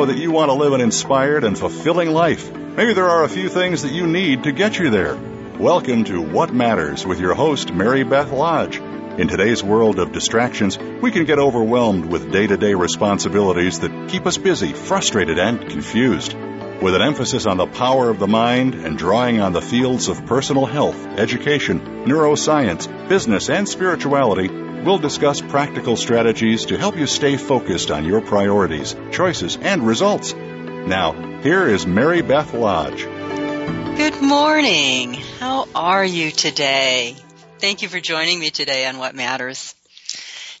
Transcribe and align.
Know 0.00 0.06
that 0.06 0.16
you 0.16 0.30
want 0.30 0.48
to 0.48 0.54
live 0.54 0.72
an 0.72 0.80
inspired 0.80 1.44
and 1.44 1.58
fulfilling 1.58 2.10
life. 2.10 2.50
Maybe 2.50 2.94
there 2.94 3.10
are 3.10 3.22
a 3.22 3.28
few 3.28 3.50
things 3.50 3.82
that 3.82 3.92
you 3.92 4.06
need 4.06 4.44
to 4.44 4.52
get 4.52 4.78
you 4.78 4.88
there. 4.88 5.14
Welcome 5.58 6.04
to 6.04 6.22
What 6.22 6.54
Matters 6.54 7.04
with 7.04 7.20
your 7.20 7.34
host, 7.34 7.70
Mary 7.74 8.02
Beth 8.02 8.32
Lodge. 8.32 8.78
In 8.78 9.28
today's 9.28 9.62
world 9.62 9.98
of 9.98 10.12
distractions, 10.12 10.78
we 10.78 11.10
can 11.10 11.26
get 11.26 11.38
overwhelmed 11.38 12.06
with 12.06 12.32
day 12.32 12.46
to 12.46 12.56
day 12.56 12.72
responsibilities 12.72 13.80
that 13.80 14.08
keep 14.08 14.24
us 14.24 14.38
busy, 14.38 14.72
frustrated, 14.72 15.38
and 15.38 15.68
confused. 15.68 16.32
With 16.32 16.94
an 16.94 17.02
emphasis 17.02 17.44
on 17.44 17.58
the 17.58 17.66
power 17.66 18.08
of 18.08 18.18
the 18.18 18.26
mind 18.26 18.76
and 18.76 18.96
drawing 18.96 19.42
on 19.42 19.52
the 19.52 19.60
fields 19.60 20.08
of 20.08 20.24
personal 20.24 20.64
health, 20.64 20.96
education, 21.18 22.06
neuroscience, 22.06 22.88
business, 23.06 23.50
and 23.50 23.68
spirituality, 23.68 24.48
we'll 24.84 24.98
discuss 24.98 25.40
practical 25.40 25.96
strategies 25.96 26.66
to 26.66 26.78
help 26.78 26.96
you 26.96 27.06
stay 27.06 27.36
focused 27.36 27.90
on 27.90 28.04
your 28.04 28.20
priorities, 28.20 28.96
choices, 29.12 29.56
and 29.56 29.86
results. 29.86 30.34
Now, 30.34 31.40
here 31.42 31.66
is 31.66 31.86
Mary 31.86 32.22
Beth 32.22 32.54
Lodge. 32.54 33.04
Good 33.04 34.22
morning. 34.22 35.14
How 35.38 35.68
are 35.74 36.04
you 36.04 36.30
today? 36.30 37.16
Thank 37.58 37.82
you 37.82 37.88
for 37.88 38.00
joining 38.00 38.40
me 38.40 38.50
today 38.50 38.86
on 38.86 38.98
What 38.98 39.14
Matters. 39.14 39.74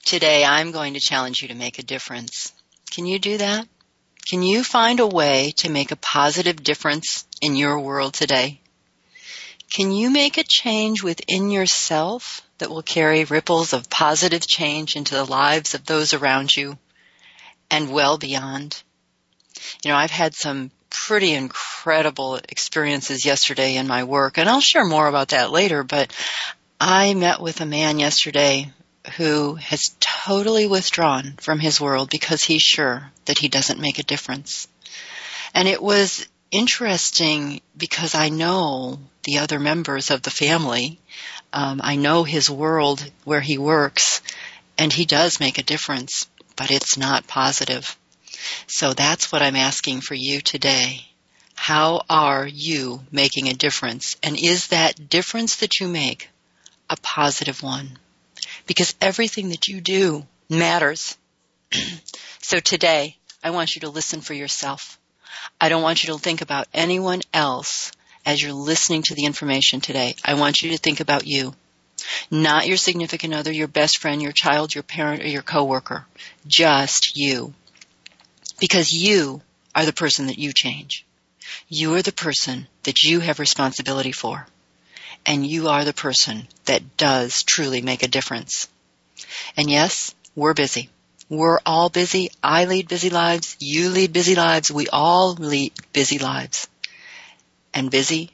Today 0.04 0.44
I'm 0.44 0.72
going 0.72 0.94
to 0.94 1.00
challenge 1.00 1.40
you 1.40 1.48
to 1.48 1.54
make 1.54 1.78
a 1.78 1.82
difference. 1.82 2.52
Can 2.90 3.06
you 3.06 3.18
do 3.18 3.38
that? 3.38 3.66
Can 4.28 4.42
you 4.42 4.62
find 4.62 5.00
a 5.00 5.06
way 5.06 5.52
to 5.56 5.70
make 5.70 5.90
a 5.90 5.96
positive 5.96 6.62
difference 6.62 7.24
in 7.40 7.56
your 7.56 7.80
world 7.80 8.14
today? 8.14 8.60
Can 9.72 9.92
you 9.92 10.10
make 10.10 10.36
a 10.36 10.44
change 10.44 11.02
within 11.02 11.50
yourself 11.50 12.42
that 12.60 12.70
will 12.70 12.82
carry 12.82 13.24
ripples 13.24 13.72
of 13.72 13.90
positive 13.90 14.46
change 14.46 14.96
into 14.96 15.14
the 15.14 15.24
lives 15.24 15.74
of 15.74 15.84
those 15.84 16.14
around 16.14 16.54
you 16.56 16.78
and 17.70 17.92
well 17.92 18.16
beyond? 18.16 18.82
You 19.84 19.90
know, 19.90 19.96
I've 19.96 20.10
had 20.10 20.34
some 20.34 20.70
pretty 20.88 21.34
incredible 21.34 22.36
experiences 22.36 23.24
yesterday 23.24 23.76
in 23.76 23.86
my 23.86 24.04
work, 24.04 24.38
and 24.38 24.48
I'll 24.48 24.60
share 24.60 24.84
more 24.84 25.08
about 25.08 25.28
that 25.28 25.50
later, 25.50 25.82
but 25.82 26.14
I 26.80 27.14
met 27.14 27.40
with 27.40 27.60
a 27.60 27.66
man 27.66 27.98
yesterday 27.98 28.72
who 29.16 29.54
has 29.56 29.94
totally 30.00 30.66
withdrawn 30.66 31.34
from 31.40 31.58
his 31.58 31.80
world 31.80 32.10
because 32.10 32.42
he's 32.42 32.62
sure 32.62 33.10
that 33.26 33.38
he 33.38 33.48
doesn't 33.48 33.80
make 33.80 33.98
a 33.98 34.04
difference. 34.04 34.68
And 35.54 35.66
it 35.68 35.82
was 35.82 36.26
interesting 36.50 37.60
because 37.76 38.14
I 38.14 38.28
know 38.28 38.98
the 39.24 39.38
other 39.38 39.58
members 39.58 40.10
of 40.10 40.22
the 40.22 40.30
family. 40.30 40.98
Um, 41.52 41.80
I 41.82 41.96
know 41.96 42.24
his 42.24 42.48
world 42.48 43.10
where 43.24 43.40
he 43.40 43.58
works, 43.58 44.22
and 44.78 44.92
he 44.92 45.04
does 45.04 45.40
make 45.40 45.58
a 45.58 45.62
difference, 45.62 46.28
but 46.56 46.70
it's 46.70 46.96
not 46.96 47.26
positive. 47.26 47.96
So 48.66 48.92
that's 48.92 49.32
what 49.32 49.42
I'm 49.42 49.56
asking 49.56 50.00
for 50.00 50.14
you 50.14 50.40
today. 50.40 51.06
How 51.54 52.02
are 52.08 52.46
you 52.46 53.02
making 53.10 53.48
a 53.48 53.54
difference? 53.54 54.16
And 54.22 54.38
is 54.38 54.68
that 54.68 55.08
difference 55.08 55.56
that 55.56 55.80
you 55.80 55.88
make 55.88 56.30
a 56.88 56.96
positive 57.02 57.62
one 57.62 57.98
because 58.66 58.94
everything 59.00 59.50
that 59.50 59.68
you 59.68 59.80
do 59.80 60.26
matters. 60.48 61.16
so 62.42 62.58
today, 62.58 63.16
I 63.42 63.50
want 63.50 63.74
you 63.74 63.82
to 63.82 63.88
listen 63.88 64.20
for 64.20 64.34
yourself. 64.34 64.98
I 65.60 65.68
don't 65.68 65.82
want 65.82 66.02
you 66.02 66.12
to 66.12 66.18
think 66.18 66.42
about 66.42 66.68
anyone 66.74 67.22
else 67.32 67.92
as 68.24 68.42
you're 68.42 68.52
listening 68.52 69.02
to 69.02 69.14
the 69.14 69.24
information 69.24 69.80
today. 69.80 70.14
I 70.24 70.34
want 70.34 70.62
you 70.62 70.70
to 70.70 70.78
think 70.78 71.00
about 71.00 71.26
you. 71.26 71.54
Not 72.30 72.66
your 72.66 72.76
significant 72.76 73.34
other, 73.34 73.52
your 73.52 73.68
best 73.68 73.98
friend, 73.98 74.22
your 74.22 74.32
child, 74.32 74.74
your 74.74 74.82
parent, 74.82 75.22
or 75.22 75.28
your 75.28 75.42
coworker. 75.42 76.06
Just 76.46 77.16
you. 77.16 77.54
Because 78.58 78.92
you 78.92 79.42
are 79.74 79.84
the 79.84 79.92
person 79.92 80.26
that 80.26 80.38
you 80.38 80.52
change. 80.52 81.04
You 81.68 81.94
are 81.94 82.02
the 82.02 82.12
person 82.12 82.66
that 82.84 83.02
you 83.02 83.20
have 83.20 83.38
responsibility 83.38 84.12
for 84.12 84.46
and 85.26 85.46
you 85.46 85.68
are 85.68 85.84
the 85.84 85.92
person 85.92 86.46
that 86.64 86.96
does 86.96 87.42
truly 87.42 87.82
make 87.82 88.02
a 88.02 88.08
difference. 88.08 88.68
And 89.56 89.70
yes, 89.70 90.14
we're 90.34 90.54
busy. 90.54 90.88
We're 91.28 91.60
all 91.64 91.88
busy. 91.88 92.30
I 92.42 92.64
lead 92.64 92.88
busy 92.88 93.10
lives. 93.10 93.56
You 93.60 93.90
lead 93.90 94.12
busy 94.12 94.34
lives. 94.34 94.70
We 94.70 94.88
all 94.88 95.34
lead 95.34 95.72
busy 95.92 96.18
lives. 96.18 96.68
And 97.72 97.90
busy 97.90 98.30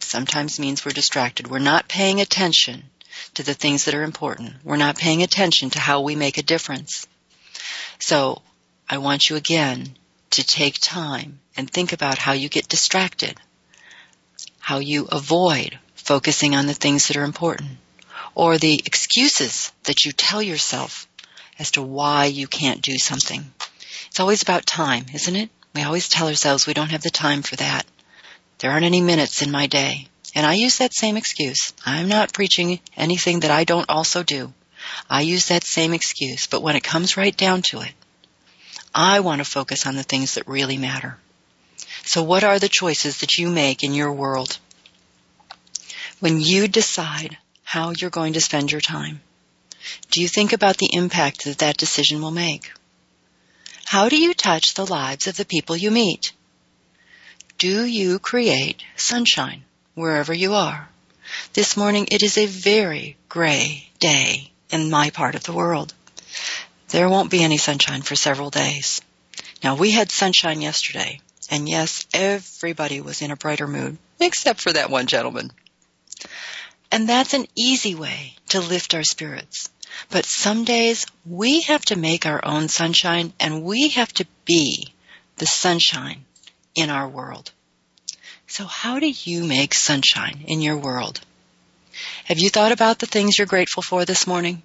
sometimes 0.00 0.58
means 0.58 0.84
we're 0.84 0.92
distracted. 0.92 1.48
We're 1.48 1.58
not 1.58 1.88
paying 1.88 2.20
attention 2.20 2.84
to 3.34 3.42
the 3.42 3.54
things 3.54 3.84
that 3.84 3.94
are 3.94 4.02
important. 4.02 4.54
We're 4.64 4.76
not 4.76 4.98
paying 4.98 5.22
attention 5.22 5.70
to 5.70 5.78
how 5.78 6.00
we 6.00 6.16
make 6.16 6.38
a 6.38 6.42
difference. 6.42 7.06
So 7.98 8.42
I 8.88 8.98
want 8.98 9.28
you 9.28 9.36
again 9.36 9.96
to 10.30 10.44
take 10.44 10.78
time 10.80 11.40
and 11.56 11.70
think 11.70 11.92
about 11.92 12.18
how 12.18 12.32
you 12.32 12.48
get 12.48 12.68
distracted, 12.68 13.38
how 14.58 14.78
you 14.78 15.06
avoid 15.06 15.78
focusing 15.94 16.54
on 16.54 16.66
the 16.66 16.74
things 16.74 17.08
that 17.08 17.16
are 17.16 17.24
important, 17.24 17.70
or 18.34 18.58
the 18.58 18.82
excuses 18.84 19.72
that 19.84 20.04
you 20.04 20.12
tell 20.12 20.42
yourself 20.42 21.06
as 21.58 21.70
to 21.72 21.82
why 21.82 22.24
you 22.24 22.46
can't 22.46 22.82
do 22.82 22.98
something. 22.98 23.52
It's 24.08 24.20
always 24.20 24.42
about 24.42 24.66
time, 24.66 25.06
isn't 25.14 25.36
it? 25.36 25.50
We 25.74 25.82
always 25.82 26.08
tell 26.08 26.28
ourselves 26.28 26.66
we 26.66 26.74
don't 26.74 26.90
have 26.90 27.02
the 27.02 27.10
time 27.10 27.42
for 27.42 27.56
that. 27.56 27.86
There 28.62 28.70
aren't 28.70 28.86
any 28.86 29.00
minutes 29.00 29.42
in 29.42 29.50
my 29.50 29.66
day. 29.66 30.06
And 30.36 30.46
I 30.46 30.54
use 30.54 30.78
that 30.78 30.94
same 30.94 31.16
excuse. 31.16 31.72
I'm 31.84 32.08
not 32.08 32.32
preaching 32.32 32.78
anything 32.96 33.40
that 33.40 33.50
I 33.50 33.64
don't 33.64 33.90
also 33.90 34.22
do. 34.22 34.54
I 35.10 35.22
use 35.22 35.46
that 35.46 35.64
same 35.64 35.92
excuse. 35.92 36.46
But 36.46 36.62
when 36.62 36.76
it 36.76 36.84
comes 36.84 37.16
right 37.16 37.36
down 37.36 37.62
to 37.70 37.80
it, 37.80 37.92
I 38.94 39.18
want 39.18 39.40
to 39.40 39.44
focus 39.44 39.84
on 39.84 39.96
the 39.96 40.04
things 40.04 40.34
that 40.34 40.46
really 40.46 40.78
matter. 40.78 41.18
So 42.04 42.22
what 42.22 42.44
are 42.44 42.60
the 42.60 42.68
choices 42.68 43.18
that 43.18 43.36
you 43.36 43.50
make 43.50 43.82
in 43.82 43.94
your 43.94 44.12
world? 44.12 44.58
When 46.20 46.40
you 46.40 46.68
decide 46.68 47.36
how 47.64 47.90
you're 47.90 48.10
going 48.10 48.34
to 48.34 48.40
spend 48.40 48.70
your 48.70 48.80
time, 48.80 49.22
do 50.12 50.22
you 50.22 50.28
think 50.28 50.52
about 50.52 50.76
the 50.76 50.90
impact 50.92 51.46
that 51.46 51.58
that 51.58 51.78
decision 51.78 52.22
will 52.22 52.30
make? 52.30 52.70
How 53.86 54.08
do 54.08 54.16
you 54.16 54.34
touch 54.34 54.74
the 54.74 54.86
lives 54.86 55.26
of 55.26 55.36
the 55.36 55.44
people 55.44 55.76
you 55.76 55.90
meet? 55.90 56.32
Do 57.62 57.84
you 57.84 58.18
create 58.18 58.82
sunshine 58.96 59.62
wherever 59.94 60.34
you 60.34 60.54
are? 60.54 60.88
This 61.52 61.76
morning 61.76 62.08
it 62.10 62.24
is 62.24 62.36
a 62.36 62.46
very 62.46 63.16
gray 63.28 63.88
day 64.00 64.50
in 64.70 64.90
my 64.90 65.10
part 65.10 65.36
of 65.36 65.44
the 65.44 65.52
world. 65.52 65.94
There 66.88 67.08
won't 67.08 67.30
be 67.30 67.44
any 67.44 67.58
sunshine 67.58 68.02
for 68.02 68.16
several 68.16 68.50
days. 68.50 69.00
Now 69.62 69.76
we 69.76 69.92
had 69.92 70.10
sunshine 70.10 70.60
yesterday, 70.60 71.20
and 71.50 71.68
yes, 71.68 72.04
everybody 72.12 73.00
was 73.00 73.22
in 73.22 73.30
a 73.30 73.36
brighter 73.36 73.68
mood, 73.68 73.96
except 74.18 74.60
for 74.60 74.72
that 74.72 74.90
one 74.90 75.06
gentleman. 75.06 75.52
And 76.90 77.08
that's 77.08 77.32
an 77.32 77.46
easy 77.54 77.94
way 77.94 78.34
to 78.48 78.58
lift 78.58 78.92
our 78.92 79.04
spirits. 79.04 79.70
But 80.10 80.24
some 80.24 80.64
days 80.64 81.06
we 81.24 81.60
have 81.60 81.84
to 81.84 81.96
make 81.96 82.26
our 82.26 82.44
own 82.44 82.68
sunshine 82.68 83.32
and 83.38 83.62
we 83.62 83.90
have 83.90 84.12
to 84.14 84.26
be 84.46 84.92
the 85.36 85.46
sunshine 85.46 86.24
in 86.74 86.90
our 86.90 87.08
world. 87.08 87.52
So 88.46 88.64
how 88.64 88.98
do 88.98 89.08
you 89.08 89.44
make 89.44 89.74
sunshine 89.74 90.44
in 90.46 90.60
your 90.60 90.76
world? 90.76 91.20
Have 92.24 92.38
you 92.38 92.50
thought 92.50 92.72
about 92.72 92.98
the 92.98 93.06
things 93.06 93.38
you're 93.38 93.46
grateful 93.46 93.82
for 93.82 94.04
this 94.04 94.26
morning? 94.26 94.62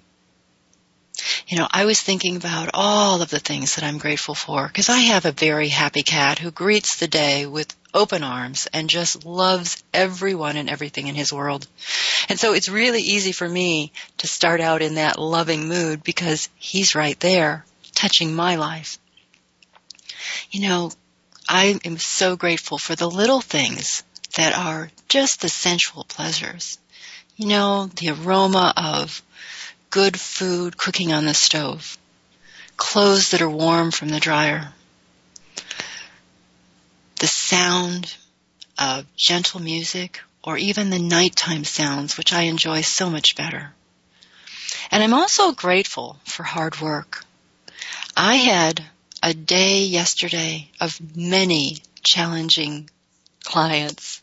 You 1.48 1.58
know, 1.58 1.68
I 1.70 1.84
was 1.84 2.00
thinking 2.00 2.36
about 2.36 2.70
all 2.74 3.22
of 3.22 3.30
the 3.30 3.40
things 3.40 3.74
that 3.74 3.84
I'm 3.84 3.98
grateful 3.98 4.34
for 4.34 4.66
because 4.66 4.88
I 4.88 4.98
have 4.98 5.24
a 5.24 5.32
very 5.32 5.68
happy 5.68 6.02
cat 6.02 6.38
who 6.38 6.50
greets 6.50 6.96
the 6.96 7.08
day 7.08 7.46
with 7.46 7.74
open 7.92 8.22
arms 8.22 8.68
and 8.72 8.88
just 8.88 9.24
loves 9.24 9.82
everyone 9.92 10.56
and 10.56 10.68
everything 10.70 11.08
in 11.08 11.14
his 11.14 11.32
world. 11.32 11.66
And 12.28 12.38
so 12.38 12.52
it's 12.52 12.68
really 12.68 13.00
easy 13.00 13.32
for 13.32 13.48
me 13.48 13.92
to 14.18 14.26
start 14.26 14.60
out 14.60 14.82
in 14.82 14.94
that 14.94 15.18
loving 15.18 15.68
mood 15.68 16.04
because 16.04 16.48
he's 16.56 16.94
right 16.94 17.18
there 17.20 17.64
touching 17.94 18.34
my 18.34 18.56
life. 18.56 18.98
You 20.50 20.68
know, 20.68 20.90
I 21.48 21.80
am 21.82 21.96
so 21.96 22.36
grateful 22.36 22.76
for 22.76 22.94
the 22.94 23.10
little 23.10 23.40
things 23.40 24.02
that 24.36 24.54
are 24.54 24.90
just 25.08 25.40
the 25.40 25.48
sensual 25.48 26.04
pleasures. 26.04 26.78
You 27.36 27.46
know, 27.46 27.86
the 27.86 28.10
aroma 28.10 28.74
of 28.76 29.22
good 29.88 30.20
food 30.20 30.76
cooking 30.76 31.12
on 31.14 31.24
the 31.24 31.32
stove, 31.32 31.96
clothes 32.76 33.30
that 33.30 33.40
are 33.40 33.48
warm 33.48 33.90
from 33.92 34.10
the 34.10 34.20
dryer, 34.20 34.74
the 37.18 37.26
sound 37.26 38.14
of 38.78 39.06
gentle 39.16 39.60
music 39.60 40.20
or 40.44 40.58
even 40.58 40.90
the 40.90 40.98
nighttime 40.98 41.64
sounds, 41.64 42.18
which 42.18 42.32
I 42.32 42.42
enjoy 42.42 42.82
so 42.82 43.08
much 43.08 43.36
better. 43.36 43.72
And 44.90 45.02
I'm 45.02 45.14
also 45.14 45.52
grateful 45.52 46.18
for 46.24 46.42
hard 46.42 46.80
work. 46.80 47.24
I 48.16 48.36
had 48.36 48.84
a 49.22 49.34
day 49.34 49.84
yesterday 49.84 50.70
of 50.80 50.98
many 51.16 51.78
challenging 52.02 52.88
clients. 53.44 54.22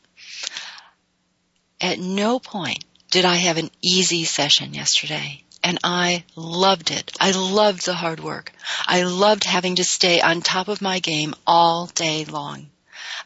At 1.81 1.99
no 1.99 2.39
point 2.39 2.83
did 3.11 3.25
I 3.25 3.35
have 3.35 3.57
an 3.57 3.71
easy 3.81 4.23
session 4.23 4.73
yesterday. 4.73 5.41
And 5.63 5.79
I 5.83 6.23
loved 6.35 6.91
it. 6.91 7.11
I 7.19 7.31
loved 7.31 7.85
the 7.85 7.95
hard 7.95 8.19
work. 8.19 8.51
I 8.85 9.03
loved 9.03 9.45
having 9.45 9.77
to 9.77 9.83
stay 9.83 10.21
on 10.21 10.41
top 10.41 10.67
of 10.67 10.81
my 10.81 10.99
game 10.99 11.33
all 11.47 11.87
day 11.87 12.25
long. 12.25 12.67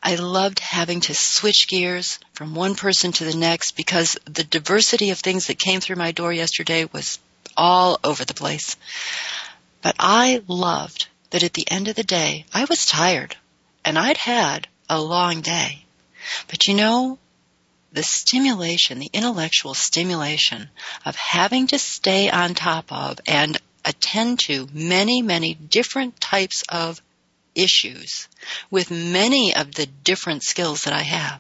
I 0.01 0.15
loved 0.15 0.59
having 0.59 1.01
to 1.01 1.13
switch 1.13 1.67
gears 1.67 2.19
from 2.33 2.55
one 2.55 2.75
person 2.75 3.11
to 3.13 3.25
the 3.25 3.35
next 3.35 3.75
because 3.75 4.17
the 4.25 4.45
diversity 4.45 5.09
of 5.09 5.19
things 5.19 5.47
that 5.47 5.59
came 5.59 5.81
through 5.81 5.97
my 5.97 6.13
door 6.13 6.31
yesterday 6.31 6.87
was 6.93 7.19
all 7.57 7.99
over 8.05 8.23
the 8.23 8.33
place. 8.33 8.77
But 9.81 9.95
I 9.99 10.41
loved 10.47 11.07
that 11.29 11.43
at 11.43 11.53
the 11.53 11.69
end 11.69 11.87
of 11.87 11.95
the 11.95 12.03
day, 12.03 12.45
I 12.53 12.65
was 12.65 12.85
tired 12.85 13.35
and 13.85 13.97
I'd 13.97 14.17
had 14.17 14.67
a 14.89 15.01
long 15.01 15.41
day. 15.41 15.85
But 16.47 16.67
you 16.67 16.73
know, 16.73 17.17
the 17.91 18.03
stimulation, 18.03 18.99
the 18.99 19.09
intellectual 19.13 19.73
stimulation 19.73 20.69
of 21.05 21.15
having 21.15 21.67
to 21.67 21.79
stay 21.79 22.29
on 22.29 22.53
top 22.53 22.91
of 22.91 23.19
and 23.25 23.57
attend 23.85 24.39
to 24.39 24.67
many, 24.73 25.21
many 25.21 25.53
different 25.53 26.19
types 26.19 26.63
of 26.69 27.01
issues 27.55 28.27
with 28.69 28.91
many 28.91 29.55
of 29.55 29.73
the 29.73 29.87
different 30.03 30.43
skills 30.43 30.83
that 30.83 30.93
I 30.93 31.01
have 31.01 31.39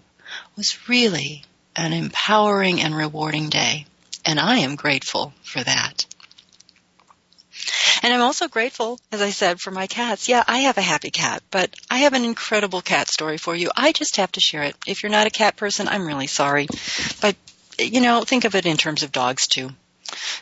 was 0.55 0.89
really 0.89 1.43
an 1.75 1.93
empowering 1.93 2.81
and 2.81 2.95
rewarding 2.95 3.49
day. 3.49 3.85
And 4.25 4.39
I 4.39 4.57
am 4.57 4.75
grateful 4.75 5.33
for 5.43 5.63
that. 5.63 6.05
And 8.01 8.13
I'm 8.13 8.21
also 8.21 8.47
grateful, 8.47 8.99
as 9.11 9.21
I 9.21 9.31
said, 9.31 9.59
for 9.59 9.71
my 9.71 9.87
cats. 9.87 10.29
Yeah, 10.29 10.43
I 10.47 10.59
have 10.59 10.77
a 10.77 10.81
happy 10.81 11.11
cat, 11.11 11.43
but 11.51 11.73
I 11.89 11.99
have 11.99 12.13
an 12.13 12.23
incredible 12.23 12.81
cat 12.81 13.09
story 13.09 13.37
for 13.37 13.55
you. 13.55 13.69
I 13.75 13.91
just 13.91 14.17
have 14.17 14.31
to 14.33 14.39
share 14.39 14.63
it. 14.63 14.75
If 14.87 15.03
you're 15.03 15.11
not 15.11 15.27
a 15.27 15.31
cat 15.31 15.57
person, 15.57 15.87
I'm 15.87 16.07
really 16.07 16.27
sorry. 16.27 16.67
But, 17.21 17.35
you 17.77 18.01
know, 18.01 18.23
think 18.23 18.45
of 18.45 18.55
it 18.55 18.65
in 18.65 18.77
terms 18.77 19.03
of 19.03 19.11
dogs 19.11 19.47
too. 19.47 19.71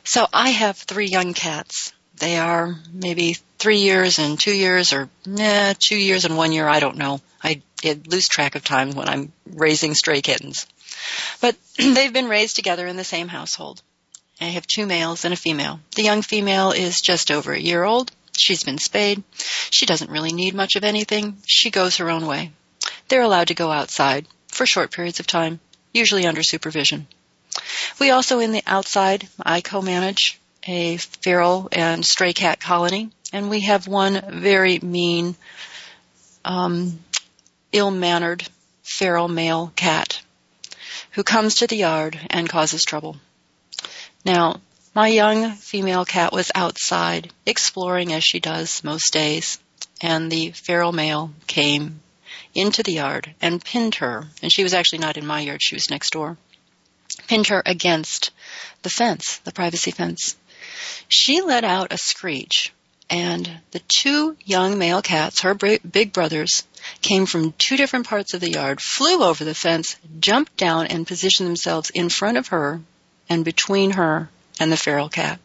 So 0.04 0.27
I 0.31 0.50
have 0.50 0.77
three 0.77 1.07
young 1.07 1.33
cats. 1.33 1.94
They 2.18 2.38
are 2.38 2.75
maybe 2.94 3.38
three 3.59 3.80
years 3.80 4.19
and 4.19 4.39
two 4.39 4.56
years 4.56 4.94
or 4.94 5.09
eh, 5.38 5.74
two 5.77 5.98
years 5.98 6.25
and 6.25 6.38
one 6.38 6.51
year. 6.51 6.68
I 6.68 6.80
don't 6.80 6.98
know. 6.98 7.21
I, 7.44 7.62
I 7.83 8.00
lose 8.07 8.27
track 8.27 8.56
of 8.56 8.63
time 8.63 8.92
when 8.92 9.07
I'm 9.07 9.31
raising 9.45 9.94
stray 9.94 10.21
kittens. 10.21 10.65
But 11.42 11.56
they've 11.77 12.13
been 12.13 12.27
raised 12.27 12.56
together 12.56 12.88
in 12.88 12.98
the 12.98 13.04
same 13.04 13.27
household. 13.27 13.81
I 14.39 14.45
have 14.45 14.68
two 14.68 14.86
males 14.86 15.25
and 15.25 15.34
a 15.34 15.38
female. 15.38 15.80
The 15.95 16.04
young 16.04 16.22
female 16.22 16.72
is 16.72 17.01
just 17.01 17.31
over 17.31 17.54
a 17.54 17.60
year 17.60 17.84
old. 17.84 18.12
She's 18.38 18.63
been 18.63 18.78
spayed. 18.78 19.24
She 19.72 19.88
doesn't 19.88 20.12
really 20.12 20.31
need 20.31 20.54
much 20.54 20.75
of 20.75 20.84
anything. 20.84 21.38
She 21.45 21.72
goes 21.72 21.98
her 21.98 22.10
own 22.10 22.28
way. 22.28 22.51
They're 23.07 23.24
allowed 23.24 23.48
to 23.48 23.56
go 23.56 23.72
outside 23.72 24.28
for 24.48 24.66
short 24.66 24.92
periods 24.92 25.19
of 25.19 25.28
time, 25.28 25.60
usually 25.92 26.28
under 26.28 26.44
supervision. 26.44 27.07
We 28.00 28.12
also 28.12 28.39
in 28.39 28.51
the 28.51 28.63
outside, 28.68 29.28
I 29.44 29.62
co-manage 29.62 30.40
a 30.68 30.98
feral 30.98 31.69
and 31.72 32.06
stray 32.06 32.33
cat 32.33 32.60
colony, 32.60 33.10
and 33.33 33.50
we 33.50 33.62
have 33.62 33.88
one 33.88 34.22
very 34.42 34.80
mean, 34.80 35.36
um, 36.45 37.00
ill-mannered 37.72 38.48
feral 38.83 39.28
male 39.28 39.74
cat 39.75 40.22
who 41.12 41.24
comes 41.24 41.56
to 41.56 41.68
the 41.68 41.78
yard 41.78 42.19
and 42.30 42.48
causes 42.48 42.83
trouble. 42.83 43.18
Now, 44.28 44.60
my 44.94 45.08
young 45.08 45.54
female 45.54 46.04
cat 46.04 46.34
was 46.34 46.52
outside 46.54 47.32
exploring 47.46 48.12
as 48.12 48.26
she 48.26 48.42
does 48.42 48.84
most 48.84 49.14
days, 49.14 49.58
and 50.02 50.30
the 50.30 50.52
feral 50.52 50.92
male 50.92 51.32
came 51.48 52.02
into 52.54 52.84
the 52.84 52.92
yard 52.92 53.34
and 53.40 53.64
pinned 53.64 53.96
her, 53.96 54.28
and 54.42 54.52
she 54.52 54.64
was 54.64 54.74
actually 54.74 55.00
not 55.00 55.16
in 55.16 55.26
my 55.26 55.40
yard, 55.40 55.64
she 55.64 55.76
was 55.76 55.90
next 55.90 56.10
door, 56.10 56.38
pinned 57.28 57.48
her 57.48 57.64
against 57.66 58.32
the 58.82 58.90
fence, 58.90 59.38
the 59.46 59.54
privacy 59.54 59.92
fence. 59.92 60.36
She 61.08 61.40
let 61.40 61.64
out 61.64 61.94
a 61.94 61.98
screech, 61.98 62.74
and 63.10 63.50
the 63.72 63.82
two 63.88 64.36
young 64.44 64.78
male 64.78 65.02
cats, 65.02 65.44
her 65.44 65.54
big 65.54 66.12
brothers, 66.12 66.68
came 67.02 67.28
from 67.28 67.54
two 67.54 67.78
different 67.78 68.08
parts 68.08 68.34
of 68.34 68.42
the 68.42 68.52
yard, 68.52 68.82
flew 68.82 69.24
over 69.24 69.46
the 69.46 69.56
fence, 69.56 69.96
jumped 70.20 70.58
down, 70.58 70.88
and 70.88 71.08
positioned 71.08 71.48
themselves 71.48 71.92
in 71.92 72.10
front 72.10 72.38
of 72.38 72.50
her 72.50 72.82
and 73.30 73.46
between 73.46 73.92
her 73.92 74.30
and 74.60 74.72
the 74.72 74.78
feral 74.78 75.10
cat. 75.10 75.40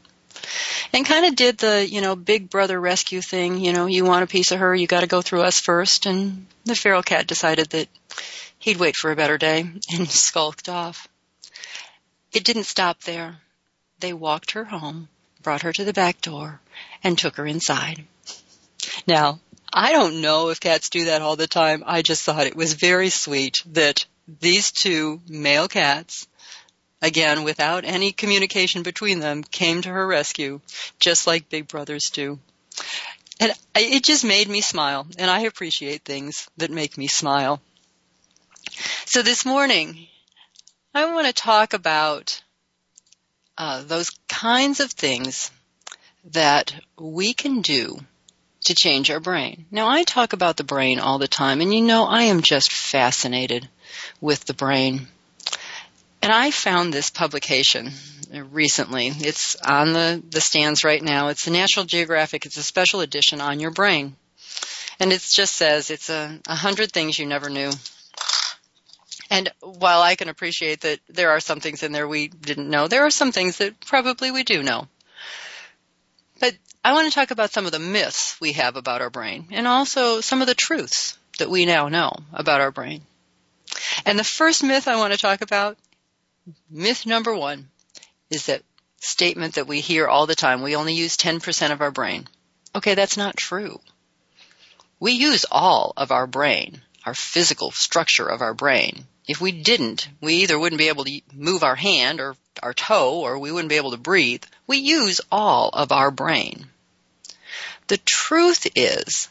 And 0.93 1.07
kind 1.07 1.27
of 1.27 1.37
did 1.37 1.59
the, 1.59 1.89
you 1.89 2.01
know, 2.01 2.17
big 2.17 2.51
brother 2.51 2.81
rescue 2.81 3.23
thing, 3.23 3.59
you 3.59 3.73
know, 3.73 3.87
you 3.87 4.05
want 4.05 4.25
a 4.25 4.27
piece 4.27 4.51
of 4.51 4.59
her, 4.59 4.75
you 4.75 4.87
gotta 4.87 5.07
go 5.07 5.23
through 5.23 5.43
us 5.43 5.61
first, 5.61 6.07
and 6.07 6.47
the 6.65 6.75
feral 6.75 7.03
cat 7.03 7.27
decided 7.27 7.71
that 7.71 7.89
he'd 8.59 8.79
wait 8.79 8.97
for 8.97 9.11
a 9.11 9.17
better 9.17 9.39
day 9.39 9.61
and 9.93 10.09
skulked 10.09 10.69
off. 10.69 11.09
It 12.33 12.45
didn't 12.45 12.65
stop 12.65 13.03
there. 13.03 13.37
They 14.01 14.13
walked 14.13 14.53
her 14.53 14.65
home 14.65 15.09
brought 15.43 15.63
her 15.63 15.73
to 15.73 15.85
the 15.85 15.93
back 15.93 16.21
door, 16.21 16.61
and 17.03 17.19
took 17.19 17.37
her 17.37 17.47
inside. 17.47 18.05
Now, 19.07 19.41
I 19.73 19.93
don't 19.93 20.21
know 20.21 20.51
if 20.51 20.61
cats 20.61 20.91
do 20.91 21.07
that 21.07 21.23
all 21.23 21.37
the 21.37 21.47
time. 21.47 21.83
I 21.87 22.03
just 22.03 22.23
thought 22.23 22.47
it 22.47 22.57
was 22.57 22.75
very 22.75 23.11
sweet 23.11 23.63
that 23.67 24.07
these 24.41 24.71
two 24.71 25.21
male 25.29 25.69
cats, 25.69 26.27
again, 27.03 27.43
without 27.43 27.85
any 27.85 28.13
communication 28.13 28.83
between 28.83 29.21
them, 29.21 29.43
came 29.43 29.83
to 29.83 29.91
her 29.91 30.07
rescue, 30.07 30.61
just 30.99 31.27
like 31.27 31.51
big 31.51 31.69
brothers 31.69 32.11
do. 32.11 32.39
And 33.41 33.53
it 33.75 34.05
just 34.05 34.25
made 34.25 34.49
me 34.49 34.61
smile, 34.61 35.07
and 35.19 35.31
I 35.31 35.41
appreciate 35.41 36.03
things 36.05 36.49
that 36.57 36.71
make 36.71 36.97
me 36.97 37.09
smile. 37.09 37.61
So 39.05 39.23
this 39.23 39.45
morning, 39.45 40.07
I 40.95 41.13
want 41.13 41.27
to 41.27 41.33
talk 41.33 41.75
about 41.75 42.43
uh, 43.59 43.83
those 43.83 44.11
kinds 44.29 44.81
of 44.81 44.91
things 44.91 45.51
that 46.25 46.75
we 46.99 47.35
can 47.35 47.63
do 47.63 47.99
to 48.65 48.75
change 48.75 49.11
our 49.11 49.21
brain. 49.21 49.67
Now 49.71 49.89
I 49.89 50.05
talk 50.05 50.33
about 50.33 50.57
the 50.57 50.65
brain 50.65 51.01
all 51.01 51.19
the 51.19 51.29
time 51.29 51.61
and 51.61 51.75
you 51.75 51.83
know 51.83 52.05
I 52.05 52.25
am 52.25 52.43
just 52.43 52.73
fascinated 52.73 53.69
with 54.21 54.45
the 54.45 54.55
brain. 54.55 55.09
And 56.23 56.33
I 56.33 56.53
found 56.53 56.95
this 56.95 57.11
publication 57.11 57.91
recently. 58.33 59.09
It's 59.09 59.57
on 59.57 59.93
the, 59.93 60.23
the 60.31 60.41
stands 60.41 60.85
right 60.85 61.03
now. 61.03 61.29
It's 61.29 61.45
the 61.45 61.51
National 61.51 61.85
Geographic. 61.85 62.47
It's 62.47 62.57
a 62.57 62.63
special 62.63 63.01
edition 63.01 63.41
on 63.41 63.59
your 63.59 63.73
brain. 63.73 64.15
And 65.01 65.13
it 65.13 65.21
just 65.21 65.57
says 65.57 65.91
it's 65.91 66.11
a, 66.11 66.39
a 66.47 66.55
hundred 66.55 66.93
things 66.93 67.19
you 67.19 67.27
never 67.27 67.51
knew. 67.51 67.71
And 69.31 69.51
while 69.61 70.01
I 70.03 70.15
can 70.15 70.29
appreciate 70.29 70.83
that 70.83 71.01
there 71.09 71.31
are 71.31 71.41
some 71.41 71.61
things 71.61 71.83
in 71.83 71.91
there 71.91 72.07
we 72.07 72.29
didn't 72.29 72.71
know, 72.71 72.87
there 72.87 73.05
are 73.05 73.11
some 73.11 73.33
things 73.33 73.59
that 73.59 73.81
probably 73.81 74.31
we 74.31 74.45
do 74.45 74.63
know. 74.63 74.87
But 76.39 76.55
I 76.85 76.93
want 76.93 77.11
to 77.11 77.15
talk 77.15 77.31
about 77.31 77.51
some 77.51 77.67
of 77.67 77.73
the 77.73 77.79
myths 77.79 78.37
we 78.41 78.53
have 78.53 78.77
about 78.77 79.01
our 79.01 79.11
brain 79.11 79.47
and 79.51 79.67
also 79.67 80.21
some 80.21 80.41
of 80.41 80.47
the 80.47 80.55
truths 80.55 81.19
that 81.39 81.51
we 81.51 81.67
now 81.67 81.89
know 81.89 82.13
about 82.33 82.61
our 82.61 82.71
brain. 82.71 83.03
And 84.05 84.19
the 84.19 84.25
first 84.25 84.63
myth 84.63 84.87
I 84.87 84.97
want 84.97 85.13
to 85.13 85.19
talk 85.19 85.41
about, 85.41 85.79
myth 86.71 87.07
number 87.07 87.35
one, 87.35 87.69
is 88.31 88.47
that 88.47 88.63
statement 89.01 89.55
that 89.55 89.67
we 89.67 89.81
hear 89.81 90.07
all 90.07 90.27
the 90.27 90.35
time, 90.35 90.63
we 90.63 90.77
only 90.77 90.95
use 90.95 91.17
10% 91.17 91.73
of 91.73 91.81
our 91.81 91.91
brain. 91.91 92.27
Okay, 92.75 92.95
that's 92.95 93.17
not 93.17 93.37
true. 93.37 93.81
We 95.01 95.13
use 95.13 95.45
all 95.51 95.93
of 95.97 96.13
our 96.13 96.27
brain, 96.27 96.81
our 97.05 97.15
physical 97.15 97.71
structure 97.73 98.27
of 98.27 98.41
our 98.41 98.55
brain. 98.55 99.07
If 99.27 99.41
we 99.41 99.53
didn't, 99.53 100.09
we 100.21 100.37
either 100.37 100.59
wouldn't 100.59 100.79
be 100.79 100.89
able 100.89 101.05
to 101.05 101.21
move 101.33 101.63
our 101.63 101.77
hand 101.77 102.21
or 102.21 102.37
our 102.63 102.75
toe 102.75 103.21
or 103.21 103.39
we 103.39 103.53
wouldn't 103.53 103.69
be 103.69 103.77
able 103.77 103.93
to 103.93 103.97
breathe. 103.97 104.45
We 104.67 104.79
use 104.79 105.21
all 105.31 105.69
of 105.71 105.93
our 105.93 106.11
brain. 106.11 106.67
The 107.89 107.99
truth 107.99 108.67
is 108.75 109.29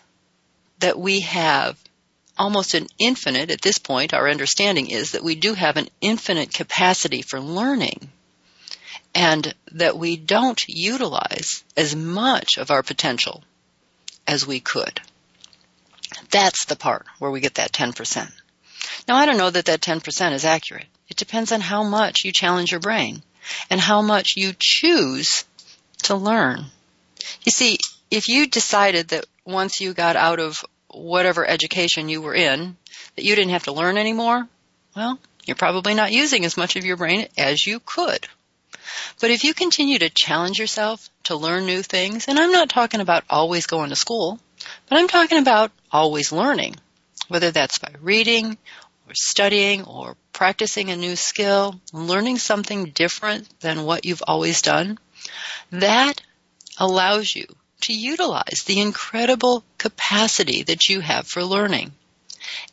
that 0.80 1.00
we 1.00 1.22
have 1.22 1.78
almost 2.38 2.74
an 2.74 2.88
infinite, 2.98 3.52
at 3.52 3.62
this 3.62 3.78
point, 3.78 4.14
our 4.14 4.30
understanding 4.30 4.90
is 4.90 5.12
that 5.12 5.24
we 5.24 5.36
do 5.36 5.54
have 5.54 5.78
an 5.78 5.90
infinite 6.02 6.54
capacity 6.54 7.22
for 7.22 7.40
learning 7.40 8.10
and 9.14 9.54
that 9.74 9.98
we 9.98 10.18
don't 10.18 10.64
utilize 10.68 11.64
as 11.76 11.96
much 11.96 12.58
of 12.58 12.72
our 12.72 12.84
potential 12.84 13.44
as 14.26 14.48
we 14.48 14.60
could. 14.60 15.02
That's 16.30 16.66
the 16.66 16.76
part 16.76 17.06
where 17.20 17.32
we 17.32 17.42
get 17.42 17.56
that 17.56 17.72
10%. 17.72 18.32
Now, 19.08 19.16
I 19.16 19.26
don't 19.26 19.38
know 19.38 19.50
that 19.50 19.66
that 19.66 19.82
10% 19.82 20.32
is 20.34 20.46
accurate. 20.46 20.88
It 21.10 21.18
depends 21.18 21.52
on 21.52 21.62
how 21.62 21.84
much 21.84 22.24
you 22.24 22.32
challenge 22.32 22.72
your 22.72 22.80
brain 22.80 23.22
and 23.70 23.82
how 23.82 24.02
much 24.02 24.34
you 24.38 24.54
choose 24.58 25.44
to 26.04 26.16
learn. 26.16 26.66
You 27.44 27.52
see, 27.52 27.80
if 28.10 28.30
you 28.30 28.48
decided 28.48 29.10
that 29.10 29.26
once 29.46 29.82
you 29.82 29.94
got 29.94 30.16
out 30.16 30.40
of 30.40 30.64
whatever 30.94 31.46
education 31.46 32.10
you 32.10 32.22
were 32.22 32.34
in, 32.34 32.76
that 33.16 33.26
you 33.26 33.36
didn't 33.36 33.52
have 33.52 33.66
to 33.66 33.74
learn 33.74 33.98
anymore, 33.98 34.48
well, 34.96 35.20
you're 35.46 35.56
probably 35.56 35.94
not 35.94 36.12
using 36.12 36.46
as 36.46 36.58
much 36.58 36.76
of 36.76 36.86
your 36.86 36.98
brain 36.98 37.28
as 37.38 37.66
you 37.66 37.80
could. 37.80 38.28
But 39.20 39.32
if 39.32 39.44
you 39.44 39.54
continue 39.54 40.00
to 40.00 40.10
challenge 40.10 40.60
yourself 40.60 41.10
to 41.24 41.36
learn 41.36 41.66
new 41.66 41.82
things, 41.82 42.28
and 42.28 42.40
I'm 42.40 42.52
not 42.52 42.70
talking 42.70 43.00
about 43.00 43.24
always 43.30 43.68
going 43.68 43.90
to 43.90 43.96
school, 43.96 44.40
but 44.88 44.98
I'm 44.98 45.08
talking 45.08 45.38
about 45.38 45.72
always 45.92 46.32
learning, 46.32 46.76
whether 47.28 47.52
that's 47.52 47.80
by 47.80 47.94
reading 48.02 48.58
or 49.08 49.14
studying 49.14 49.84
or 49.84 50.16
practicing 50.34 50.90
a 50.90 50.96
new 50.96 51.16
skill, 51.16 51.80
learning 51.94 52.38
something 52.38 52.86
different 52.86 53.48
than 53.60 53.84
what 53.84 54.06
you've 54.06 54.24
always 54.28 54.62
done, 54.62 54.98
that 55.72 56.22
allows 56.78 57.36
you 57.36 57.46
to 57.82 57.94
utilize 57.94 58.64
the 58.66 58.80
incredible 58.80 59.64
capacity 59.78 60.64
that 60.64 60.90
you 60.90 61.00
have 61.00 61.28
for 61.28 61.44
learning. 61.44 61.92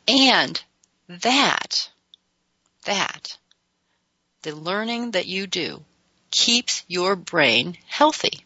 And 0.06 0.60
that, 1.08 1.90
that, 2.84 3.36
the 4.42 4.54
learning 4.54 5.12
that 5.12 5.26
you 5.26 5.46
do 5.46 5.84
keeps 6.30 6.84
your 6.88 7.16
brain 7.16 7.76
healthy. 7.86 8.44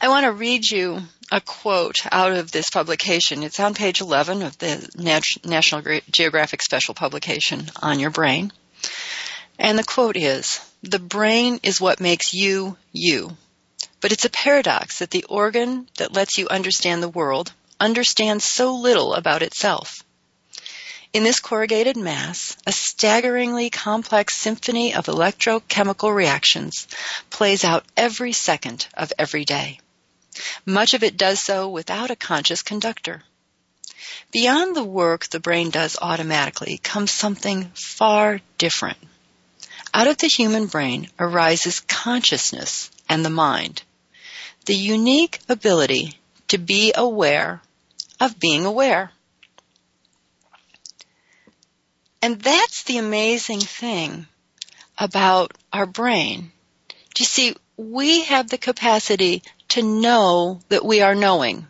I 0.00 0.08
want 0.08 0.24
to 0.24 0.32
read 0.32 0.68
you 0.68 1.00
a 1.32 1.40
quote 1.40 1.96
out 2.10 2.32
of 2.32 2.52
this 2.52 2.70
publication. 2.70 3.42
It's 3.42 3.58
on 3.58 3.74
page 3.74 4.00
11 4.00 4.42
of 4.42 4.58
the 4.58 5.34
National 5.44 6.00
Geographic 6.10 6.62
Special 6.62 6.94
Publication 6.94 7.66
on 7.82 7.98
Your 7.98 8.10
Brain. 8.10 8.52
And 9.58 9.78
the 9.78 9.84
quote 9.84 10.16
is, 10.16 10.60
the 10.82 10.98
brain 10.98 11.60
is 11.62 11.80
what 11.80 12.00
makes 12.00 12.34
you, 12.34 12.76
you. 12.92 13.36
But 14.00 14.12
it's 14.12 14.24
a 14.24 14.30
paradox 14.30 14.98
that 14.98 15.10
the 15.10 15.24
organ 15.24 15.88
that 15.96 16.12
lets 16.12 16.38
you 16.38 16.48
understand 16.48 17.02
the 17.02 17.08
world 17.08 17.52
understands 17.80 18.44
so 18.44 18.74
little 18.74 19.14
about 19.14 19.42
itself. 19.42 20.02
In 21.12 21.24
this 21.24 21.40
corrugated 21.40 21.96
mass, 21.96 22.56
a 22.66 22.72
staggeringly 22.72 23.70
complex 23.70 24.36
symphony 24.36 24.92
of 24.94 25.06
electrochemical 25.06 26.14
reactions 26.14 26.86
plays 27.30 27.64
out 27.64 27.86
every 27.96 28.32
second 28.32 28.86
of 28.94 29.12
every 29.18 29.44
day. 29.44 29.80
Much 30.66 30.92
of 30.92 31.02
it 31.02 31.16
does 31.16 31.42
so 31.42 31.68
without 31.68 32.10
a 32.10 32.16
conscious 32.16 32.62
conductor. 32.62 33.22
Beyond 34.30 34.76
the 34.76 34.84
work 34.84 35.26
the 35.28 35.40
brain 35.40 35.70
does 35.70 35.96
automatically 36.00 36.78
comes 36.78 37.10
something 37.10 37.70
far 37.74 38.40
different. 38.58 38.98
Out 39.94 40.08
of 40.08 40.18
the 40.18 40.26
human 40.26 40.66
brain 40.66 41.08
arises 41.18 41.80
consciousness 41.80 42.90
and 43.08 43.24
the 43.24 43.30
mind. 43.30 43.82
The 44.66 44.74
unique 44.74 45.40
ability 45.48 46.18
to 46.48 46.58
be 46.58 46.92
aware 46.94 47.62
of 48.20 48.38
being 48.38 48.64
aware. 48.64 49.12
And 52.22 52.40
that's 52.40 52.84
the 52.84 52.98
amazing 52.98 53.60
thing 53.60 54.26
about 54.98 55.52
our 55.72 55.86
brain. 55.86 56.50
Do 57.14 57.22
you 57.22 57.26
see, 57.26 57.54
we 57.76 58.24
have 58.24 58.48
the 58.48 58.58
capacity 58.58 59.42
to 59.68 59.82
know 59.82 60.60
that 60.68 60.84
we 60.84 61.02
are 61.02 61.14
knowing. 61.14 61.66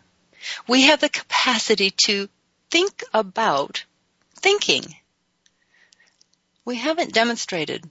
We 0.67 0.83
have 0.83 1.01
the 1.01 1.09
capacity 1.09 1.91
to 2.05 2.29
think 2.69 3.03
about 3.13 3.83
thinking. 4.35 4.95
We 6.65 6.77
haven't 6.77 7.13
demonstrated 7.13 7.83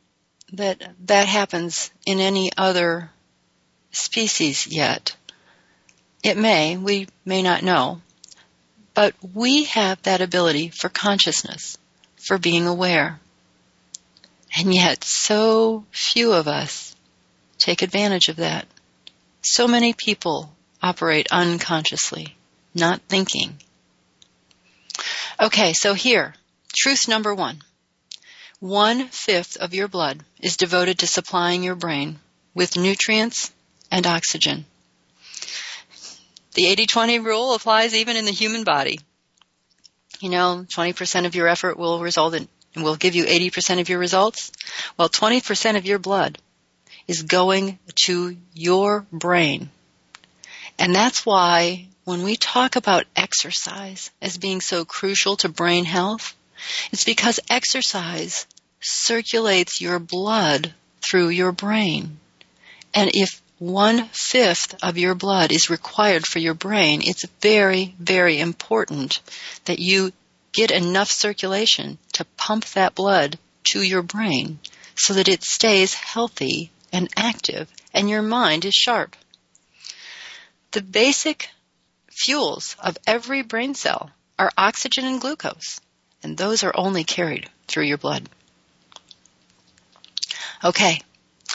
that 0.52 0.82
that 1.06 1.26
happens 1.26 1.90
in 2.04 2.20
any 2.20 2.50
other 2.56 3.10
species 3.96 4.66
yet. 4.66 5.16
It 6.22 6.36
may, 6.36 6.76
we 6.76 7.08
may 7.24 7.42
not 7.42 7.62
know, 7.62 8.00
but 8.94 9.14
we 9.34 9.64
have 9.64 10.02
that 10.02 10.20
ability 10.20 10.70
for 10.70 10.88
consciousness, 10.88 11.78
for 12.16 12.38
being 12.38 12.66
aware. 12.66 13.20
And 14.58 14.74
yet 14.74 15.04
so 15.04 15.84
few 15.90 16.32
of 16.32 16.48
us 16.48 16.94
take 17.58 17.82
advantage 17.82 18.28
of 18.28 18.36
that. 18.36 18.66
So 19.42 19.68
many 19.68 19.92
people 19.92 20.52
operate 20.82 21.28
unconsciously, 21.30 22.36
not 22.74 23.00
thinking. 23.08 23.60
Okay, 25.40 25.72
so 25.72 25.94
here, 25.94 26.34
truth 26.74 27.08
number 27.08 27.34
one. 27.34 27.62
One 28.58 29.08
fifth 29.08 29.56
of 29.58 29.74
your 29.74 29.88
blood 29.88 30.24
is 30.40 30.56
devoted 30.56 31.00
to 31.00 31.06
supplying 31.06 31.62
your 31.62 31.74
brain 31.74 32.18
with 32.54 32.76
nutrients 32.76 33.52
and 33.90 34.06
oxygen. 34.06 34.64
The 36.54 36.64
80-20 36.64 37.24
rule 37.24 37.54
applies 37.54 37.94
even 37.94 38.16
in 38.16 38.24
the 38.24 38.30
human 38.30 38.64
body. 38.64 39.00
You 40.20 40.30
know, 40.30 40.64
20% 40.74 41.26
of 41.26 41.34
your 41.34 41.48
effort 41.48 41.78
will 41.78 42.00
result 42.00 42.34
in, 42.34 42.48
will 42.74 42.96
give 42.96 43.14
you 43.14 43.24
80% 43.24 43.80
of 43.80 43.88
your 43.88 43.98
results. 43.98 44.50
Well, 44.96 45.08
20% 45.08 45.76
of 45.76 45.84
your 45.84 45.98
blood 45.98 46.38
is 47.06 47.22
going 47.22 47.78
to 48.06 48.36
your 48.54 49.06
brain. 49.12 49.70
And 50.78 50.94
that's 50.94 51.24
why 51.24 51.86
when 52.04 52.22
we 52.22 52.36
talk 52.36 52.76
about 52.76 53.04
exercise 53.14 54.10
as 54.22 54.38
being 54.38 54.60
so 54.60 54.84
crucial 54.84 55.36
to 55.38 55.48
brain 55.48 55.84
health, 55.84 56.34
it's 56.92 57.04
because 57.04 57.40
exercise 57.50 58.46
circulates 58.80 59.80
your 59.80 59.98
blood 59.98 60.72
through 61.02 61.28
your 61.28 61.52
brain. 61.52 62.18
And 62.94 63.10
if 63.12 63.42
one 63.58 64.04
fifth 64.12 64.74
of 64.82 64.98
your 64.98 65.14
blood 65.14 65.50
is 65.50 65.70
required 65.70 66.26
for 66.26 66.38
your 66.38 66.54
brain, 66.54 67.00
it's 67.02 67.24
very, 67.40 67.94
very 67.98 68.38
important 68.38 69.20
that 69.64 69.78
you 69.78 70.12
get 70.52 70.70
enough 70.70 71.10
circulation 71.10 71.98
to 72.12 72.24
pump 72.36 72.64
that 72.66 72.94
blood 72.94 73.38
to 73.64 73.82
your 73.82 74.02
brain 74.02 74.58
so 74.94 75.14
that 75.14 75.28
it 75.28 75.42
stays 75.42 75.94
healthy 75.94 76.70
and 76.92 77.08
active 77.16 77.70
and 77.94 78.10
your 78.10 78.22
mind 78.22 78.64
is 78.64 78.74
sharp. 78.74 79.16
The 80.72 80.82
basic 80.82 81.48
fuels 82.10 82.76
of 82.78 82.98
every 83.06 83.42
brain 83.42 83.74
cell 83.74 84.10
are 84.38 84.52
oxygen 84.58 85.06
and 85.06 85.20
glucose, 85.20 85.80
and 86.22 86.36
those 86.36 86.62
are 86.62 86.76
only 86.76 87.04
carried 87.04 87.48
through 87.68 87.84
your 87.84 87.96
blood. 87.96 88.28
Okay, 90.62 91.00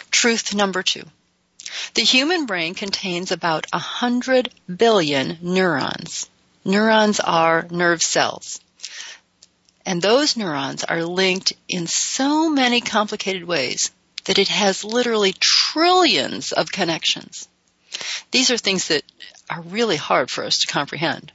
truth 0.10 0.56
number 0.56 0.82
two. 0.82 1.04
The 1.94 2.04
human 2.04 2.46
brain 2.46 2.74
contains 2.74 3.32
about 3.32 3.68
a 3.72 3.80
hundred 3.80 4.54
billion 4.74 5.38
neurons. 5.42 6.30
Neurons 6.64 7.20
are 7.20 7.68
nerve 7.72 8.02
cells. 8.02 8.60
And 9.86 10.02
those 10.02 10.38
neurons 10.38 10.84
are 10.84 11.04
linked 11.04 11.54
in 11.68 11.88
so 11.88 12.50
many 12.50 12.82
complicated 12.82 13.44
ways 13.44 13.92
that 14.26 14.38
it 14.38 14.50
has 14.50 14.84
literally 14.84 15.34
trillions 15.40 16.52
of 16.52 16.72
connections. 16.72 17.48
These 18.32 18.52
are 18.52 18.58
things 18.58 18.88
that 18.90 19.04
are 19.50 19.62
really 19.62 19.98
hard 19.98 20.30
for 20.30 20.44
us 20.44 20.60
to 20.60 20.72
comprehend. 20.72 21.32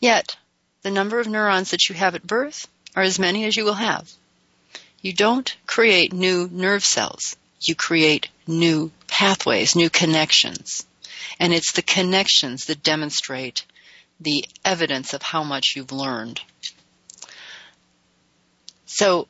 Yet, 0.00 0.36
the 0.82 0.90
number 0.90 1.20
of 1.20 1.26
neurons 1.26 1.70
that 1.70 1.88
you 1.88 1.94
have 1.94 2.14
at 2.14 2.26
birth 2.26 2.68
are 2.94 3.02
as 3.02 3.18
many 3.18 3.44
as 3.44 3.56
you 3.56 3.64
will 3.64 3.74
have. 3.74 4.10
You 5.00 5.12
don't 5.12 5.56
create 5.66 6.12
new 6.12 6.48
nerve 6.50 6.84
cells. 6.84 7.36
You 7.60 7.74
create 7.74 8.28
new 8.46 8.90
pathways, 9.06 9.76
new 9.76 9.90
connections. 9.90 10.86
And 11.38 11.52
it's 11.52 11.72
the 11.72 11.82
connections 11.82 12.66
that 12.66 12.82
demonstrate 12.82 13.64
the 14.20 14.44
evidence 14.64 15.12
of 15.12 15.22
how 15.22 15.42
much 15.42 15.74
you've 15.76 15.92
learned. 15.92 16.40
So 18.86 19.28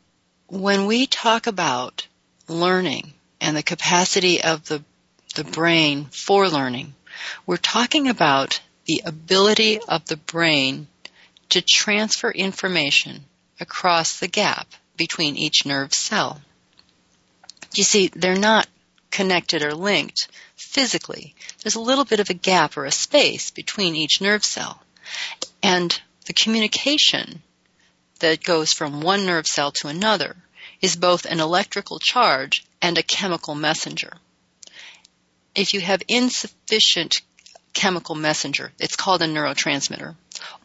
when 0.48 0.86
we 0.86 1.06
talk 1.06 1.46
about 1.46 2.06
learning 2.48 3.12
and 3.40 3.56
the 3.56 3.62
capacity 3.62 4.42
of 4.42 4.64
the, 4.66 4.84
the 5.34 5.44
brain 5.44 6.04
for 6.06 6.48
learning, 6.48 6.94
we're 7.46 7.56
talking 7.56 8.08
about 8.08 8.60
the 8.86 9.02
ability 9.04 9.80
of 9.88 10.04
the 10.06 10.16
brain 10.16 10.86
to 11.48 11.62
transfer 11.62 12.30
information 12.30 13.24
across 13.58 14.20
the 14.20 14.28
gap 14.28 14.68
between 14.96 15.36
each 15.36 15.66
nerve 15.66 15.92
cell. 15.92 16.40
You 17.74 17.84
see, 17.84 18.08
they're 18.08 18.36
not 18.36 18.68
connected 19.16 19.62
or 19.62 19.72
linked 19.72 20.28
physically. 20.56 21.34
There's 21.62 21.74
a 21.74 21.80
little 21.80 22.04
bit 22.04 22.20
of 22.20 22.28
a 22.28 22.34
gap 22.34 22.76
or 22.76 22.84
a 22.84 22.92
space 22.92 23.50
between 23.50 23.96
each 23.96 24.20
nerve 24.20 24.44
cell. 24.44 24.82
And 25.62 25.98
the 26.26 26.34
communication 26.34 27.42
that 28.18 28.44
goes 28.44 28.74
from 28.74 29.00
one 29.00 29.24
nerve 29.24 29.46
cell 29.46 29.72
to 29.72 29.88
another 29.88 30.36
is 30.82 30.96
both 30.96 31.24
an 31.24 31.40
electrical 31.40 31.98
charge 31.98 32.66
and 32.82 32.98
a 32.98 33.02
chemical 33.02 33.54
messenger. 33.54 34.12
If 35.54 35.72
you 35.72 35.80
have 35.80 36.02
insufficient 36.08 37.22
chemical 37.72 38.14
messenger. 38.14 38.72
It's 38.78 38.96
called 38.96 39.22
a 39.22 39.26
neurotransmitter. 39.26 40.14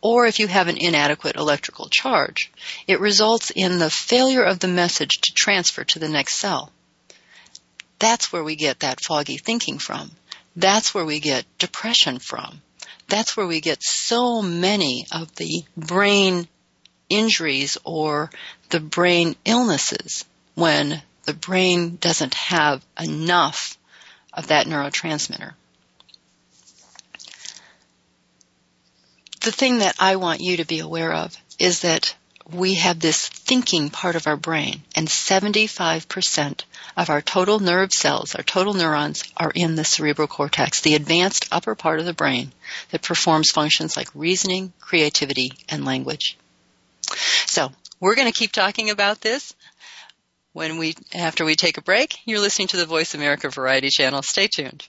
Or 0.02 0.26
if 0.26 0.40
you 0.40 0.48
have 0.48 0.70
an 0.70 0.78
inadequate 0.78 1.36
electrical 1.36 1.90
charge, 1.90 2.52
it 2.88 3.02
results 3.02 3.52
in 3.54 3.80
the 3.80 3.90
failure 3.90 4.44
of 4.44 4.60
the 4.60 4.70
message 4.70 5.20
to 5.22 5.34
transfer 5.34 5.84
to 5.84 6.00
the 6.00 6.08
next 6.08 6.36
cell. 6.36 6.72
That's 8.02 8.34
where 8.34 8.44
we 8.44 8.56
get 8.56 8.80
that 8.80 9.00
foggy 9.00 9.38
thinking 9.38 9.78
from. 9.78 10.10
That's 10.56 10.92
where 10.92 11.06
we 11.06 11.20
get 11.20 11.46
depression 11.60 12.18
from. 12.18 12.64
That's 13.08 13.38
where 13.38 13.46
we 13.46 13.62
get 13.62 13.84
so 13.84 14.42
many 14.42 15.06
of 15.12 15.36
the 15.36 15.64
brain 15.78 16.48
injuries 17.10 17.78
or 17.84 18.32
the 18.70 18.80
brain 18.80 19.36
illnesses 19.46 20.26
when 20.56 21.04
the 21.26 21.36
brain 21.36 21.98
doesn't 22.02 22.34
have 22.34 22.84
enough 23.00 23.78
of 24.34 24.48
that 24.48 24.66
neurotransmitter. 24.66 25.54
The 29.42 29.52
thing 29.52 29.78
that 29.78 29.96
I 30.00 30.16
want 30.16 30.42
you 30.42 30.58
to 30.58 30.66
be 30.66 30.80
aware 30.80 31.14
of 31.14 31.38
is 31.60 31.82
that 31.82 32.16
we 32.54 32.76
have 32.76 33.00
this 33.00 33.28
thinking 33.28 33.90
part 33.90 34.16
of 34.16 34.28
our 34.28 34.38
brain 34.38 34.82
and 34.96 35.08
75% 35.08 36.64
of 36.98 37.10
our 37.10 37.22
total 37.22 37.60
nerve 37.60 37.92
cells, 37.92 38.36
our 38.36 38.44
total 38.44 38.74
neurons 38.74 39.24
are 39.38 39.52
in 39.54 39.76
the 39.76 39.84
cerebral 39.84 40.28
cortex, 40.28 40.82
the 40.82 40.96
advanced 40.96 41.48
upper 41.52 41.76
part 41.76 42.00
of 42.00 42.06
the 42.06 42.14
brain 42.14 42.52
that 42.92 43.02
performs 43.02 43.52
functions 43.52 43.96
like 43.96 44.10
reasoning, 44.14 44.74
creativity, 44.80 45.54
and 45.70 45.86
language. 45.86 46.38
So, 47.46 47.72
we're 48.00 48.16
going 48.16 48.32
to 48.32 48.40
keep 48.40 48.52
talking 48.52 48.90
about 48.90 49.22
this 49.22 49.54
when 50.54 50.78
we 50.78 50.96
after 51.14 51.46
we 51.46 51.56
take 51.56 51.78
a 51.78 51.82
break. 51.82 52.18
You're 52.26 52.40
listening 52.40 52.70
to 52.70 52.78
the 52.78 52.86
Voice 52.86 53.14
America 53.14 53.50
Variety 53.50 53.90
channel. 53.90 54.22
Stay 54.22 54.48
tuned. 54.48 54.88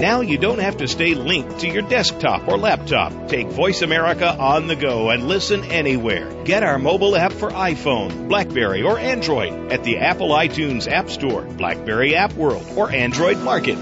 Now 0.00 0.22
you 0.22 0.38
don't 0.38 0.60
have 0.60 0.78
to 0.78 0.88
stay 0.88 1.12
linked 1.12 1.58
to 1.58 1.68
your 1.68 1.82
desktop 1.82 2.48
or 2.48 2.56
laptop. 2.56 3.28
Take 3.28 3.48
Voice 3.48 3.82
America 3.82 4.34
on 4.34 4.66
the 4.66 4.74
go 4.74 5.10
and 5.10 5.28
listen 5.28 5.62
anywhere. 5.64 6.42
Get 6.44 6.62
our 6.62 6.78
mobile 6.78 7.14
app 7.14 7.32
for 7.32 7.50
iPhone, 7.50 8.26
Blackberry, 8.26 8.80
or 8.80 8.98
Android 8.98 9.70
at 9.70 9.84
the 9.84 9.98
Apple 9.98 10.30
iTunes 10.30 10.90
App 10.90 11.10
Store, 11.10 11.42
Blackberry 11.42 12.16
App 12.16 12.32
World, 12.32 12.64
or 12.76 12.90
Android 12.90 13.40
Market. 13.40 13.76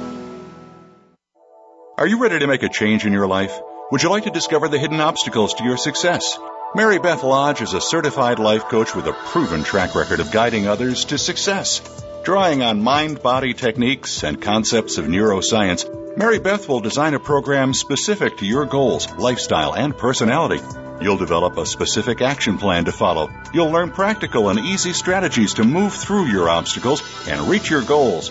Are 1.96 2.08
you 2.08 2.20
ready 2.20 2.40
to 2.40 2.48
make 2.48 2.64
a 2.64 2.68
change 2.68 3.06
in 3.06 3.12
your 3.12 3.28
life? 3.28 3.56
Would 3.92 4.02
you 4.02 4.10
like 4.10 4.24
to 4.24 4.30
discover 4.30 4.66
the 4.66 4.78
hidden 4.80 4.98
obstacles 4.98 5.54
to 5.54 5.64
your 5.64 5.76
success? 5.76 6.36
Mary 6.74 6.98
Beth 6.98 7.22
Lodge 7.22 7.62
is 7.62 7.74
a 7.74 7.80
certified 7.80 8.40
life 8.40 8.64
coach 8.64 8.92
with 8.92 9.06
a 9.06 9.12
proven 9.12 9.62
track 9.62 9.94
record 9.94 10.18
of 10.18 10.32
guiding 10.32 10.66
others 10.66 11.04
to 11.04 11.16
success. 11.16 11.80
Drawing 12.24 12.62
on 12.62 12.82
mind 12.82 13.22
body 13.22 13.54
techniques 13.54 14.22
and 14.22 14.40
concepts 14.40 14.98
of 14.98 15.06
neuroscience, 15.06 15.86
Mary 16.16 16.38
Beth 16.38 16.68
will 16.68 16.80
design 16.80 17.14
a 17.14 17.20
program 17.20 17.72
specific 17.72 18.36
to 18.38 18.46
your 18.46 18.66
goals, 18.66 19.10
lifestyle, 19.12 19.74
and 19.74 19.96
personality. 19.96 20.62
You'll 21.00 21.16
develop 21.16 21.56
a 21.56 21.64
specific 21.64 22.20
action 22.20 22.58
plan 22.58 22.84
to 22.84 22.92
follow. 22.92 23.30
You'll 23.54 23.70
learn 23.70 23.92
practical 23.92 24.50
and 24.50 24.58
easy 24.58 24.92
strategies 24.92 25.54
to 25.54 25.64
move 25.64 25.94
through 25.94 26.26
your 26.26 26.48
obstacles 26.48 27.02
and 27.28 27.48
reach 27.48 27.70
your 27.70 27.82
goals. 27.82 28.30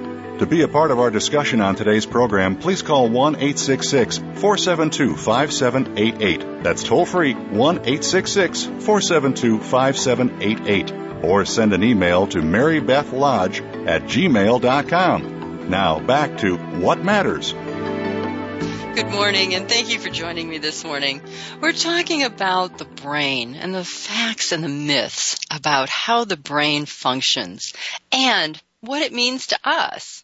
To 0.41 0.47
be 0.47 0.63
a 0.63 0.67
part 0.67 0.89
of 0.89 0.99
our 0.99 1.11
discussion 1.11 1.61
on 1.61 1.75
today's 1.75 2.07
program, 2.07 2.55
please 2.55 2.81
call 2.81 3.07
1 3.07 3.35
866 3.35 4.17
472 4.17 5.15
5788. 5.15 6.63
That's 6.63 6.81
toll 6.81 7.05
free 7.05 7.35
1 7.35 7.75
866 7.75 8.63
472 8.63 9.59
5788. 9.59 11.23
Or 11.23 11.45
send 11.45 11.73
an 11.73 11.83
email 11.83 12.25
to 12.25 12.39
marybethlodge 12.39 13.87
at 13.87 14.05
gmail.com. 14.05 15.69
Now 15.69 15.99
back 15.99 16.39
to 16.39 16.57
What 16.57 17.03
Matters. 17.03 17.53
Good 17.53 19.11
morning, 19.11 19.53
and 19.53 19.69
thank 19.69 19.93
you 19.93 19.99
for 19.99 20.09
joining 20.09 20.49
me 20.49 20.57
this 20.57 20.83
morning. 20.83 21.21
We're 21.61 21.71
talking 21.71 22.23
about 22.23 22.79
the 22.79 22.85
brain 22.85 23.53
and 23.53 23.75
the 23.75 23.85
facts 23.85 24.51
and 24.53 24.63
the 24.63 24.69
myths 24.69 25.39
about 25.51 25.89
how 25.89 26.25
the 26.25 26.35
brain 26.35 26.87
functions 26.87 27.73
and 28.11 28.59
what 28.79 29.03
it 29.03 29.13
means 29.13 29.45
to 29.45 29.59
us. 29.63 30.23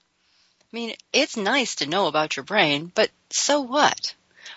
I 0.73 0.75
mean, 0.75 0.93
it's 1.13 1.37
nice 1.37 1.75
to 1.75 1.87
know 1.87 2.07
about 2.07 2.35
your 2.35 2.43
brain, 2.43 2.91
but 2.93 3.09
so 3.29 3.61
what? 3.61 4.13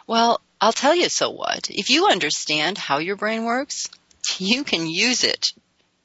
Well, 0.06 0.40
I'll 0.60 0.72
tell 0.72 0.94
you 0.94 1.08
so 1.08 1.30
what. 1.30 1.70
If 1.70 1.88
you 1.88 2.08
understand 2.08 2.78
how 2.78 2.98
your 2.98 3.16
brain 3.16 3.44
works, 3.44 3.88
you 4.38 4.64
can 4.64 4.88
use 4.88 5.22
it 5.22 5.46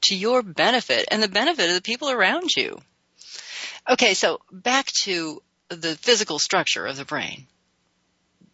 to 0.02 0.14
your 0.14 0.42
benefit 0.42 1.08
and 1.10 1.20
the 1.20 1.28
benefit 1.28 1.68
of 1.68 1.74
the 1.74 1.82
people 1.82 2.10
around 2.10 2.50
you. 2.56 2.80
Okay, 3.88 4.14
so 4.14 4.40
back 4.52 4.86
to 5.02 5.42
the 5.68 5.96
physical 5.96 6.38
structure 6.38 6.86
of 6.86 6.96
the 6.96 7.04
brain. 7.04 7.46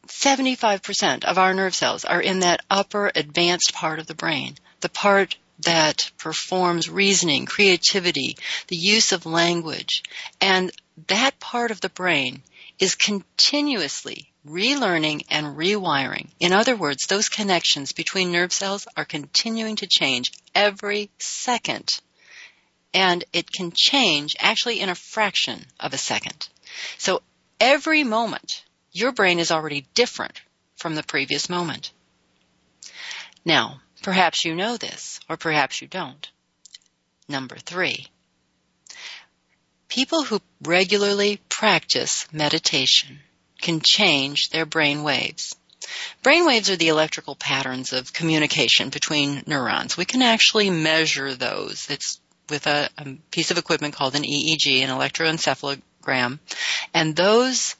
75% 0.07 1.25
of 1.25 1.39
our 1.39 1.55
nerve 1.55 1.75
cells 1.75 2.05
are 2.05 2.21
in 2.21 2.41
that 2.41 2.65
upper 2.71 3.11
advanced 3.15 3.75
part 3.75 3.99
of 3.99 4.07
the 4.07 4.15
brain, 4.15 4.57
the 4.81 4.89
part 4.89 5.37
that 5.61 6.11
performs 6.19 6.89
reasoning, 6.89 7.47
creativity, 7.47 8.37
the 8.69 8.77
use 8.77 9.13
of 9.13 9.27
language. 9.27 10.03
And 10.41 10.73
that 11.09 11.41
part 11.41 11.71
of 11.71 11.81
the 11.81 11.89
brain 11.89 12.43
is 12.79 12.95
continuously 12.95 14.33
relearning 14.47 15.25
and 15.31 15.57
rewiring. 15.57 16.29
In 16.41 16.53
other 16.53 16.77
words, 16.77 17.07
those 17.07 17.29
connections 17.29 17.93
between 17.93 18.33
nerve 18.33 18.53
cells 18.53 18.87
are 18.97 19.05
continuing 19.05 19.77
to 19.77 19.87
change 19.87 20.33
every 20.55 21.11
second. 21.19 22.01
And 22.93 23.25
it 23.33 23.51
can 23.51 23.73
change 23.75 24.37
actually 24.39 24.81
in 24.81 24.89
a 24.89 24.95
fraction 24.95 25.65
of 25.81 25.95
a 25.95 25.99
second. 25.99 26.49
So 26.99 27.23
every 27.61 28.05
moment, 28.05 28.65
your 28.91 29.13
brain 29.13 29.39
is 29.39 29.51
already 29.51 29.87
different 29.95 30.41
from 30.77 30.95
the 30.95 31.03
previous 31.03 31.49
moment. 31.49 31.93
Now, 33.45 33.81
perhaps 34.03 34.45
you 34.45 34.55
know 34.55 34.77
this, 34.77 35.21
or 35.29 35.37
perhaps 35.37 35.81
you 35.81 35.89
don't. 35.89 36.29
Number 37.29 37.57
three, 37.57 38.09
people 39.93 40.25
who 40.25 40.41
regularly 40.63 41.39
practice 41.51 42.27
meditation 42.33 43.21
can 43.61 43.79
change 43.85 44.49
their 44.49 44.65
brain 44.65 45.03
waves. 45.03 45.55
Brain 46.23 46.47
waves 46.47 46.71
are 46.71 46.77
the 46.77 46.89
electrical 46.89 47.35
patterns 47.35 47.93
of 47.93 48.11
communication 48.15 48.89
between 48.89 49.43
neurons. 49.47 49.95
We 49.95 50.07
can 50.07 50.23
actually 50.23 50.71
measure 50.71 51.35
those. 51.35 51.89
It's 51.91 52.21
with 52.49 52.67
a, 52.67 52.89
a 52.97 53.17
piece 53.31 53.51
of 53.51 53.59
equipment 53.59 53.93
called 53.93 54.15
an 54.15 54.23
EEG, 54.23 54.81
an 54.81 54.89
electroencephalogram, 54.89 56.39
and 56.95 57.15
those 57.15 57.77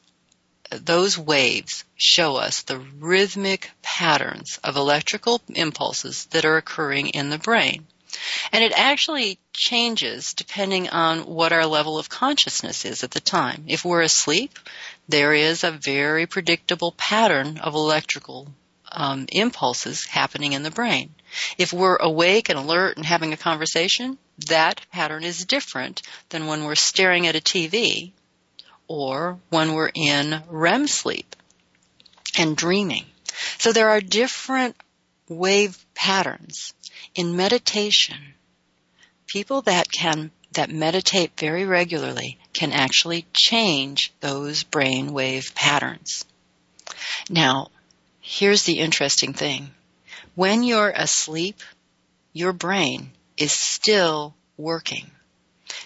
those 0.69 1.17
waves 1.17 1.83
show 1.95 2.35
us 2.35 2.61
the 2.61 2.79
rhythmic 2.99 3.71
patterns 3.81 4.59
of 4.63 4.75
electrical 4.75 5.41
impulses 5.49 6.25
that 6.25 6.45
are 6.45 6.57
occurring 6.57 7.07
in 7.09 7.31
the 7.31 7.39
brain. 7.39 7.87
And 8.51 8.63
it 8.63 8.73
actually 8.75 9.39
changes 9.53 10.33
depending 10.33 10.89
on 10.89 11.25
what 11.25 11.53
our 11.53 11.65
level 11.65 11.97
of 11.97 12.09
consciousness 12.09 12.85
is 12.85 13.03
at 13.03 13.11
the 13.11 13.19
time. 13.19 13.65
If 13.67 13.85
we're 13.85 14.01
asleep, 14.01 14.57
there 15.07 15.33
is 15.33 15.63
a 15.63 15.71
very 15.71 16.25
predictable 16.25 16.91
pattern 16.93 17.57
of 17.57 17.73
electrical 17.73 18.47
um, 18.91 19.25
impulses 19.31 20.05
happening 20.05 20.53
in 20.53 20.63
the 20.63 20.71
brain. 20.71 21.13
If 21.57 21.73
we're 21.73 21.97
awake 21.97 22.49
and 22.49 22.59
alert 22.59 22.97
and 22.97 23.05
having 23.05 23.33
a 23.33 23.37
conversation, 23.37 24.17
that 24.47 24.81
pattern 24.91 25.23
is 25.23 25.45
different 25.45 26.01
than 26.29 26.47
when 26.47 26.63
we're 26.63 26.75
staring 26.75 27.27
at 27.27 27.35
a 27.35 27.41
TV 27.41 28.11
or 28.87 29.39
when 29.49 29.73
we're 29.73 29.91
in 29.93 30.43
REM 30.47 30.87
sleep 30.87 31.35
and 32.37 32.55
dreaming. 32.55 33.05
So 33.57 33.71
there 33.71 33.89
are 33.89 34.01
different 34.01 34.75
wave 35.27 35.83
patterns 35.95 36.73
in 37.15 37.35
meditation. 37.35 38.35
People 39.27 39.61
that 39.63 39.91
can 39.91 40.31
that 40.53 40.69
meditate 40.69 41.31
very 41.37 41.65
regularly 41.65 42.37
can 42.53 42.71
actually 42.71 43.25
change 43.33 44.13
those 44.19 44.63
brain 44.63 45.11
wave 45.11 45.53
patterns. 45.55 46.25
Now, 47.29 47.69
here's 48.21 48.63
the 48.63 48.79
interesting 48.79 49.33
thing. 49.33 49.71
When 50.35 50.63
you're 50.63 50.89
asleep, 50.89 51.59
your 52.33 52.53
brain 52.53 53.11
is 53.37 53.51
still 53.51 54.35
working. 54.57 55.09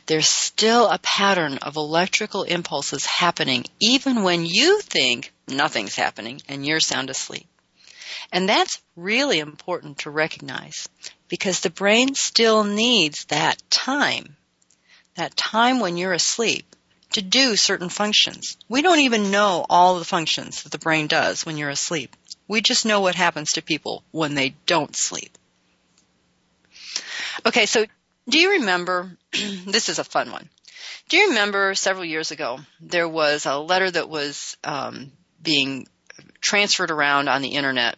There's 0.05 0.29
still 0.29 0.87
a 0.87 0.99
pattern 0.99 1.57
of 1.59 1.75
electrical 1.75 2.43
impulses 2.43 3.05
happening 3.05 3.65
even 3.79 4.23
when 4.23 4.45
you 4.45 4.81
think 4.81 5.33
nothing's 5.47 5.95
happening 5.95 6.41
and 6.47 6.65
you're 6.65 6.79
sound 6.79 7.09
asleep. 7.09 7.47
And 8.31 8.47
that's 8.47 8.81
really 8.95 9.39
important 9.39 9.99
to 9.99 10.09
recognize 10.09 10.89
because 11.27 11.59
the 11.59 11.69
brain 11.69 12.15
still 12.15 12.63
needs 12.63 13.25
that 13.25 13.61
time, 13.69 14.35
that 15.15 15.35
time 15.35 15.79
when 15.79 15.97
you're 15.97 16.13
asleep 16.13 16.75
to 17.13 17.21
do 17.21 17.55
certain 17.55 17.89
functions. 17.89 18.57
We 18.67 18.81
don't 18.81 18.99
even 18.99 19.31
know 19.31 19.65
all 19.69 19.97
the 19.97 20.05
functions 20.05 20.63
that 20.63 20.71
the 20.71 20.77
brain 20.77 21.07
does 21.07 21.45
when 21.45 21.57
you're 21.57 21.69
asleep. 21.69 22.15
We 22.47 22.61
just 22.61 22.85
know 22.85 23.01
what 23.01 23.15
happens 23.15 23.53
to 23.53 23.61
people 23.61 24.03
when 24.11 24.35
they 24.35 24.55
don't 24.65 24.95
sleep. 24.95 25.37
Okay, 27.45 27.65
so 27.65 27.85
do 28.27 28.39
you 28.39 28.51
remember? 28.51 29.17
this 29.31 29.89
is 29.89 29.99
a 29.99 30.03
fun 30.03 30.31
one. 30.31 30.49
Do 31.09 31.17
you 31.17 31.29
remember 31.29 31.75
several 31.75 32.05
years 32.05 32.31
ago 32.31 32.59
there 32.81 33.07
was 33.07 33.45
a 33.45 33.57
letter 33.57 33.89
that 33.89 34.09
was 34.09 34.57
um, 34.63 35.11
being 35.41 35.87
transferred 36.41 36.91
around 36.91 37.29
on 37.29 37.41
the 37.41 37.55
internet, 37.55 37.97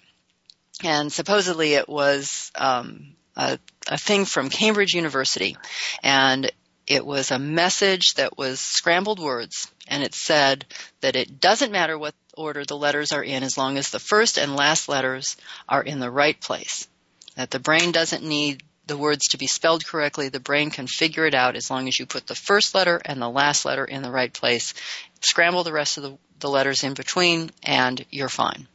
and 0.83 1.11
supposedly 1.11 1.73
it 1.73 1.89
was 1.89 2.51
um, 2.55 3.15
a, 3.35 3.59
a 3.87 3.97
thing 3.97 4.25
from 4.25 4.49
Cambridge 4.49 4.93
University, 4.93 5.57
and 6.03 6.51
it 6.87 7.05
was 7.05 7.31
a 7.31 7.39
message 7.39 8.15
that 8.15 8.37
was 8.37 8.59
scrambled 8.59 9.19
words, 9.19 9.71
and 9.87 10.03
it 10.03 10.15
said 10.15 10.65
that 11.01 11.15
it 11.15 11.39
doesn't 11.39 11.71
matter 11.71 11.97
what 11.97 12.15
order 12.35 12.65
the 12.65 12.77
letters 12.77 13.11
are 13.11 13.23
in 13.23 13.43
as 13.43 13.57
long 13.57 13.77
as 13.77 13.89
the 13.89 13.99
first 13.99 14.37
and 14.37 14.55
last 14.55 14.89
letters 14.89 15.37
are 15.67 15.83
in 15.83 15.99
the 15.99 16.09
right 16.09 16.39
place. 16.39 16.87
That 17.35 17.51
the 17.51 17.59
brain 17.59 17.91
doesn't 17.91 18.23
need 18.23 18.63
the 18.87 18.97
words 18.97 19.27
to 19.27 19.37
be 19.37 19.47
spelled 19.47 19.85
correctly. 19.85 20.29
The 20.29 20.39
brain 20.39 20.71
can 20.71 20.87
figure 20.87 21.25
it 21.25 21.35
out 21.35 21.55
as 21.55 21.69
long 21.69 21.87
as 21.87 21.99
you 21.99 22.05
put 22.05 22.25
the 22.27 22.35
first 22.35 22.73
letter 22.73 22.99
and 23.05 23.21
the 23.21 23.29
last 23.29 23.65
letter 23.65 23.85
in 23.85 24.01
the 24.01 24.11
right 24.11 24.33
place. 24.33 24.73
Scramble 25.21 25.63
the 25.63 25.71
rest 25.71 25.97
of 25.97 26.03
the, 26.03 26.17
the 26.39 26.49
letters 26.49 26.83
in 26.83 26.95
between 26.95 27.51
and 27.63 28.03
you're 28.09 28.29
fine. 28.29 28.67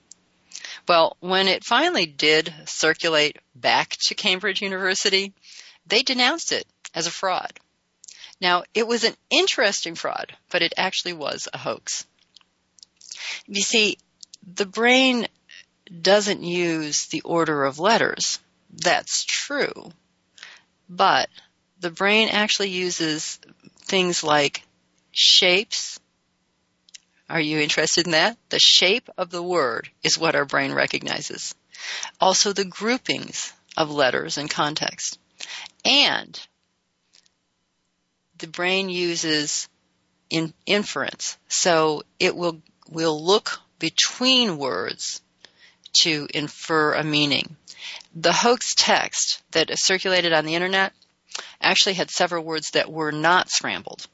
Well, 0.87 1.17
when 1.21 1.49
it 1.49 1.65
finally 1.65 2.07
did 2.07 2.53
circulate 2.67 3.39
back 3.55 3.97
to 4.03 4.15
Cambridge 4.15 4.61
University, 4.61 5.33
they 5.87 6.03
denounced 6.03 6.53
it 6.53 6.67
as 6.95 7.07
a 7.07 7.11
fraud. 7.11 7.53
Now, 8.41 8.65
it 8.75 8.87
was 8.87 9.05
an 9.05 9.17
interesting 9.31 9.95
fraud, 9.95 10.37
but 10.51 10.63
it 10.63 10.75
actually 10.77 11.15
was 11.15 11.49
a 11.53 11.59
hoax. 11.59 12.05
You 13.47 13.63
see, 13.63 13.99
the 14.55 14.67
brain 14.67 15.27
doesn't 16.01 16.43
use 16.43 17.07
the 17.07 17.23
order 17.23 17.65
of 17.65 17.79
letters. 17.79 18.39
That's 18.71 19.25
true. 19.25 19.93
But 20.89 21.29
the 21.81 21.91
brain 21.91 22.29
actually 22.29 22.71
uses 22.71 23.39
things 23.81 24.25
like 24.25 24.63
shapes. 25.13 26.01
Are 27.29 27.41
you 27.41 27.59
interested 27.59 28.07
in 28.07 28.13
that? 28.13 28.37
The 28.51 28.59
shape 28.59 29.09
of 29.17 29.31
the 29.31 29.43
word 29.43 29.89
is 30.03 30.19
what 30.19 30.35
our 30.35 30.45
brain 30.45 30.73
recognizes. 30.73 31.55
Also 32.21 32.53
the 32.53 32.65
groupings 32.65 33.53
of 33.77 33.91
letters 33.91 34.39
and 34.39 34.51
context. 34.51 35.19
And 35.85 36.39
the 38.39 38.47
brain 38.47 38.89
uses 38.89 39.69
in 40.31 40.53
inference. 40.67 41.39
So 41.49 42.03
it 42.19 42.37
will, 42.37 42.61
will 42.91 43.23
look 43.25 43.61
between 43.79 44.59
words 44.59 45.23
to 45.95 46.27
infer 46.35 46.95
a 46.95 47.05
meaning. 47.05 47.57
The 48.15 48.33
hoax 48.33 48.75
text 48.75 49.43
that 49.53 49.77
circulated 49.79 50.33
on 50.33 50.45
the 50.45 50.55
internet 50.55 50.93
actually 51.61 51.95
had 51.95 52.11
several 52.11 52.45
words 52.45 52.71
that 52.71 52.91
were 52.91 53.13
not 53.13 53.51
scrambled. 53.51 54.07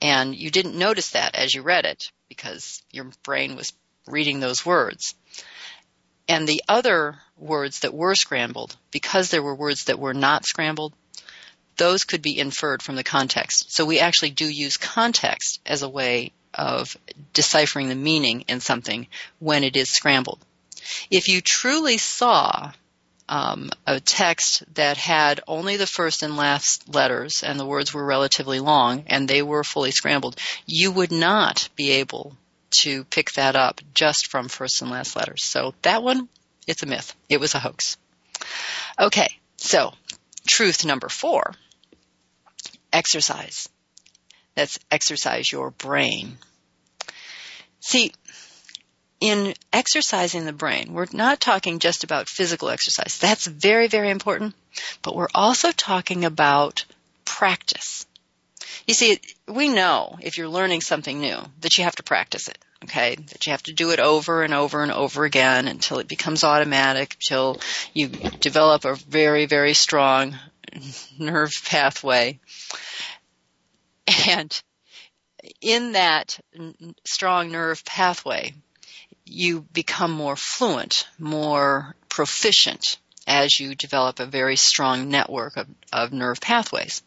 And 0.00 0.34
you 0.34 0.50
didn't 0.50 0.76
notice 0.78 1.10
that 1.10 1.34
as 1.34 1.54
you 1.54 1.62
read 1.62 1.84
it 1.84 2.10
because 2.28 2.82
your 2.90 3.10
brain 3.22 3.56
was 3.56 3.72
reading 4.06 4.40
those 4.40 4.66
words. 4.66 5.14
And 6.28 6.46
the 6.46 6.62
other 6.68 7.18
words 7.36 7.80
that 7.80 7.94
were 7.94 8.14
scrambled, 8.14 8.76
because 8.90 9.30
there 9.30 9.42
were 9.42 9.54
words 9.54 9.84
that 9.84 9.98
were 9.98 10.14
not 10.14 10.46
scrambled, 10.46 10.94
those 11.76 12.04
could 12.04 12.22
be 12.22 12.38
inferred 12.38 12.82
from 12.82 12.96
the 12.96 13.04
context. 13.04 13.72
So 13.72 13.84
we 13.84 13.98
actually 13.98 14.30
do 14.30 14.46
use 14.46 14.76
context 14.76 15.60
as 15.66 15.82
a 15.82 15.88
way 15.88 16.32
of 16.52 16.96
deciphering 17.32 17.88
the 17.88 17.94
meaning 17.94 18.42
in 18.42 18.60
something 18.60 19.08
when 19.38 19.64
it 19.64 19.76
is 19.76 19.90
scrambled. 19.90 20.44
If 21.10 21.28
you 21.28 21.40
truly 21.40 21.98
saw 21.98 22.72
um, 23.28 23.70
a 23.86 24.00
text 24.00 24.64
that 24.74 24.96
had 24.96 25.40
only 25.46 25.76
the 25.76 25.86
first 25.86 26.22
and 26.22 26.36
last 26.36 26.92
letters 26.94 27.42
and 27.42 27.58
the 27.58 27.66
words 27.66 27.94
were 27.94 28.04
relatively 28.04 28.60
long 28.60 29.04
and 29.06 29.26
they 29.26 29.42
were 29.42 29.64
fully 29.64 29.90
scrambled, 29.90 30.36
you 30.66 30.92
would 30.92 31.12
not 31.12 31.68
be 31.76 31.92
able 31.92 32.36
to 32.82 33.04
pick 33.04 33.32
that 33.32 33.56
up 33.56 33.80
just 33.94 34.28
from 34.28 34.48
first 34.48 34.82
and 34.82 34.90
last 34.90 35.16
letters. 35.16 35.44
So 35.44 35.74
that 35.82 36.02
one, 36.02 36.28
it's 36.66 36.82
a 36.82 36.86
myth. 36.86 37.14
It 37.28 37.40
was 37.40 37.54
a 37.54 37.60
hoax. 37.60 37.96
Okay, 38.98 39.28
so 39.56 39.92
truth 40.46 40.84
number 40.84 41.08
four 41.08 41.54
exercise. 42.92 43.68
That's 44.54 44.78
exercise 44.90 45.50
your 45.50 45.70
brain. 45.70 46.38
See, 47.80 48.12
in 49.20 49.54
exercising 49.72 50.44
the 50.44 50.52
brain, 50.52 50.92
we're 50.92 51.06
not 51.12 51.40
talking 51.40 51.78
just 51.78 52.04
about 52.04 52.28
physical 52.28 52.68
exercise. 52.68 53.18
That's 53.18 53.46
very, 53.46 53.88
very 53.88 54.10
important. 54.10 54.54
But 55.02 55.14
we're 55.14 55.28
also 55.34 55.70
talking 55.72 56.24
about 56.24 56.84
practice. 57.24 58.06
You 58.86 58.94
see, 58.94 59.20
we 59.48 59.68
know 59.68 60.18
if 60.20 60.36
you're 60.36 60.48
learning 60.48 60.80
something 60.80 61.20
new 61.20 61.38
that 61.60 61.78
you 61.78 61.84
have 61.84 61.96
to 61.96 62.02
practice 62.02 62.48
it. 62.48 62.58
Okay, 62.84 63.14
that 63.14 63.46
you 63.46 63.52
have 63.52 63.62
to 63.62 63.72
do 63.72 63.92
it 63.92 63.98
over 63.98 64.42
and 64.42 64.52
over 64.52 64.82
and 64.82 64.92
over 64.92 65.24
again 65.24 65.68
until 65.68 66.00
it 66.00 66.08
becomes 66.08 66.44
automatic, 66.44 67.14
until 67.14 67.58
you 67.94 68.08
develop 68.08 68.84
a 68.84 68.94
very, 68.94 69.46
very 69.46 69.72
strong 69.72 70.36
nerve 71.18 71.52
pathway. 71.64 72.38
And 74.28 74.62
in 75.62 75.92
that 75.92 76.38
strong 77.06 77.52
nerve 77.52 77.86
pathway, 77.86 78.52
you 79.26 79.62
become 79.72 80.10
more 80.12 80.36
fluent, 80.36 81.06
more 81.18 81.94
proficient 82.08 82.98
as 83.26 83.58
you 83.58 83.74
develop 83.74 84.20
a 84.20 84.26
very 84.26 84.56
strong 84.56 85.08
network 85.08 85.56
of, 85.56 85.66
of 85.92 86.12
nerve 86.12 86.40
pathways. 86.40 87.02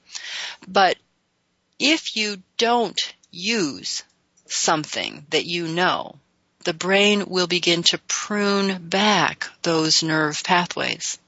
But 0.67 0.97
if 1.79 2.15
you 2.15 2.41
don't 2.57 2.99
use 3.31 4.03
something 4.47 5.25
that 5.29 5.45
you 5.45 5.67
know, 5.67 6.15
the 6.63 6.73
brain 6.73 7.25
will 7.27 7.47
begin 7.47 7.83
to 7.83 7.97
prune 8.07 8.89
back 8.89 9.47
those 9.61 10.03
nerve 10.03 10.43
pathways. 10.43 11.19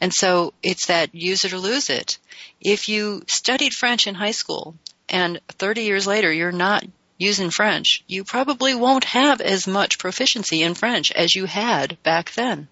And 0.00 0.12
so 0.12 0.54
it's 0.62 0.86
that 0.86 1.14
use 1.14 1.44
it 1.44 1.52
or 1.52 1.58
lose 1.58 1.90
it. 1.90 2.18
If 2.60 2.88
you 2.88 3.22
studied 3.28 3.74
French 3.74 4.06
in 4.06 4.14
high 4.14 4.32
school 4.32 4.74
and 5.08 5.40
30 5.50 5.82
years 5.82 6.06
later 6.06 6.32
you're 6.32 6.52
not 6.52 6.84
using 7.18 7.50
French, 7.50 8.02
you 8.06 8.24
probably 8.24 8.74
won't 8.74 9.04
have 9.04 9.40
as 9.40 9.66
much 9.66 9.98
proficiency 9.98 10.62
in 10.62 10.74
French 10.74 11.12
as 11.12 11.34
you 11.34 11.44
had 11.44 12.00
back 12.02 12.32
then. 12.32 12.68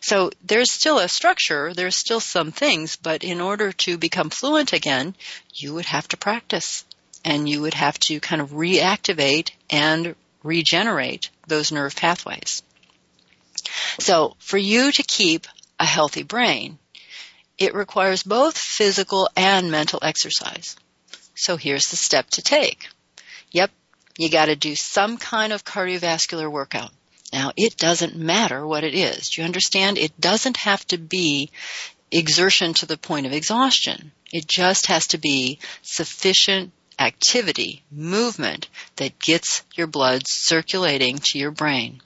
So 0.00 0.30
there's 0.44 0.70
still 0.70 0.98
a 0.98 1.08
structure, 1.08 1.72
there's 1.72 1.96
still 1.96 2.20
some 2.20 2.52
things, 2.52 2.96
but 2.96 3.24
in 3.24 3.40
order 3.40 3.72
to 3.72 3.96
become 3.96 4.30
fluent 4.30 4.72
again, 4.72 5.16
you 5.54 5.74
would 5.74 5.86
have 5.86 6.06
to 6.08 6.16
practice 6.16 6.84
and 7.24 7.48
you 7.48 7.62
would 7.62 7.74
have 7.74 7.98
to 8.00 8.20
kind 8.20 8.42
of 8.42 8.50
reactivate 8.50 9.50
and 9.70 10.14
regenerate 10.42 11.30
those 11.46 11.72
nerve 11.72 11.96
pathways. 11.96 12.62
So 13.98 14.36
for 14.38 14.58
you 14.58 14.92
to 14.92 15.02
keep 15.02 15.46
a 15.80 15.84
healthy 15.84 16.22
brain, 16.22 16.78
it 17.58 17.74
requires 17.74 18.22
both 18.22 18.56
physical 18.56 19.28
and 19.34 19.70
mental 19.70 19.98
exercise. 20.02 20.76
So 21.34 21.56
here's 21.56 21.86
the 21.86 21.96
step 21.96 22.28
to 22.30 22.42
take. 22.42 22.88
Yep, 23.50 23.70
you 24.18 24.30
gotta 24.30 24.56
do 24.56 24.74
some 24.74 25.18
kind 25.18 25.52
of 25.52 25.64
cardiovascular 25.64 26.50
workout. 26.50 26.90
Now, 27.32 27.52
it 27.56 27.76
doesn't 27.76 28.16
matter 28.16 28.66
what 28.66 28.84
it 28.84 28.94
is. 28.94 29.30
Do 29.30 29.40
you 29.40 29.44
understand? 29.44 29.98
It 29.98 30.18
doesn't 30.20 30.58
have 30.58 30.86
to 30.88 30.98
be 30.98 31.50
exertion 32.10 32.74
to 32.74 32.86
the 32.86 32.96
point 32.96 33.26
of 33.26 33.32
exhaustion. 33.32 34.12
It 34.32 34.46
just 34.46 34.86
has 34.86 35.08
to 35.08 35.18
be 35.18 35.58
sufficient 35.82 36.72
activity, 36.98 37.82
movement 37.90 38.68
that 38.96 39.18
gets 39.18 39.62
your 39.74 39.86
blood 39.86 40.22
circulating 40.26 41.18
to 41.18 41.38
your 41.38 41.50
brain. 41.50 42.00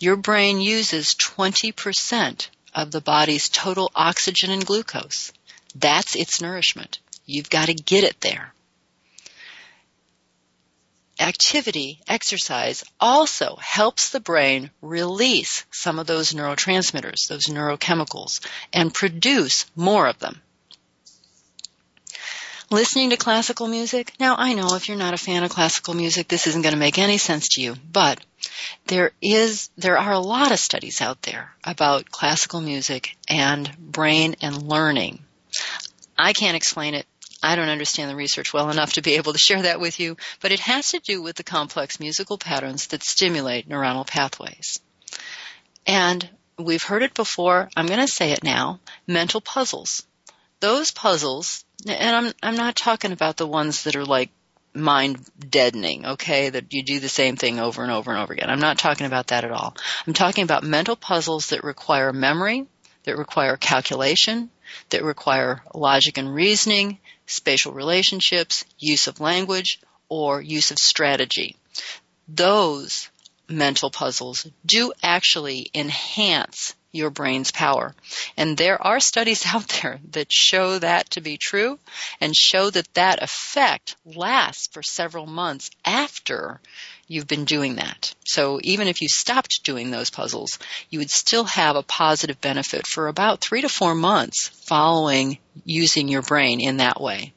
Your 0.00 0.16
brain 0.16 0.60
uses 0.60 1.14
20% 1.14 2.48
of 2.74 2.90
the 2.90 3.00
body's 3.00 3.48
total 3.48 3.92
oxygen 3.94 4.50
and 4.50 4.66
glucose. 4.66 5.32
That's 5.74 6.16
its 6.16 6.40
nourishment. 6.40 6.98
You've 7.26 7.50
got 7.50 7.66
to 7.66 7.74
get 7.74 8.04
it 8.04 8.20
there. 8.20 8.52
Activity, 11.22 12.00
exercise 12.08 12.82
also 12.98 13.54
helps 13.60 14.10
the 14.10 14.18
brain 14.18 14.70
release 14.80 15.64
some 15.70 16.00
of 16.00 16.08
those 16.08 16.32
neurotransmitters, 16.32 17.28
those 17.28 17.44
neurochemicals, 17.44 18.44
and 18.72 18.92
produce 18.92 19.66
more 19.76 20.08
of 20.08 20.18
them. 20.18 20.42
Listening 22.70 23.10
to 23.10 23.16
classical 23.16 23.68
music, 23.68 24.12
now 24.18 24.34
I 24.36 24.54
know 24.54 24.74
if 24.74 24.88
you're 24.88 24.96
not 24.96 25.14
a 25.14 25.16
fan 25.16 25.44
of 25.44 25.52
classical 25.52 25.94
music, 25.94 26.26
this 26.26 26.48
isn't 26.48 26.62
going 26.62 26.74
to 26.74 26.78
make 26.78 26.98
any 26.98 27.18
sense 27.18 27.50
to 27.50 27.60
you, 27.60 27.76
but 27.92 28.18
there 28.86 29.12
is, 29.22 29.70
there 29.78 29.98
are 29.98 30.12
a 30.12 30.18
lot 30.18 30.50
of 30.50 30.58
studies 30.58 31.00
out 31.00 31.22
there 31.22 31.54
about 31.62 32.10
classical 32.10 32.60
music 32.60 33.16
and 33.28 33.70
brain 33.78 34.34
and 34.42 34.60
learning. 34.60 35.20
I 36.18 36.32
can't 36.32 36.56
explain 36.56 36.94
it. 36.94 37.06
I 37.42 37.56
don't 37.56 37.68
understand 37.68 38.10
the 38.10 38.16
research 38.16 38.52
well 38.52 38.70
enough 38.70 38.94
to 38.94 39.02
be 39.02 39.14
able 39.14 39.32
to 39.32 39.38
share 39.38 39.62
that 39.62 39.80
with 39.80 39.98
you, 39.98 40.16
but 40.40 40.52
it 40.52 40.60
has 40.60 40.90
to 40.90 41.00
do 41.00 41.22
with 41.22 41.36
the 41.36 41.42
complex 41.42 41.98
musical 41.98 42.38
patterns 42.38 42.88
that 42.88 43.02
stimulate 43.02 43.68
neuronal 43.68 44.06
pathways. 44.06 44.80
And 45.86 46.28
we've 46.58 46.82
heard 46.82 47.02
it 47.02 47.14
before, 47.14 47.68
I'm 47.76 47.86
going 47.86 48.00
to 48.00 48.06
say 48.06 48.32
it 48.32 48.44
now, 48.44 48.80
mental 49.06 49.40
puzzles. 49.40 50.06
Those 50.60 50.92
puzzles 50.92 51.64
and 51.88 52.16
I'm 52.16 52.32
I'm 52.42 52.56
not 52.56 52.76
talking 52.76 53.12
about 53.12 53.36
the 53.36 53.46
ones 53.46 53.84
that 53.84 53.96
are 53.96 54.04
like 54.04 54.30
mind 54.74 55.20
deadening, 55.38 56.06
okay, 56.06 56.48
that 56.48 56.72
you 56.72 56.82
do 56.82 57.00
the 57.00 57.08
same 57.08 57.36
thing 57.36 57.60
over 57.60 57.82
and 57.82 57.92
over 57.92 58.10
and 58.10 58.20
over 58.20 58.32
again. 58.32 58.48
I'm 58.48 58.60
not 58.60 58.78
talking 58.78 59.06
about 59.06 59.28
that 59.28 59.44
at 59.44 59.50
all. 59.50 59.76
I'm 60.06 60.14
talking 60.14 60.44
about 60.44 60.64
mental 60.64 60.96
puzzles 60.96 61.48
that 61.48 61.64
require 61.64 62.12
memory, 62.12 62.66
that 63.04 63.18
require 63.18 63.56
calculation, 63.56 64.50
that 64.90 65.02
require 65.02 65.62
logic 65.74 66.16
and 66.16 66.34
reasoning, 66.34 66.98
spatial 67.32 67.72
relationships, 67.72 68.64
use 68.78 69.06
of 69.06 69.20
language, 69.20 69.80
or 70.08 70.40
use 70.40 70.70
of 70.70 70.78
strategy. 70.78 71.56
Those 72.28 73.08
mental 73.48 73.90
puzzles 73.90 74.46
do 74.64 74.92
actually 75.02 75.70
enhance 75.74 76.74
your 76.92 77.10
brain's 77.10 77.50
power. 77.50 77.94
And 78.36 78.56
there 78.56 78.80
are 78.80 79.00
studies 79.00 79.44
out 79.54 79.68
there 79.82 80.00
that 80.10 80.30
show 80.30 80.78
that 80.78 81.10
to 81.10 81.20
be 81.20 81.38
true 81.38 81.78
and 82.20 82.36
show 82.36 82.70
that 82.70 82.92
that 82.94 83.22
effect 83.22 83.96
lasts 84.04 84.68
for 84.68 84.82
several 84.82 85.26
months 85.26 85.70
after 85.84 86.60
you've 87.12 87.28
been 87.28 87.44
doing 87.44 87.76
that. 87.76 88.14
So 88.24 88.58
even 88.62 88.88
if 88.88 89.02
you 89.02 89.08
stopped 89.08 89.64
doing 89.64 89.90
those 89.90 90.08
puzzles, 90.08 90.58
you 90.88 90.98
would 90.98 91.10
still 91.10 91.44
have 91.44 91.76
a 91.76 91.82
positive 91.82 92.40
benefit 92.40 92.86
for 92.86 93.06
about 93.06 93.42
three 93.42 93.60
to 93.60 93.68
four 93.68 93.94
months 93.94 94.48
following 94.48 95.38
using 95.64 96.08
your 96.08 96.22
brain 96.22 96.60
in 96.60 96.78
that 96.78 97.00
way. 97.00 97.34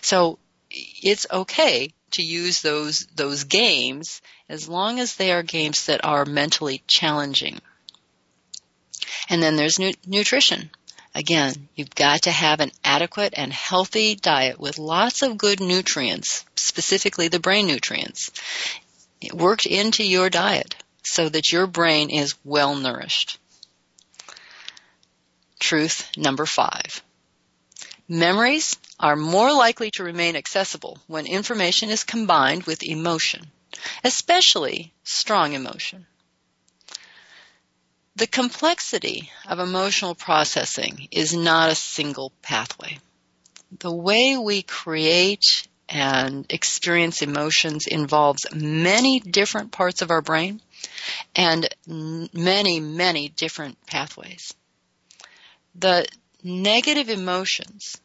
So 0.00 0.38
it's 0.70 1.26
okay 1.30 1.92
to 2.12 2.22
use 2.22 2.62
those, 2.62 3.06
those 3.14 3.44
games 3.44 4.22
as 4.48 4.66
long 4.66 4.98
as 4.98 5.16
they 5.16 5.30
are 5.30 5.42
games 5.42 5.86
that 5.86 6.04
are 6.06 6.24
mentally 6.24 6.82
challenging. 6.86 7.60
And 9.28 9.42
then 9.42 9.56
there's 9.56 9.78
nu- 9.78 9.92
nutrition. 10.06 10.70
Again, 11.14 11.68
you've 11.74 11.94
got 11.94 12.22
to 12.22 12.30
have 12.30 12.60
an 12.60 12.70
adequate 12.84 13.34
and 13.36 13.52
healthy 13.52 14.14
diet 14.14 14.58
with 14.58 14.78
lots 14.78 15.22
of 15.22 15.36
good 15.36 15.60
nutrients, 15.60 16.44
specifically 16.54 17.28
the 17.28 17.40
brain 17.40 17.66
nutrients, 17.66 18.30
worked 19.32 19.66
into 19.66 20.04
your 20.04 20.30
diet 20.30 20.74
so 21.02 21.28
that 21.28 21.50
your 21.50 21.66
brain 21.66 22.10
is 22.10 22.34
well 22.44 22.74
nourished. 22.74 23.38
Truth 25.58 26.08
number 26.16 26.46
five. 26.46 27.02
Memories 28.08 28.76
are 28.98 29.16
more 29.16 29.52
likely 29.52 29.90
to 29.92 30.04
remain 30.04 30.36
accessible 30.36 30.98
when 31.06 31.26
information 31.26 31.90
is 31.90 32.04
combined 32.04 32.64
with 32.64 32.82
emotion, 32.82 33.50
especially 34.02 34.92
strong 35.04 35.52
emotion. 35.52 36.06
The 38.16 38.26
complexity 38.26 39.30
of 39.46 39.60
emotional 39.60 40.14
processing 40.14 41.08
is 41.10 41.34
not 41.34 41.70
a 41.70 41.76
single 41.76 42.32
pathway. 42.42 42.98
The 43.78 43.94
way 43.94 44.36
we 44.36 44.62
create 44.62 45.67
and 45.88 46.44
experience 46.50 47.22
emotions 47.22 47.86
involves 47.86 48.46
many 48.54 49.20
different 49.20 49.72
parts 49.72 50.02
of 50.02 50.10
our 50.10 50.20
brain 50.20 50.60
and 51.34 51.68
many, 51.86 52.80
many 52.80 53.28
different 53.30 53.78
pathways. 53.86 54.54
The 55.74 56.06
negative 56.42 57.08
emotions 57.08 57.96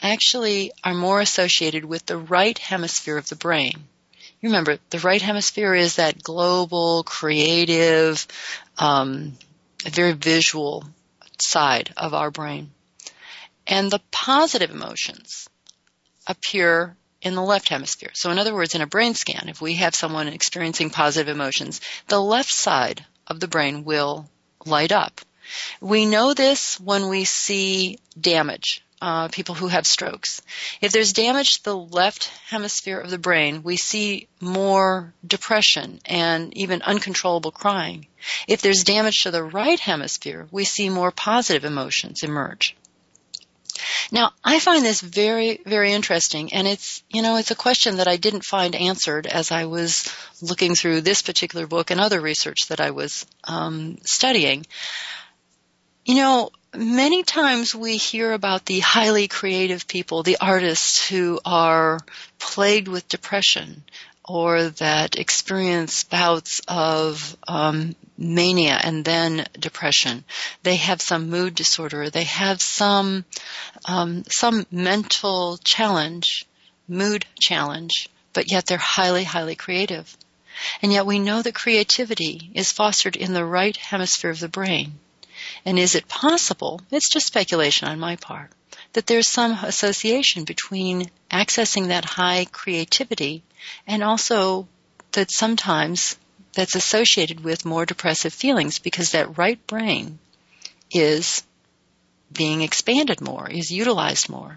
actually 0.00 0.72
are 0.84 0.94
more 0.94 1.20
associated 1.20 1.84
with 1.84 2.06
the 2.06 2.18
right 2.18 2.56
hemisphere 2.58 3.16
of 3.16 3.28
the 3.28 3.36
brain. 3.36 3.72
You 4.40 4.48
remember, 4.48 4.78
the 4.90 4.98
right 4.98 5.22
hemisphere 5.22 5.74
is 5.74 5.96
that 5.96 6.22
global, 6.22 7.04
creative, 7.04 8.26
um, 8.78 9.34
very 9.84 10.12
visual 10.12 10.84
side 11.40 11.92
of 11.96 12.14
our 12.14 12.30
brain. 12.30 12.72
And 13.66 13.90
the 13.90 14.00
positive 14.10 14.70
emotions 14.70 15.48
appear 16.26 16.96
in 17.22 17.34
the 17.34 17.42
left 17.42 17.68
hemisphere. 17.68 18.10
So 18.14 18.30
in 18.30 18.38
other 18.38 18.54
words, 18.54 18.74
in 18.74 18.82
a 18.82 18.86
brain 18.86 19.14
scan, 19.14 19.48
if 19.48 19.60
we 19.60 19.76
have 19.76 19.94
someone 19.94 20.28
experiencing 20.28 20.90
positive 20.90 21.34
emotions, 21.34 21.80
the 22.08 22.20
left 22.20 22.52
side 22.52 23.04
of 23.26 23.40
the 23.40 23.48
brain 23.48 23.84
will 23.84 24.28
light 24.66 24.92
up. 24.92 25.20
We 25.80 26.04
know 26.06 26.34
this 26.34 26.78
when 26.80 27.08
we 27.08 27.24
see 27.24 27.98
damage 28.20 28.82
uh, 29.02 29.26
people 29.28 29.56
who 29.56 29.66
have 29.66 29.84
strokes. 29.84 30.40
If 30.80 30.92
there's 30.92 31.12
damage 31.12 31.56
to 31.56 31.64
the 31.64 31.76
left 31.76 32.28
hemisphere 32.46 33.00
of 33.00 33.10
the 33.10 33.18
brain, 33.18 33.64
we 33.64 33.76
see 33.76 34.28
more 34.40 35.12
depression 35.26 36.00
and 36.04 36.56
even 36.56 36.82
uncontrollable 36.82 37.50
crying. 37.50 38.06
If 38.46 38.62
there's 38.62 38.84
damage 38.84 39.24
to 39.24 39.32
the 39.32 39.42
right 39.42 39.80
hemisphere, 39.80 40.46
we 40.52 40.64
see 40.64 40.88
more 40.88 41.10
positive 41.10 41.64
emotions 41.64 42.22
emerge. 42.22 42.76
Now, 44.10 44.32
I 44.44 44.58
find 44.58 44.84
this 44.84 45.00
very, 45.00 45.60
very 45.64 45.92
interesting, 45.92 46.52
and 46.52 46.66
it's, 46.66 47.02
you 47.08 47.22
know, 47.22 47.36
it's 47.36 47.50
a 47.50 47.56
question 47.56 47.96
that 47.96 48.08
I 48.08 48.16
didn't 48.16 48.44
find 48.44 48.74
answered 48.74 49.26
as 49.26 49.50
I 49.50 49.64
was 49.64 50.12
looking 50.40 50.74
through 50.74 51.00
this 51.00 51.22
particular 51.22 51.66
book 51.66 51.90
and 51.90 52.00
other 52.00 52.20
research 52.20 52.68
that 52.68 52.80
I 52.80 52.90
was 52.90 53.26
um, 53.44 53.98
studying. 54.04 54.66
You 56.04 56.16
know, 56.16 56.50
many 56.74 57.22
times 57.22 57.74
we 57.74 57.96
hear 57.96 58.32
about 58.32 58.66
the 58.66 58.80
highly 58.80 59.28
creative 59.28 59.86
people, 59.86 60.22
the 60.22 60.38
artists 60.40 61.08
who 61.08 61.40
are 61.44 62.00
plagued 62.38 62.88
with 62.88 63.08
depression 63.08 63.84
or 64.24 64.70
that 64.70 65.16
experience 65.16 66.04
bouts 66.04 66.60
of 66.68 67.36
um, 67.48 67.94
mania 68.16 68.78
and 68.82 69.04
then 69.04 69.46
depression. 69.58 70.24
They 70.62 70.76
have 70.76 71.02
some 71.02 71.30
mood 71.30 71.54
disorder. 71.54 72.08
They 72.10 72.24
have 72.24 72.62
some 72.62 73.24
um, 73.86 74.24
some 74.30 74.66
mental 74.70 75.58
challenge, 75.64 76.46
mood 76.88 77.26
challenge, 77.40 78.08
but 78.32 78.50
yet 78.50 78.66
they're 78.66 78.78
highly, 78.78 79.24
highly 79.24 79.56
creative. 79.56 80.16
And 80.82 80.92
yet 80.92 81.06
we 81.06 81.18
know 81.18 81.42
that 81.42 81.54
creativity 81.54 82.50
is 82.54 82.72
fostered 82.72 83.16
in 83.16 83.32
the 83.32 83.44
right 83.44 83.76
hemisphere 83.76 84.30
of 84.30 84.40
the 84.40 84.48
brain. 84.48 84.98
And 85.64 85.78
is 85.78 85.94
it 85.94 86.08
possible, 86.08 86.80
it's 86.90 87.10
just 87.10 87.26
speculation 87.26 87.88
on 87.88 87.98
my 87.98 88.16
part, 88.16 88.50
that 88.92 89.06
there's 89.06 89.28
some 89.28 89.52
association 89.52 90.44
between 90.44 91.10
accessing 91.30 91.88
that 91.88 92.04
high 92.04 92.46
creativity 92.50 93.42
and 93.86 94.02
also 94.02 94.68
that 95.12 95.30
sometimes 95.30 96.16
that's 96.54 96.74
associated 96.74 97.42
with 97.42 97.64
more 97.64 97.86
depressive 97.86 98.32
feelings 98.32 98.78
because 98.78 99.12
that 99.12 99.38
right 99.38 99.64
brain 99.66 100.18
is 100.90 101.42
being 102.32 102.62
expanded 102.62 103.20
more, 103.20 103.48
is 103.48 103.70
utilized 103.70 104.28
more. 104.28 104.56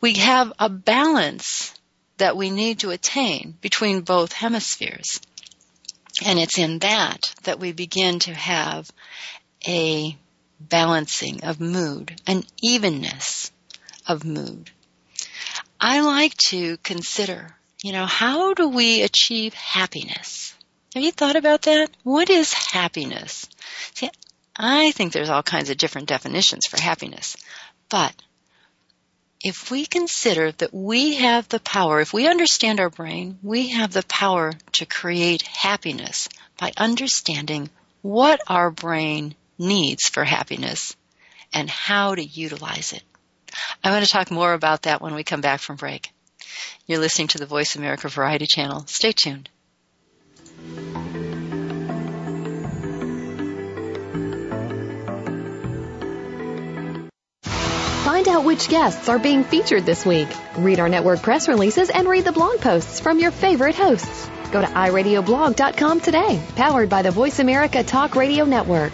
We 0.00 0.14
have 0.14 0.52
a 0.58 0.68
balance 0.68 1.74
that 2.18 2.36
we 2.36 2.50
need 2.50 2.80
to 2.80 2.90
attain 2.90 3.56
between 3.60 4.02
both 4.02 4.32
hemispheres. 4.32 5.20
And 6.24 6.38
it's 6.38 6.58
in 6.58 6.80
that 6.80 7.34
that 7.44 7.60
we 7.60 7.72
begin 7.72 8.18
to 8.20 8.34
have 8.34 8.90
a 9.66 10.16
balancing 10.60 11.44
of 11.44 11.60
mood, 11.60 12.20
an 12.26 12.44
evenness 12.62 13.52
of 14.06 14.24
mood. 14.24 14.70
I 15.80 16.00
like 16.00 16.34
to 16.48 16.76
consider, 16.78 17.54
you 17.82 17.92
know, 17.92 18.06
how 18.06 18.54
do 18.54 18.68
we 18.68 19.02
achieve 19.02 19.54
happiness? 19.54 20.54
Have 20.94 21.02
you 21.02 21.12
thought 21.12 21.36
about 21.36 21.62
that? 21.62 21.90
What 22.02 22.30
is 22.30 22.52
happiness? 22.52 23.46
See, 23.94 24.10
I 24.56 24.90
think 24.92 25.12
there's 25.12 25.30
all 25.30 25.42
kinds 25.42 25.70
of 25.70 25.76
different 25.76 26.08
definitions 26.08 26.66
for 26.66 26.80
happiness. 26.80 27.36
But 27.88 28.14
if 29.42 29.70
we 29.70 29.86
consider 29.86 30.50
that 30.52 30.74
we 30.74 31.16
have 31.16 31.48
the 31.48 31.60
power, 31.60 32.00
if 32.00 32.12
we 32.12 32.26
understand 32.26 32.80
our 32.80 32.90
brain, 32.90 33.38
we 33.42 33.68
have 33.68 33.92
the 33.92 34.04
power 34.04 34.52
to 34.72 34.86
create 34.86 35.42
happiness 35.42 36.28
by 36.58 36.72
understanding 36.76 37.70
what 38.02 38.40
our 38.48 38.70
brain 38.70 39.36
needs 39.58 40.08
for 40.08 40.24
happiness 40.24 40.96
and 41.52 41.68
how 41.68 42.14
to 42.14 42.22
utilize 42.22 42.92
it. 42.92 43.02
I 43.82 43.90
want 43.90 44.04
to 44.04 44.10
talk 44.10 44.30
more 44.30 44.52
about 44.52 44.82
that 44.82 45.00
when 45.00 45.14
we 45.14 45.24
come 45.24 45.40
back 45.40 45.60
from 45.60 45.76
break. 45.76 46.10
You're 46.86 47.00
listening 47.00 47.28
to 47.28 47.38
the 47.38 47.46
Voice 47.46 47.76
America 47.76 48.08
Variety 48.08 48.46
Channel. 48.46 48.84
Stay 48.86 49.12
tuned. 49.12 49.48
Find 58.04 58.26
out 58.28 58.44
which 58.44 58.68
guests 58.68 59.08
are 59.08 59.18
being 59.18 59.44
featured 59.44 59.86
this 59.86 60.04
week. 60.04 60.28
Read 60.56 60.80
our 60.80 60.88
network 60.88 61.22
press 61.22 61.46
releases 61.46 61.90
and 61.90 62.08
read 62.08 62.24
the 62.24 62.32
blog 62.32 62.60
posts 62.60 63.00
from 63.00 63.18
your 63.18 63.30
favorite 63.30 63.74
hosts. 63.74 64.28
Go 64.50 64.60
to 64.60 64.66
iradioblog.com 64.66 66.00
today, 66.00 66.40
powered 66.56 66.88
by 66.88 67.02
the 67.02 67.10
Voice 67.10 67.38
America 67.38 67.84
Talk 67.84 68.16
Radio 68.16 68.44
Network. 68.44 68.92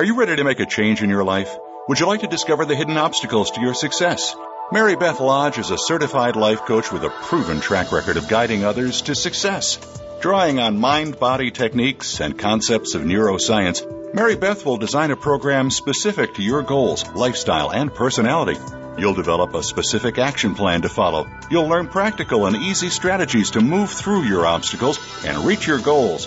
Are 0.00 0.04
you 0.04 0.14
ready 0.14 0.34
to 0.34 0.44
make 0.44 0.60
a 0.60 0.64
change 0.64 1.02
in 1.02 1.10
your 1.10 1.24
life? 1.24 1.54
Would 1.86 2.00
you 2.00 2.06
like 2.06 2.20
to 2.20 2.26
discover 2.26 2.64
the 2.64 2.74
hidden 2.74 2.96
obstacles 2.96 3.50
to 3.50 3.60
your 3.60 3.74
success? 3.74 4.34
Mary 4.72 4.96
Beth 4.96 5.20
Lodge 5.20 5.58
is 5.58 5.70
a 5.70 5.76
certified 5.76 6.36
life 6.36 6.60
coach 6.60 6.90
with 6.90 7.04
a 7.04 7.10
proven 7.10 7.60
track 7.60 7.92
record 7.92 8.16
of 8.16 8.26
guiding 8.26 8.64
others 8.64 9.02
to 9.02 9.14
success. 9.14 9.78
Drawing 10.22 10.58
on 10.58 10.80
mind 10.80 11.18
body 11.20 11.50
techniques 11.50 12.18
and 12.22 12.38
concepts 12.38 12.94
of 12.94 13.02
neuroscience, 13.02 13.84
Mary 14.14 14.36
Beth 14.36 14.64
will 14.64 14.78
design 14.78 15.10
a 15.10 15.16
program 15.16 15.68
specific 15.70 16.32
to 16.36 16.42
your 16.42 16.62
goals, 16.62 17.06
lifestyle, 17.10 17.70
and 17.70 17.94
personality. 17.94 18.58
You'll 18.96 19.12
develop 19.12 19.52
a 19.52 19.62
specific 19.62 20.16
action 20.16 20.54
plan 20.54 20.80
to 20.80 20.88
follow. 20.88 21.28
You'll 21.50 21.68
learn 21.68 21.88
practical 21.88 22.46
and 22.46 22.56
easy 22.56 22.88
strategies 22.88 23.50
to 23.50 23.60
move 23.60 23.90
through 23.90 24.22
your 24.22 24.46
obstacles 24.46 24.98
and 25.26 25.44
reach 25.44 25.66
your 25.66 25.78
goals. 25.78 26.26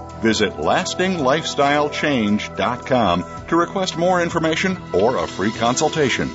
Visit 0.21 0.53
lastinglifestylechange.com 0.53 3.45
to 3.47 3.55
request 3.55 3.97
more 3.97 4.21
information 4.21 4.77
or 4.93 5.17
a 5.17 5.25
free 5.27 5.51
consultation. 5.51 6.29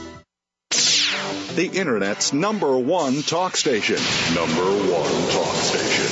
The 0.70 1.70
Internet's 1.72 2.32
number 2.34 2.76
one 2.76 3.22
talk 3.22 3.56
station. 3.56 3.96
Number 4.34 4.62
one 4.62 5.30
talk 5.30 5.54
station. 5.54 6.06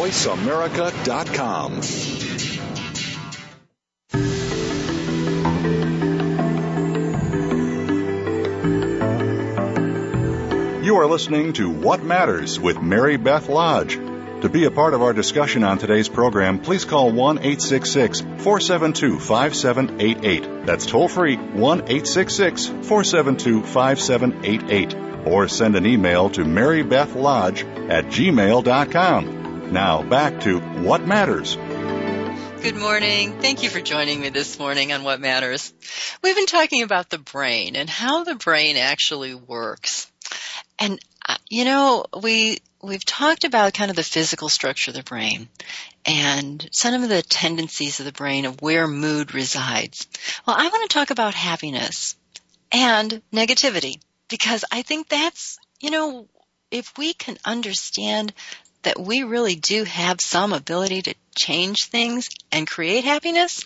VoiceAmerica.com. 0.00 1.80
You 10.82 10.96
are 10.98 11.06
listening 11.06 11.54
to 11.54 11.68
What 11.68 12.04
Matters 12.04 12.60
with 12.60 12.80
Mary 12.80 13.16
Beth 13.16 13.48
Lodge. 13.48 13.98
To 14.42 14.50
be 14.50 14.64
a 14.64 14.70
part 14.70 14.92
of 14.92 15.00
our 15.00 15.14
discussion 15.14 15.64
on 15.64 15.78
today's 15.78 16.10
program, 16.10 16.58
please 16.58 16.84
call 16.84 17.10
1 17.10 17.38
866 17.38 18.20
472 18.20 19.18
5788. 19.18 20.66
That's 20.66 20.84
toll 20.84 21.08
free 21.08 21.36
1 21.36 21.78
866 21.80 22.66
472 22.66 23.62
5788. 23.62 25.26
Or 25.26 25.48
send 25.48 25.74
an 25.74 25.86
email 25.86 26.28
to 26.30 26.42
marybethlodge 26.42 27.90
at 27.90 28.04
gmail.com. 28.06 29.72
Now 29.72 30.02
back 30.02 30.40
to 30.42 30.60
What 30.60 31.06
Matters. 31.06 31.56
Good 32.62 32.76
morning. 32.76 33.40
Thank 33.40 33.62
you 33.62 33.70
for 33.70 33.80
joining 33.80 34.20
me 34.20 34.28
this 34.28 34.58
morning 34.58 34.92
on 34.92 35.02
What 35.02 35.18
Matters. 35.18 35.72
We've 36.22 36.36
been 36.36 36.46
talking 36.46 36.82
about 36.82 37.08
the 37.08 37.18
brain 37.18 37.74
and 37.74 37.88
how 37.88 38.24
the 38.24 38.34
brain 38.34 38.76
actually 38.76 39.34
works. 39.34 40.12
And, 40.78 41.00
uh, 41.26 41.36
you 41.48 41.64
know, 41.64 42.04
we 42.22 42.58
we've 42.86 43.04
talked 43.04 43.44
about 43.44 43.74
kind 43.74 43.90
of 43.90 43.96
the 43.96 44.02
physical 44.02 44.48
structure 44.48 44.90
of 44.90 44.96
the 44.96 45.02
brain 45.02 45.48
and 46.04 46.68
some 46.72 47.02
of 47.02 47.08
the 47.08 47.22
tendencies 47.22 47.98
of 48.00 48.06
the 48.06 48.12
brain 48.12 48.44
of 48.44 48.62
where 48.62 48.86
mood 48.86 49.34
resides. 49.34 50.06
Well, 50.46 50.56
I 50.58 50.68
want 50.68 50.88
to 50.88 50.94
talk 50.94 51.10
about 51.10 51.34
happiness 51.34 52.16
and 52.72 53.22
negativity 53.32 54.00
because 54.28 54.64
I 54.70 54.82
think 54.82 55.08
that's, 55.08 55.58
you 55.80 55.90
know, 55.90 56.28
if 56.70 56.96
we 56.96 57.12
can 57.12 57.36
understand 57.44 58.32
that 58.82 59.00
we 59.00 59.24
really 59.24 59.56
do 59.56 59.84
have 59.84 60.20
some 60.20 60.52
ability 60.52 61.02
to 61.02 61.14
change 61.36 61.86
things 61.86 62.28
and 62.52 62.68
create 62.68 63.04
happiness, 63.04 63.64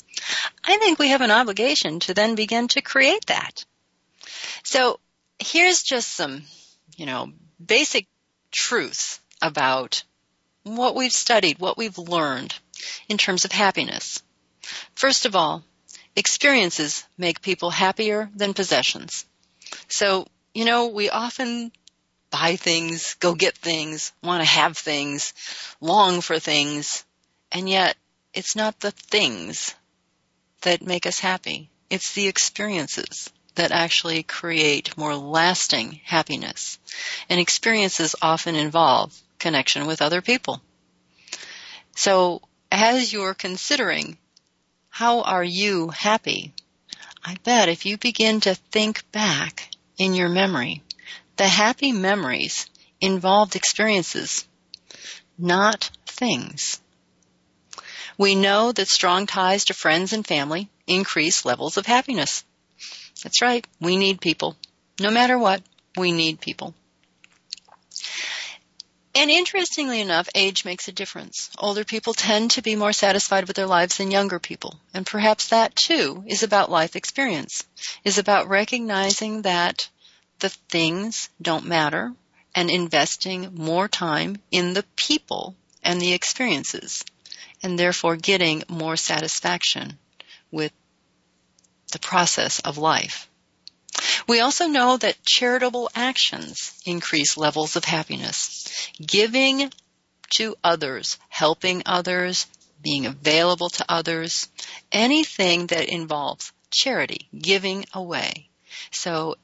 I 0.64 0.78
think 0.78 0.98
we 0.98 1.08
have 1.08 1.20
an 1.20 1.30
obligation 1.30 2.00
to 2.00 2.14
then 2.14 2.34
begin 2.34 2.68
to 2.68 2.80
create 2.80 3.26
that. 3.26 3.64
So 4.64 4.98
here's 5.38 5.82
just 5.82 6.14
some, 6.14 6.42
you 6.96 7.06
know, 7.06 7.32
basic 7.64 8.06
truth 8.50 9.20
about 9.42 10.02
what 10.62 10.94
we've 10.94 11.12
studied, 11.12 11.58
what 11.58 11.78
we've 11.78 11.98
learned 11.98 12.54
in 13.08 13.18
terms 13.18 13.44
of 13.44 13.52
happiness. 13.52 14.22
First 14.94 15.26
of 15.26 15.34
all, 15.34 15.64
experiences 16.16 17.04
make 17.16 17.40
people 17.40 17.70
happier 17.70 18.30
than 18.34 18.54
possessions. 18.54 19.24
So, 19.88 20.26
you 20.54 20.64
know, 20.64 20.88
we 20.88 21.10
often 21.10 21.72
buy 22.30 22.56
things, 22.56 23.14
go 23.14 23.34
get 23.34 23.56
things, 23.56 24.12
want 24.22 24.42
to 24.42 24.48
have 24.48 24.76
things, 24.76 25.32
long 25.80 26.20
for 26.20 26.38
things, 26.38 27.04
and 27.50 27.68
yet 27.68 27.96
it's 28.32 28.54
not 28.54 28.78
the 28.80 28.92
things 28.92 29.74
that 30.62 30.82
make 30.82 31.06
us 31.06 31.18
happy. 31.18 31.70
It's 31.88 32.14
the 32.14 32.28
experiences 32.28 33.30
that 33.60 33.72
actually 33.72 34.22
create 34.22 34.96
more 34.96 35.14
lasting 35.14 36.00
happiness. 36.04 36.78
And 37.28 37.38
experiences 37.38 38.16
often 38.22 38.56
involve 38.56 39.14
connection 39.38 39.86
with 39.86 40.00
other 40.00 40.22
people. 40.22 40.62
So 41.94 42.40
as 42.72 43.12
you're 43.12 43.34
considering 43.34 44.16
how 44.88 45.20
are 45.20 45.44
you 45.44 45.90
happy, 45.90 46.54
I 47.22 47.36
bet 47.44 47.68
if 47.68 47.84
you 47.84 47.98
begin 47.98 48.40
to 48.40 48.54
think 48.54 49.04
back 49.12 49.68
in 49.98 50.14
your 50.14 50.30
memory, 50.30 50.82
the 51.36 51.46
happy 51.46 51.92
memories 51.92 52.64
involved 52.98 53.56
experiences, 53.56 54.48
not 55.36 55.90
things. 56.06 56.80
We 58.16 58.36
know 58.36 58.72
that 58.72 58.88
strong 58.88 59.26
ties 59.26 59.66
to 59.66 59.74
friends 59.74 60.14
and 60.14 60.26
family 60.26 60.70
increase 60.86 61.44
levels 61.44 61.76
of 61.76 61.84
happiness. 61.84 62.42
That's 63.22 63.42
right. 63.42 63.66
We 63.80 63.96
need 63.96 64.20
people. 64.20 64.56
No 64.98 65.10
matter 65.10 65.38
what, 65.38 65.62
we 65.96 66.12
need 66.12 66.40
people. 66.40 66.74
And 69.14 69.30
interestingly 69.30 70.00
enough, 70.00 70.28
age 70.34 70.64
makes 70.64 70.86
a 70.86 70.92
difference. 70.92 71.50
Older 71.58 71.84
people 71.84 72.14
tend 72.14 72.52
to 72.52 72.62
be 72.62 72.76
more 72.76 72.92
satisfied 72.92 73.46
with 73.46 73.56
their 73.56 73.66
lives 73.66 73.96
than 73.96 74.10
younger 74.10 74.38
people. 74.38 74.78
And 74.94 75.04
perhaps 75.04 75.48
that 75.48 75.74
too 75.74 76.24
is 76.26 76.42
about 76.42 76.70
life 76.70 76.94
experience, 76.94 77.64
is 78.04 78.18
about 78.18 78.48
recognizing 78.48 79.42
that 79.42 79.88
the 80.38 80.48
things 80.48 81.28
don't 81.42 81.66
matter 81.66 82.14
and 82.54 82.70
investing 82.70 83.54
more 83.54 83.88
time 83.88 84.36
in 84.50 84.74
the 84.74 84.84
people 84.96 85.56
and 85.82 86.00
the 86.00 86.12
experiences 86.12 87.04
and 87.62 87.78
therefore 87.78 88.16
getting 88.16 88.62
more 88.68 88.96
satisfaction 88.96 89.98
with 90.50 90.72
the 91.90 91.98
process 91.98 92.60
of 92.60 92.78
life. 92.78 93.28
We 94.26 94.40
also 94.40 94.66
know 94.66 94.96
that 94.96 95.22
charitable 95.24 95.90
actions 95.94 96.80
increase 96.86 97.36
levels 97.36 97.76
of 97.76 97.84
happiness. 97.84 98.90
Giving 99.04 99.72
to 100.30 100.56
others, 100.62 101.18
helping 101.28 101.82
others, 101.86 102.46
being 102.82 103.06
available 103.06 103.68
to 103.70 103.84
others, 103.88 104.48
anything 104.92 105.66
that 105.66 105.88
involves 105.88 106.52
charity, 106.70 107.28
giving 107.36 107.84
away. 107.92 108.48
So 108.90 109.36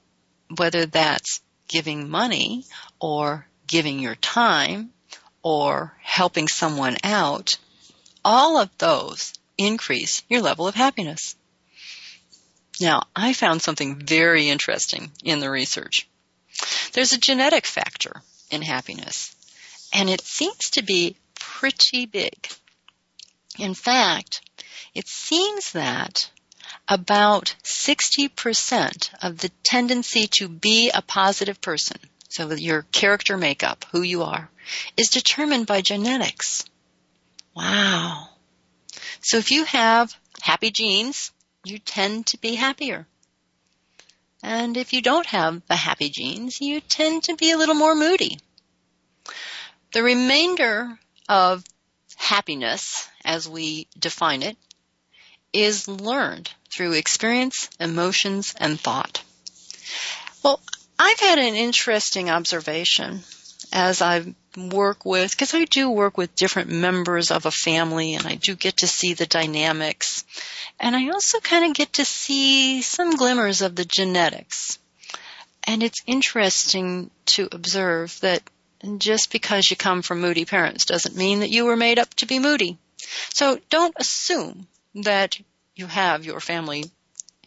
whether 0.57 0.87
that's 0.87 1.41
giving 1.69 2.09
money 2.09 2.65
or 3.01 3.47
giving 3.67 3.99
your 3.99 4.15
time 4.15 4.91
or 5.43 5.97
helping 6.03 6.49
someone 6.49 6.97
out, 7.03 7.59
all 8.25 8.59
of 8.59 8.71
those 8.79 9.35
increase 9.59 10.23
your 10.29 10.41
level 10.41 10.67
of 10.67 10.75
happiness. 10.75 11.37
Now, 12.81 13.05
I 13.15 13.33
found 13.33 13.63
something 13.63 13.97
very 13.97 14.49
interesting 14.49 15.11
in 15.25 15.41
the 15.41 15.51
research. 15.51 16.09
There's 16.93 17.13
a 17.13 17.19
genetic 17.19 17.67
factor 17.67 18.23
in 18.51 18.63
happiness, 18.63 19.35
and 19.93 20.11
it 20.11 20.21
seems 20.21 20.71
to 20.71 20.83
be 20.83 21.17
pretty 21.35 22.07
big. 22.07 22.49
In 23.59 23.75
fact, 23.75 24.43
it 24.95 25.09
seems 25.09 25.73
that 25.73 26.31
about 26.89 27.55
60% 27.65 29.09
of 29.23 29.39
the 29.39 29.51
tendency 29.63 30.27
to 30.39 30.49
be 30.49 30.91
a 30.91 31.03
positive 31.03 31.61
person, 31.61 31.99
so 32.29 32.53
your 32.53 32.83
character 32.93 33.37
makeup, 33.37 33.85
who 33.93 34.03
you 34.03 34.23
are, 34.23 34.51
is 34.97 35.09
determined 35.09 35.67
by 35.67 35.81
genetics. 35.81 36.65
Wow. 37.55 38.29
So 39.21 39.39
if 39.39 39.51
you 39.51 39.65
have 39.65 40.15
happy 40.43 40.71
genes, 40.71 41.33
you 41.67 41.79
tend 41.79 42.27
to 42.27 42.39
be 42.39 42.55
happier. 42.55 43.07
And 44.43 44.77
if 44.77 44.93
you 44.93 45.03
don't 45.03 45.27
have 45.27 45.63
the 45.67 45.77
happy 45.77 46.09
genes, 46.09 46.61
you 46.61 46.81
tend 46.81 47.25
to 47.25 47.37
be 47.37 47.51
a 47.51 47.59
little 47.59 47.75
more 47.75 47.95
moody. 47.95 48.39
The 49.93 50.03
remainder 50.03 50.99
of 51.29 51.65
happiness, 52.17 53.09
as 53.25 53.49
we 53.49 53.89
define 53.99 54.43
it, 54.43 54.57
is 55.53 55.89
learned 55.89 56.51
through 56.71 56.93
experience, 56.93 57.69
emotions, 57.81 58.55
and 58.59 58.79
thought. 58.79 59.23
Well, 60.43 60.61
I've 60.99 61.21
had 61.21 61.39
an 61.39 61.55
interesting 61.55 62.31
observation 62.31 63.25
as 63.73 64.03
I 64.03 64.35
work 64.57 65.05
with, 65.05 65.31
because 65.31 65.55
I 65.55 65.65
do 65.65 65.91
work 65.91 66.17
with 66.17 66.35
different 66.35 66.71
members 66.71 67.31
of 67.31 67.47
a 67.47 67.51
family 67.51 68.15
and 68.15 68.27
I 68.27 68.37
do 68.37 68.55
get 68.55 68.79
to 68.79 68.87
see 68.87 69.15
the 69.15 69.27
dynamics. 69.27 70.25
And 70.81 70.97
I 70.97 71.11
also 71.11 71.41
kind 71.41 71.65
of 71.65 71.77
get 71.77 71.95
to 71.95 72.05
see 72.05 72.83
some 72.83 73.17
glimmers 73.17 73.63
of 73.63 73.77
the 73.77 73.85
genetics. 73.85 74.79
And 75.65 75.83
it's 75.83 76.03
interesting 76.07 77.11
to 77.27 77.49
observe 77.51 78.19
that 78.21 78.43
just 78.99 79.33
because 79.33 79.71
you 79.71 79.77
come 79.77 80.03
from 80.03 80.21
moody 80.21 80.45
parents 80.45 80.85
doesn't 80.85 81.17
mean 81.17 81.41
that 81.41 81.51
you 81.51 81.65
were 81.65 81.77
made 81.77 81.99
up 81.99 82.13
to 82.15 82.27
be 82.27 82.39
moody. 82.39 82.79
So 83.35 83.59
don't 83.71 83.95
assume 83.99 84.69
that 84.95 85.39
you 85.75 85.87
have 85.87 86.25
your 86.25 86.41
family 86.41 86.85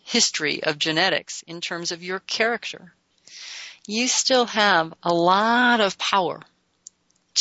history 0.03 0.63
of 0.63 0.79
genetics 0.79 1.43
in 1.47 1.61
terms 1.61 1.91
of 1.91 2.03
your 2.03 2.19
character. 2.19 2.93
You 3.91 4.07
still 4.07 4.45
have 4.45 4.93
a 5.01 5.11
lot 5.11 5.81
of 5.81 5.97
power 5.97 6.41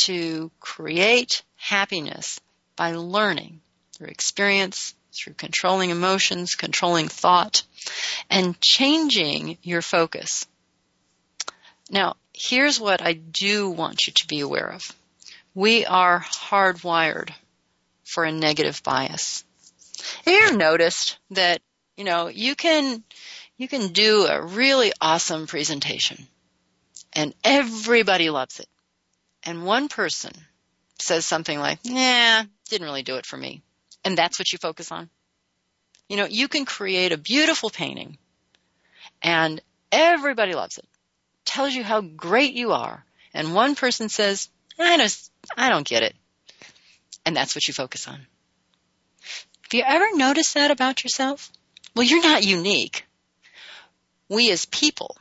to 0.05 0.49
create 0.59 1.43
happiness 1.57 2.41
by 2.75 2.93
learning 2.93 3.61
through 3.93 4.07
experience, 4.07 4.95
through 5.13 5.35
controlling 5.35 5.91
emotions, 5.91 6.55
controlling 6.55 7.07
thought, 7.07 7.61
and 8.31 8.59
changing 8.61 9.59
your 9.61 9.83
focus. 9.83 10.47
Now, 11.91 12.15
here's 12.33 12.79
what 12.79 13.03
I 13.03 13.13
do 13.13 13.69
want 13.69 14.07
you 14.07 14.13
to 14.13 14.25
be 14.25 14.39
aware 14.39 14.71
of. 14.71 14.91
We 15.53 15.85
are 15.85 16.19
hardwired 16.19 17.29
for 18.05 18.23
a 18.23 18.31
negative 18.31 18.81
bias. 18.81 19.43
Have 20.25 20.33
you 20.33 20.47
ever 20.47 20.57
noticed 20.57 21.19
that, 21.29 21.61
you 21.95 22.05
know, 22.05 22.27
you 22.27 22.55
can, 22.55 23.03
you 23.57 23.67
can 23.67 23.89
do 23.89 24.25
a 24.25 24.41
really 24.41 24.91
awesome 24.99 25.45
presentation 25.45 26.27
and 27.13 27.33
everybody 27.43 28.29
loves 28.29 28.59
it. 28.59 28.67
And 29.43 29.65
one 29.65 29.87
person 29.87 30.31
says 30.99 31.25
something 31.25 31.57
like, 31.59 31.79
nah, 31.85 32.43
didn't 32.69 32.87
really 32.87 33.03
do 33.03 33.15
it 33.15 33.25
for 33.25 33.37
me. 33.37 33.61
And 34.03 34.17
that's 34.17 34.39
what 34.39 34.51
you 34.51 34.57
focus 34.57 34.91
on. 34.91 35.09
You 36.07 36.17
know, 36.17 36.25
you 36.25 36.47
can 36.47 36.65
create 36.65 37.11
a 37.11 37.17
beautiful 37.17 37.69
painting 37.69 38.17
and 39.21 39.61
everybody 39.91 40.53
loves 40.53 40.77
it. 40.77 40.85
Tells 41.45 41.73
you 41.73 41.83
how 41.83 42.01
great 42.01 42.53
you 42.53 42.71
are. 42.71 43.03
And 43.33 43.53
one 43.53 43.75
person 43.75 44.09
says, 44.09 44.49
I 44.77 44.97
just, 44.97 45.31
I 45.57 45.69
don't 45.69 45.87
get 45.87 46.03
it. 46.03 46.15
And 47.25 47.35
that's 47.35 47.55
what 47.55 47.67
you 47.67 47.73
focus 47.73 48.07
on. 48.07 48.15
Have 48.15 49.73
you 49.73 49.83
ever 49.85 50.15
noticed 50.15 50.55
that 50.55 50.71
about 50.71 51.03
yourself? 51.03 51.51
Well, 51.95 52.05
you're 52.05 52.23
not 52.23 52.45
unique. 52.45 53.05
We 54.29 54.51
as 54.51 54.65
people 54.65 55.17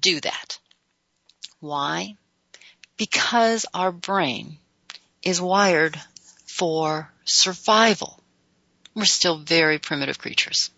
do 0.00 0.20
that. 0.20 0.58
Why? 1.60 2.16
Because 2.96 3.66
our 3.74 3.92
brain 3.92 4.58
is 5.22 5.40
wired 5.40 6.00
for 6.46 7.10
survival. 7.24 8.22
We're 8.94 9.04
still 9.04 9.38
very 9.38 9.78
primitive 9.78 10.18
creatures. 10.18 10.70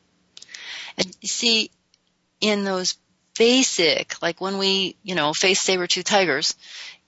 And 0.96 1.16
you 1.20 1.28
see, 1.28 1.70
in 2.40 2.64
those 2.64 2.96
basic, 3.36 4.20
like 4.20 4.40
when 4.40 4.58
we, 4.58 4.96
you 5.02 5.14
know, 5.14 5.32
face 5.32 5.60
saber-tooth 5.60 6.04
tigers, 6.04 6.54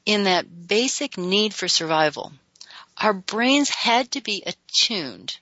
in 0.06 0.24
that 0.24 0.68
basic 0.68 1.18
need 1.18 1.52
for 1.52 1.68
survival, 1.68 2.32
our 2.96 3.12
brains 3.12 3.70
had 3.70 4.10
to 4.12 4.20
be 4.20 4.44
attuned 4.46 5.36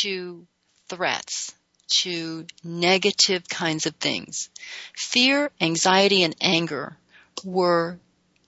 to 0.00 0.46
threats, 0.88 1.54
to 2.02 2.46
negative 2.62 3.48
kinds 3.48 3.86
of 3.86 3.94
things. 3.96 4.50
Fear, 4.94 5.50
anxiety, 5.60 6.22
and 6.22 6.36
anger 6.40 6.96
were 7.44 7.98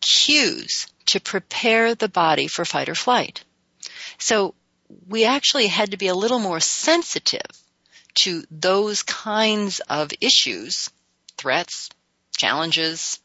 cues 0.00 0.86
to 1.06 1.20
prepare 1.20 1.94
the 1.94 2.08
body 2.08 2.48
for 2.48 2.64
fight 2.64 2.88
or 2.88 2.94
flight. 2.94 3.44
So 4.18 4.54
we 5.06 5.24
actually 5.24 5.66
had 5.66 5.90
to 5.90 5.96
be 5.96 6.08
a 6.08 6.14
little 6.14 6.38
more 6.38 6.60
sensitive 6.60 7.46
to 8.14 8.44
those 8.50 9.02
kinds 9.02 9.80
of 9.80 10.10
issues, 10.20 10.90
threats, 11.36 11.90
challenges, 12.36 13.20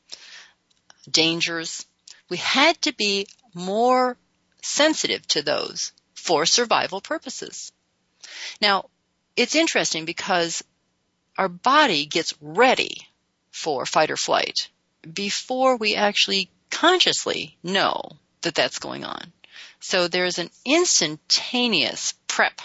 dangers. 1.09 1.85
We 2.29 2.37
had 2.37 2.81
to 2.83 2.93
be 2.93 3.27
more 3.53 4.17
sensitive 4.61 5.25
to 5.27 5.41
those 5.41 5.91
for 6.13 6.45
survival 6.45 7.01
purposes. 7.01 7.71
Now, 8.61 8.89
it's 9.35 9.55
interesting 9.55 10.05
because 10.05 10.63
our 11.37 11.49
body 11.49 12.05
gets 12.05 12.33
ready 12.39 13.07
for 13.51 13.85
fight 13.85 14.11
or 14.11 14.17
flight 14.17 14.69
before 15.11 15.77
we 15.77 15.95
actually 15.95 16.49
consciously 16.69 17.57
know 17.63 18.01
that 18.41 18.55
that's 18.55 18.79
going 18.79 19.03
on. 19.05 19.31
So 19.79 20.07
there's 20.07 20.39
an 20.39 20.49
instantaneous 20.65 22.13
prep 22.27 22.61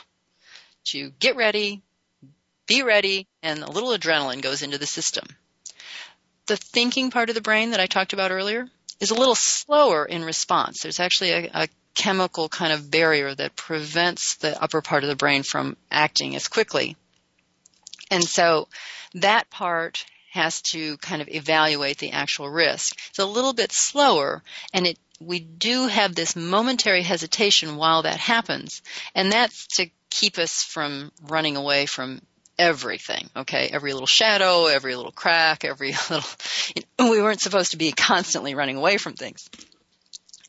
to 0.87 1.11
get 1.19 1.37
ready, 1.37 1.83
be 2.67 2.83
ready, 2.83 3.27
and 3.43 3.63
a 3.63 3.71
little 3.71 3.91
adrenaline 3.91 4.41
goes 4.41 4.63
into 4.63 4.79
the 4.79 4.87
system. 4.87 5.27
The 6.47 6.57
thinking 6.57 7.11
part 7.11 7.29
of 7.29 7.35
the 7.35 7.41
brain 7.41 7.73
that 7.73 7.81
I 7.81 7.87
talked 7.87 8.13
about 8.13 8.31
earlier 8.31 8.69
is 9.01 9.11
a 9.11 9.15
little 9.15 9.35
slower 9.35 10.05
in 10.05 10.25
response. 10.25 10.81
There's 10.81 11.01
actually 11.01 11.31
a, 11.31 11.51
a 11.53 11.69
chemical 11.95 12.49
kind 12.49 12.73
of 12.73 12.91
barrier 12.91 13.35
that 13.35 13.57
prevents 13.57 14.37
the 14.37 14.61
upper 14.63 14.81
part 14.81 15.03
of 15.03 15.09
the 15.09 15.17
brain 15.17 15.43
from 15.43 15.77
acting 15.91 16.37
as 16.37 16.49
quickly. 16.49 16.97
And 18.11 18.25
so 18.25 18.69
that 19.15 19.51
part 19.51 20.05
has 20.31 20.63
to 20.63 20.97
kind 20.99 21.23
of 21.23 21.29
evaluate 21.29 21.99
the 21.99 22.13
actual 22.13 22.49
risk. 22.49 22.97
It's 23.11 23.19
a 23.19 23.27
little 23.27 23.53
bit 23.53 23.73
slower 23.73 24.43
and 24.73 24.87
it 24.87 24.99
we 25.21 25.41
do 25.41 25.89
have 25.89 26.15
this 26.15 26.37
momentary 26.37 27.03
hesitation 27.03 27.77
while 27.77 28.03
that 28.03 28.19
happens, 28.19 28.83
and 29.15 29.33
that's 29.33 29.67
to 29.79 29.91
keep 30.11 30.39
us 30.39 30.63
from 30.63 31.11
running 31.23 31.57
away 31.57 31.87
from 31.87 32.23
everything, 32.59 33.29
okay? 33.37 33.69
Every 33.73 33.93
little 33.93 34.07
shadow, 34.07 34.67
every 34.67 34.95
little 34.97 35.13
crack, 35.13 35.65
every 35.65 35.93
little, 36.11 36.29
you 36.75 36.83
know, 36.99 37.11
we 37.11 37.23
weren't 37.23 37.41
supposed 37.41 37.73
to 37.73 37.77
be 37.77 37.93
constantly 37.93 38.55
running 38.55 38.77
away 38.77 38.97
from 38.97 39.15
things. 39.15 39.49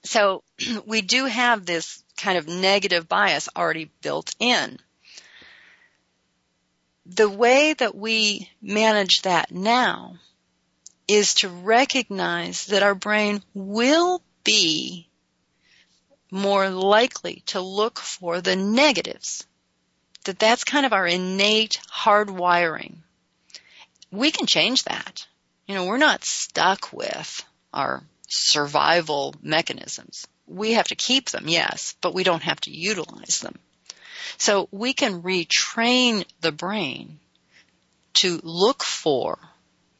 So 0.04 0.44
we 0.86 1.02
do 1.02 1.26
have 1.26 1.66
this 1.66 2.04
kind 2.18 2.38
of 2.38 2.48
negative 2.48 3.08
bias 3.08 3.50
already 3.56 3.92
built 4.02 4.36
in. 4.40 4.80
The 7.16 7.30
way 7.30 7.74
that 7.74 7.96
we 7.96 8.52
manage 8.62 9.24
that 9.24 9.52
now 9.52 10.20
is 11.08 11.34
to 11.36 11.50
recognize 11.50 12.68
that 12.68 12.84
our 12.84 12.94
brain 12.94 13.42
will 13.56 14.22
be 14.44 15.10
more 16.30 16.70
likely 16.70 17.42
to 17.48 17.62
look 17.62 17.98
for 17.98 18.42
the 18.42 18.56
negatives. 18.56 19.48
That 20.26 20.38
that's 20.38 20.64
kind 20.64 20.86
of 20.86 20.94
our 20.94 21.08
innate 21.08 21.82
hardwiring. 21.92 22.98
We 24.12 24.30
can 24.30 24.46
change 24.46 24.84
that. 24.84 25.26
You 25.66 25.74
know, 25.74 25.86
we're 25.86 25.98
not 25.98 26.24
stuck 26.24 26.94
with 26.94 27.44
our 27.74 28.04
survival 28.28 29.34
mechanisms. 29.42 30.28
We 30.46 30.74
have 30.74 30.90
to 30.90 30.96
keep 30.96 31.30
them, 31.30 31.48
yes, 31.48 31.96
but 32.02 32.14
we 32.14 32.24
don't 32.24 32.44
have 32.44 32.62
to 32.62 32.72
utilize 32.72 33.40
them. 33.40 33.58
So 34.38 34.68
we 34.72 34.94
can 34.94 35.22
retrain 35.22 36.26
the 36.42 36.52
brain 36.52 37.20
to 38.16 38.40
look 38.44 38.84
for 38.84 39.38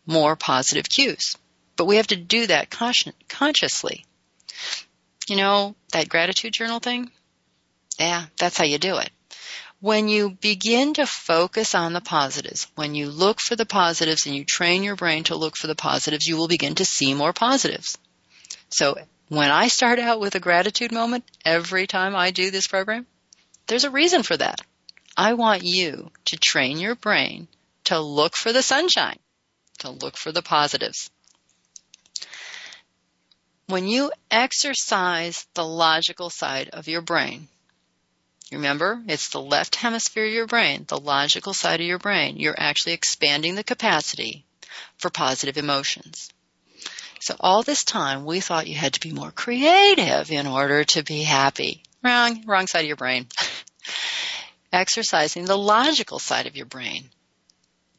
more 0.06 0.36
positive 0.36 0.90
cues. 0.90 1.36
But 1.76 1.86
we 1.86 1.98
have 1.98 2.08
to 2.08 2.16
do 2.16 2.48
that 2.48 2.70
consciously. 2.70 4.06
You 5.28 5.36
know, 5.38 5.76
that 5.94 6.10
gratitude 6.10 6.54
journal 6.54 6.80
thing? 6.80 7.12
Yeah, 8.00 8.26
that's 8.38 8.58
how 8.58 8.66
you 8.66 8.78
do 8.78 8.98
it. 8.98 9.10
When 9.82 10.10
you 10.10 10.32
begin 10.32 10.96
to 10.96 11.06
focus 11.06 11.74
on 11.74 11.94
the 11.94 12.02
positives, 12.02 12.68
when 12.76 12.96
you 12.96 13.10
look 13.10 13.40
for 13.40 13.56
the 13.56 13.66
positives 13.66 14.26
and 14.26 14.36
you 14.36 14.44
train 14.44 14.84
your 14.84 14.98
brain 14.98 15.24
to 15.26 15.36
look 15.36 15.56
for 15.56 15.68
the 15.68 15.76
positives, 15.76 16.26
you 16.28 16.36
will 16.36 16.50
begin 16.50 16.76
to 16.76 16.86
see 16.86 17.14
more 17.14 17.32
positives. 17.32 17.98
So 18.70 18.98
when 19.30 19.52
I 19.52 19.70
start 19.70 20.00
out 20.00 20.20
with 20.20 20.36
a 20.36 20.40
gratitude 20.40 20.92
moment 20.92 21.24
every 21.46 21.88
time 21.88 22.16
I 22.16 22.32
do 22.32 22.52
this 22.52 22.68
program, 22.68 23.06
there's 23.70 23.86
a 23.86 23.90
reason 23.90 24.24
for 24.24 24.36
that. 24.36 24.60
I 25.16 25.34
want 25.34 25.64
you 25.64 26.12
to 26.26 26.38
train 26.38 26.80
your 26.80 26.96
brain 26.96 27.48
to 27.86 28.00
look 28.00 28.36
for 28.36 28.52
the 28.52 28.62
sunshine, 28.62 29.20
to 29.80 29.90
look 29.90 30.18
for 30.18 30.32
the 30.32 30.42
positives. 30.42 31.10
When 33.68 33.88
you 33.88 34.12
exercise 34.30 35.46
the 35.54 35.66
logical 35.66 36.30
side 36.30 36.70
of 36.70 36.88
your 36.88 37.02
brain, 37.02 37.48
Remember, 38.52 39.00
it's 39.08 39.30
the 39.30 39.42
left 39.42 39.76
hemisphere 39.76 40.26
of 40.26 40.34
your 40.34 40.48
brain, 40.48 40.86
the 40.88 41.00
logical 41.00 41.54
side 41.54 41.82
of 41.82 41.86
your 41.86 42.00
brain. 42.00 42.38
You're 42.38 42.60
actually 42.60 42.94
expanding 42.94 43.54
the 43.54 43.64
capacity 43.64 44.44
for 44.98 45.12
positive 45.12 45.58
emotions. 45.58 46.32
So 47.20 47.36
all 47.40 47.62
this 47.62 47.84
time 47.84 48.26
we 48.26 48.40
thought 48.40 48.68
you 48.68 48.76
had 48.76 48.94
to 48.94 49.00
be 49.00 49.12
more 49.12 49.32
creative 49.32 50.32
in 50.32 50.48
order 50.48 50.84
to 50.84 51.04
be 51.04 51.22
happy. 51.22 51.84
Wrong, 52.04 52.44
wrong 52.48 52.66
side 52.66 52.82
of 52.82 52.88
your 52.88 52.96
brain. 52.96 53.28
Exercising 54.72 55.46
the 55.46 55.58
logical 55.58 56.20
side 56.20 56.48
of 56.48 56.56
your 56.56 56.66
brain. 56.66 57.10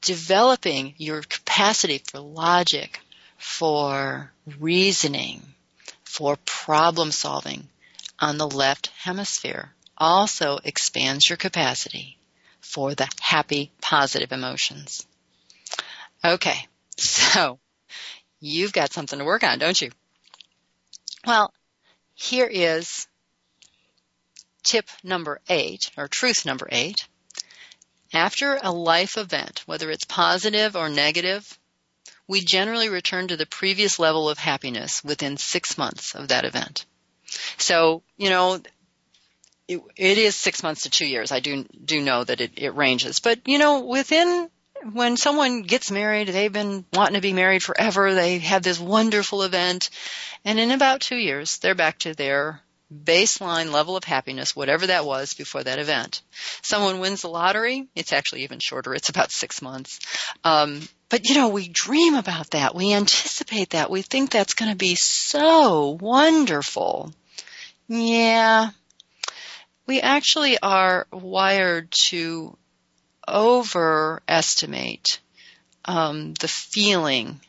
Developing 0.00 0.94
your 0.96 1.22
capacity 1.22 1.98
for 1.98 2.20
logic, 2.20 3.00
for 3.36 4.32
reasoning, 4.58 5.42
for 6.04 6.36
problem 6.44 7.10
solving 7.12 7.68
on 8.18 8.38
the 8.38 8.48
left 8.48 8.88
hemisphere 8.98 9.72
also 9.96 10.58
expands 10.64 11.28
your 11.28 11.36
capacity 11.36 12.18
for 12.60 12.94
the 12.94 13.08
happy, 13.20 13.70
positive 13.80 14.32
emotions. 14.32 15.06
Okay, 16.24 16.66
so 16.96 17.58
you've 18.40 18.72
got 18.72 18.92
something 18.92 19.18
to 19.18 19.24
work 19.24 19.42
on, 19.42 19.58
don't 19.58 19.80
you? 19.80 19.90
Well, 21.26 21.52
here 22.14 22.46
is 22.46 23.06
tip 24.62 24.88
number 25.02 25.40
eight, 25.48 25.90
or 25.96 26.08
truth 26.08 26.46
number 26.46 26.68
eight. 26.70 26.96
After 28.12 28.58
a 28.60 28.72
life 28.72 29.16
event, 29.16 29.62
whether 29.66 29.90
it's 29.90 30.04
positive 30.04 30.74
or 30.74 30.88
negative, 30.88 31.58
we 32.26 32.40
generally 32.40 32.88
return 32.88 33.28
to 33.28 33.36
the 33.36 33.46
previous 33.46 33.98
level 33.98 34.28
of 34.28 34.38
happiness 34.38 35.02
within 35.02 35.36
six 35.36 35.76
months 35.76 36.14
of 36.14 36.28
that 36.28 36.44
event. 36.44 36.86
So, 37.58 38.02
you 38.16 38.30
know, 38.30 38.60
it, 39.68 39.80
it 39.96 40.18
is 40.18 40.34
six 40.36 40.62
months 40.62 40.82
to 40.82 40.90
two 40.90 41.06
years. 41.06 41.32
I 41.32 41.40
do 41.40 41.64
do 41.84 42.00
know 42.00 42.24
that 42.24 42.40
it, 42.40 42.52
it 42.56 42.74
ranges, 42.74 43.20
but 43.20 43.46
you 43.46 43.58
know, 43.58 43.80
within 43.80 44.48
when 44.92 45.16
someone 45.16 45.62
gets 45.62 45.90
married, 45.90 46.28
they've 46.28 46.52
been 46.52 46.84
wanting 46.92 47.14
to 47.14 47.20
be 47.20 47.32
married 47.32 47.62
forever. 47.62 48.14
They 48.14 48.38
have 48.38 48.62
this 48.62 48.80
wonderful 48.80 49.42
event, 49.42 49.90
and 50.44 50.58
in 50.58 50.70
about 50.70 51.00
two 51.00 51.18
years, 51.18 51.58
they're 51.58 51.74
back 51.74 51.98
to 52.00 52.14
their 52.14 52.60
baseline 52.92 53.72
level 53.72 53.96
of 53.96 54.04
happiness, 54.04 54.56
whatever 54.56 54.86
that 54.88 55.04
was 55.04 55.34
before 55.34 55.62
that 55.62 55.78
event. 55.78 56.22
Someone 56.62 57.00
wins 57.00 57.22
the 57.22 57.28
lottery, 57.28 57.88
it's 57.94 58.12
actually 58.12 58.42
even 58.42 58.58
shorter. 58.58 58.94
It's 58.94 59.08
about 59.08 59.30
six 59.30 59.62
months. 59.62 60.00
Um, 60.44 60.80
but 61.08 61.28
you 61.28 61.34
know, 61.34 61.48
we 61.48 61.68
dream 61.68 62.14
about 62.14 62.50
that. 62.50 62.74
We 62.74 62.92
anticipate 62.92 63.70
that. 63.70 63.90
We 63.90 64.02
think 64.02 64.30
that's 64.30 64.54
going 64.54 64.70
to 64.70 64.76
be 64.76 64.94
so 64.96 65.98
wonderful. 66.00 67.12
Yeah, 67.88 68.70
we 69.86 70.00
actually 70.00 70.58
are 70.62 71.06
wired 71.12 71.92
to 72.08 72.56
overestimate 73.26 75.20
um, 75.84 76.34
the 76.34 76.48
feeling 76.48 77.40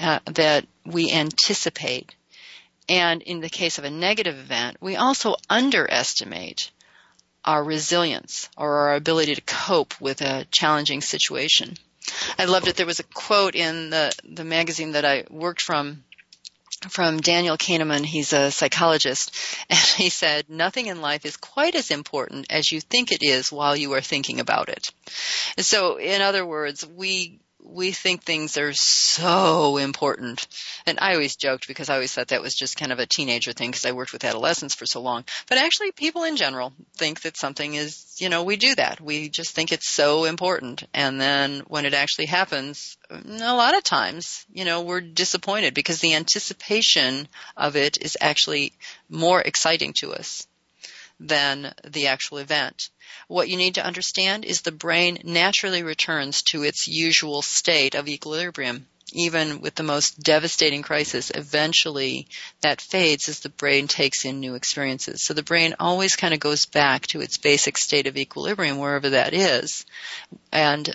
uh, 0.00 0.20
that 0.26 0.66
we 0.86 1.10
anticipate. 1.12 2.14
And 2.88 3.22
in 3.22 3.40
the 3.40 3.48
case 3.48 3.78
of 3.78 3.84
a 3.84 3.90
negative 3.90 4.38
event, 4.38 4.76
we 4.80 4.96
also 4.96 5.36
underestimate 5.48 6.70
our 7.44 7.62
resilience 7.62 8.48
or 8.56 8.78
our 8.78 8.94
ability 8.94 9.34
to 9.34 9.40
cope 9.40 10.00
with 10.00 10.20
a 10.22 10.46
challenging 10.50 11.00
situation. 11.00 11.76
I 12.38 12.44
loved 12.44 12.68
it. 12.68 12.76
There 12.76 12.86
was 12.86 13.00
a 13.00 13.04
quote 13.04 13.54
in 13.54 13.90
the, 13.90 14.12
the 14.24 14.44
magazine 14.44 14.92
that 14.92 15.04
I 15.04 15.24
worked 15.30 15.62
from 15.62 16.04
from 16.88 17.20
Daniel 17.20 17.56
Kahneman. 17.56 18.04
He's 18.04 18.32
a 18.32 18.50
psychologist. 18.50 19.34
And 19.70 19.78
he 19.78 20.10
said, 20.10 20.50
nothing 20.50 20.86
in 20.86 21.00
life 21.00 21.24
is 21.24 21.36
quite 21.36 21.74
as 21.74 21.90
important 21.90 22.46
as 22.50 22.70
you 22.70 22.80
think 22.80 23.10
it 23.10 23.22
is 23.22 23.50
while 23.50 23.74
you 23.74 23.92
are 23.94 24.02
thinking 24.02 24.40
about 24.40 24.68
it. 24.68 24.90
And 25.56 25.64
so, 25.64 25.96
in 25.96 26.20
other 26.20 26.44
words, 26.44 26.86
we 26.86 27.40
we 27.74 27.90
think 27.90 28.22
things 28.22 28.56
are 28.56 28.72
so 28.72 29.78
important. 29.78 30.46
And 30.86 30.98
I 31.00 31.14
always 31.14 31.34
joked 31.34 31.66
because 31.66 31.90
I 31.90 31.94
always 31.94 32.12
thought 32.12 32.28
that 32.28 32.40
was 32.40 32.54
just 32.54 32.76
kind 32.76 32.92
of 32.92 33.00
a 33.00 33.06
teenager 33.06 33.52
thing 33.52 33.70
because 33.70 33.84
I 33.84 33.92
worked 33.92 34.12
with 34.12 34.24
adolescents 34.24 34.76
for 34.76 34.86
so 34.86 35.00
long. 35.00 35.24
But 35.48 35.58
actually 35.58 35.90
people 35.90 36.22
in 36.22 36.36
general 36.36 36.72
think 36.96 37.22
that 37.22 37.36
something 37.36 37.74
is, 37.74 38.16
you 38.18 38.28
know, 38.28 38.44
we 38.44 38.56
do 38.56 38.74
that. 38.76 39.00
We 39.00 39.28
just 39.28 39.54
think 39.56 39.72
it's 39.72 39.88
so 39.88 40.24
important. 40.24 40.84
And 40.94 41.20
then 41.20 41.62
when 41.66 41.84
it 41.84 41.94
actually 41.94 42.26
happens, 42.26 42.96
a 43.10 43.54
lot 43.54 43.76
of 43.76 43.82
times, 43.82 44.46
you 44.52 44.64
know, 44.64 44.82
we're 44.82 45.00
disappointed 45.00 45.74
because 45.74 46.00
the 46.00 46.14
anticipation 46.14 47.26
of 47.56 47.74
it 47.74 47.98
is 48.00 48.16
actually 48.20 48.72
more 49.08 49.40
exciting 49.40 49.94
to 49.94 50.12
us 50.12 50.46
than 51.24 51.72
the 51.84 52.08
actual 52.08 52.38
event. 52.38 52.90
What 53.28 53.48
you 53.48 53.56
need 53.56 53.76
to 53.76 53.84
understand 53.84 54.44
is 54.44 54.60
the 54.60 54.72
brain 54.72 55.18
naturally 55.24 55.82
returns 55.82 56.42
to 56.44 56.62
its 56.62 56.86
usual 56.86 57.42
state 57.42 57.94
of 57.94 58.08
equilibrium. 58.08 58.86
Even 59.12 59.60
with 59.60 59.76
the 59.76 59.82
most 59.82 60.20
devastating 60.20 60.82
crisis, 60.82 61.30
eventually 61.32 62.26
that 62.62 62.80
fades 62.80 63.28
as 63.28 63.40
the 63.40 63.48
brain 63.48 63.86
takes 63.86 64.24
in 64.24 64.40
new 64.40 64.54
experiences. 64.54 65.22
So 65.22 65.34
the 65.34 65.42
brain 65.42 65.76
always 65.78 66.16
kind 66.16 66.34
of 66.34 66.40
goes 66.40 66.66
back 66.66 67.06
to 67.08 67.20
its 67.20 67.38
basic 67.38 67.78
state 67.78 68.06
of 68.06 68.16
equilibrium, 68.16 68.78
wherever 68.78 69.10
that 69.10 69.32
is. 69.32 69.86
And 70.50 70.92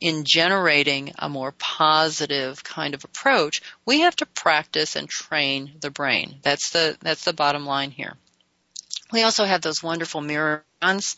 in 0.00 0.24
generating 0.24 1.12
a 1.18 1.28
more 1.28 1.52
positive 1.52 2.62
kind 2.62 2.94
of 2.94 3.04
approach, 3.04 3.62
we 3.84 4.00
have 4.00 4.14
to 4.16 4.26
practice 4.26 4.94
and 4.94 5.08
train 5.08 5.72
the 5.80 5.90
brain. 5.90 6.36
That's 6.42 6.70
the, 6.70 6.96
that's 7.00 7.24
the 7.24 7.32
bottom 7.32 7.66
line 7.66 7.90
here. 7.90 8.16
We 9.12 9.22
also 9.22 9.44
have 9.44 9.60
those 9.60 9.82
wonderful 9.82 10.20
mirror 10.20 10.64
neurons 10.82 11.16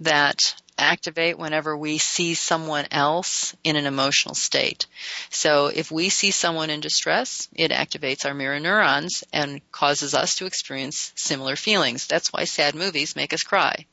that 0.00 0.54
activate 0.78 1.38
whenever 1.38 1.76
we 1.76 1.98
see 1.98 2.34
someone 2.34 2.86
else 2.90 3.54
in 3.64 3.76
an 3.76 3.86
emotional 3.86 4.34
state. 4.34 4.86
So 5.30 5.66
if 5.66 5.90
we 5.90 6.10
see 6.10 6.30
someone 6.30 6.70
in 6.70 6.80
distress, 6.80 7.48
it 7.54 7.70
activates 7.70 8.26
our 8.26 8.34
mirror 8.34 8.60
neurons 8.60 9.24
and 9.32 9.60
causes 9.72 10.14
us 10.14 10.36
to 10.36 10.46
experience 10.46 11.12
similar 11.14 11.56
feelings. 11.56 12.06
That's 12.06 12.32
why 12.32 12.44
sad 12.44 12.74
movies 12.74 13.16
make 13.16 13.32
us 13.32 13.42
cry. 13.42 13.86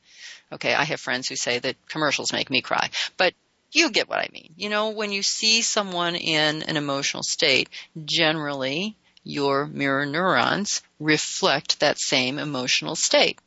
Okay, 0.51 0.73
I 0.73 0.83
have 0.83 0.99
friends 0.99 1.29
who 1.29 1.35
say 1.35 1.59
that 1.59 1.77
commercials 1.87 2.33
make 2.33 2.49
me 2.49 2.61
cry, 2.61 2.89
but 3.17 3.33
you 3.71 3.89
get 3.89 4.07
what 4.07 4.19
I 4.19 4.29
mean. 4.31 4.53
You 4.55 4.69
know, 4.69 4.89
when 4.89 5.11
you 5.11 5.23
see 5.23 5.61
someone 5.61 6.15
in 6.15 6.63
an 6.63 6.77
emotional 6.77 7.23
state, 7.23 7.69
generally 8.05 8.95
your 9.23 9.65
mirror 9.65 10.05
neurons 10.05 10.81
reflect 10.99 11.79
that 11.79 11.99
same 11.99 12.39
emotional 12.39 12.95
state. 12.95 13.39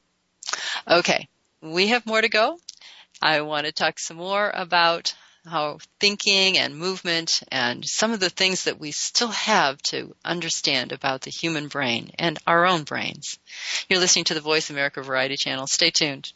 Okay, 0.88 1.28
we 1.60 1.88
have 1.88 2.06
more 2.06 2.20
to 2.20 2.28
go. 2.28 2.58
I 3.20 3.40
want 3.40 3.66
to 3.66 3.72
talk 3.72 3.98
some 3.98 4.18
more 4.18 4.50
about 4.50 5.14
how 5.46 5.78
thinking 6.00 6.58
and 6.58 6.76
movement 6.76 7.42
and 7.50 7.84
some 7.86 8.12
of 8.12 8.20
the 8.20 8.30
things 8.30 8.64
that 8.64 8.80
we 8.80 8.90
still 8.90 9.28
have 9.28 9.80
to 9.80 10.14
understand 10.24 10.92
about 10.92 11.22
the 11.22 11.30
human 11.30 11.68
brain 11.68 12.10
and 12.18 12.38
our 12.46 12.66
own 12.66 12.82
brains. 12.82 13.38
You're 13.88 14.00
listening 14.00 14.24
to 14.26 14.34
the 14.34 14.40
Voice 14.40 14.70
America 14.70 15.02
Variety 15.02 15.36
Channel. 15.36 15.66
Stay 15.66 15.90
tuned. 15.90 16.32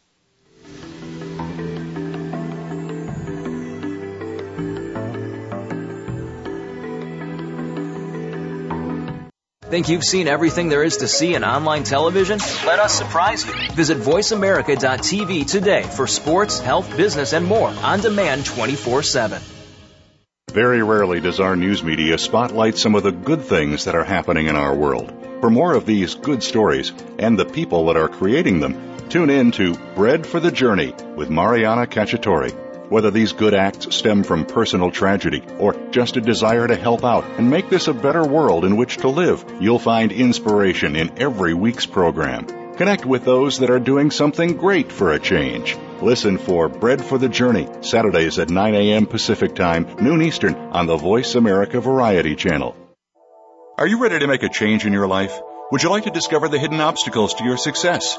Think 9.70 9.88
you've 9.88 10.02
seen 10.02 10.26
everything 10.26 10.68
there 10.68 10.82
is 10.82 10.96
to 10.96 11.06
see 11.06 11.36
in 11.36 11.44
online 11.44 11.84
television? 11.84 12.40
Let 12.66 12.80
us 12.80 12.92
surprise 12.92 13.46
you. 13.46 13.52
Visit 13.70 13.98
VoiceAmerica.tv 13.98 15.46
today 15.46 15.84
for 15.84 16.08
sports, 16.08 16.58
health, 16.58 16.96
business, 16.96 17.32
and 17.32 17.46
more 17.46 17.68
on 17.68 18.00
demand 18.00 18.46
24 18.46 19.04
7. 19.04 19.40
Very 20.50 20.82
rarely 20.82 21.20
does 21.20 21.38
our 21.38 21.54
news 21.54 21.84
media 21.84 22.18
spotlight 22.18 22.78
some 22.78 22.96
of 22.96 23.04
the 23.04 23.12
good 23.12 23.42
things 23.42 23.84
that 23.84 23.94
are 23.94 24.02
happening 24.02 24.48
in 24.48 24.56
our 24.56 24.74
world. 24.74 25.14
For 25.40 25.50
more 25.50 25.74
of 25.74 25.86
these 25.86 26.16
good 26.16 26.42
stories 26.42 26.92
and 27.20 27.38
the 27.38 27.44
people 27.44 27.86
that 27.86 27.96
are 27.96 28.08
creating 28.08 28.58
them, 28.58 29.08
tune 29.08 29.30
in 29.30 29.52
to 29.52 29.76
Bread 29.94 30.26
for 30.26 30.40
the 30.40 30.50
Journey 30.50 30.92
with 31.14 31.30
Mariana 31.30 31.86
Cacciatore. 31.86 32.69
Whether 32.90 33.12
these 33.12 33.30
good 33.32 33.54
acts 33.54 33.94
stem 33.94 34.24
from 34.24 34.46
personal 34.46 34.90
tragedy 34.90 35.44
or 35.60 35.76
just 35.92 36.16
a 36.16 36.20
desire 36.20 36.66
to 36.66 36.74
help 36.74 37.04
out 37.04 37.24
and 37.38 37.48
make 37.48 37.70
this 37.70 37.86
a 37.86 37.94
better 37.94 38.24
world 38.24 38.64
in 38.64 38.76
which 38.76 38.96
to 38.98 39.08
live, 39.08 39.44
you'll 39.60 39.78
find 39.78 40.10
inspiration 40.10 40.96
in 40.96 41.16
every 41.16 41.54
week's 41.54 41.86
program. 41.86 42.48
Connect 42.74 43.06
with 43.06 43.24
those 43.24 43.60
that 43.60 43.70
are 43.70 43.78
doing 43.78 44.10
something 44.10 44.56
great 44.56 44.90
for 44.90 45.12
a 45.12 45.20
change. 45.20 45.76
Listen 46.02 46.36
for 46.36 46.68
Bread 46.68 47.04
for 47.04 47.16
the 47.16 47.28
Journey, 47.28 47.68
Saturdays 47.80 48.40
at 48.40 48.50
9 48.50 48.74
a.m. 48.74 49.06
Pacific 49.06 49.54
Time, 49.54 49.86
noon 50.00 50.20
Eastern, 50.20 50.56
on 50.56 50.86
the 50.86 50.96
Voice 50.96 51.36
America 51.36 51.80
Variety 51.80 52.34
Channel. 52.34 52.74
Are 53.78 53.86
you 53.86 54.02
ready 54.02 54.18
to 54.18 54.26
make 54.26 54.42
a 54.42 54.48
change 54.48 54.84
in 54.84 54.92
your 54.92 55.06
life? 55.06 55.38
Would 55.70 55.84
you 55.84 55.90
like 55.90 56.04
to 56.04 56.10
discover 56.10 56.48
the 56.48 56.58
hidden 56.58 56.80
obstacles 56.80 57.34
to 57.34 57.44
your 57.44 57.56
success? 57.56 58.18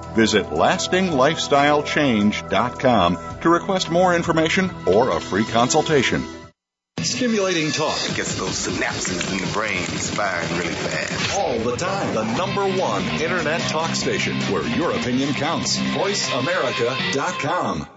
Visit 0.13 0.45
lastinglifestylechange.com 0.47 3.17
to 3.41 3.49
request 3.49 3.89
more 3.89 4.15
information 4.15 4.69
or 4.85 5.09
a 5.09 5.19
free 5.19 5.45
consultation. 5.45 6.23
Stimulating 6.99 7.71
talk 7.71 7.97
gets 8.15 8.35
those 8.35 8.67
synapses 8.67 9.31
in 9.31 9.37
the 9.39 9.47
brain 9.53 9.83
firing 9.85 10.49
really 10.57 10.73
fast. 10.73 11.39
all 11.39 11.57
the 11.57 11.75
time. 11.75 12.13
The 12.13 12.25
number 12.37 12.63
one 12.79 13.01
internet 13.21 13.59
talk 13.61 13.95
station 13.95 14.35
where 14.51 14.63
your 14.77 14.91
opinion 14.91 15.33
counts. 15.33 15.77
VoiceAmerica.com. 15.77 17.87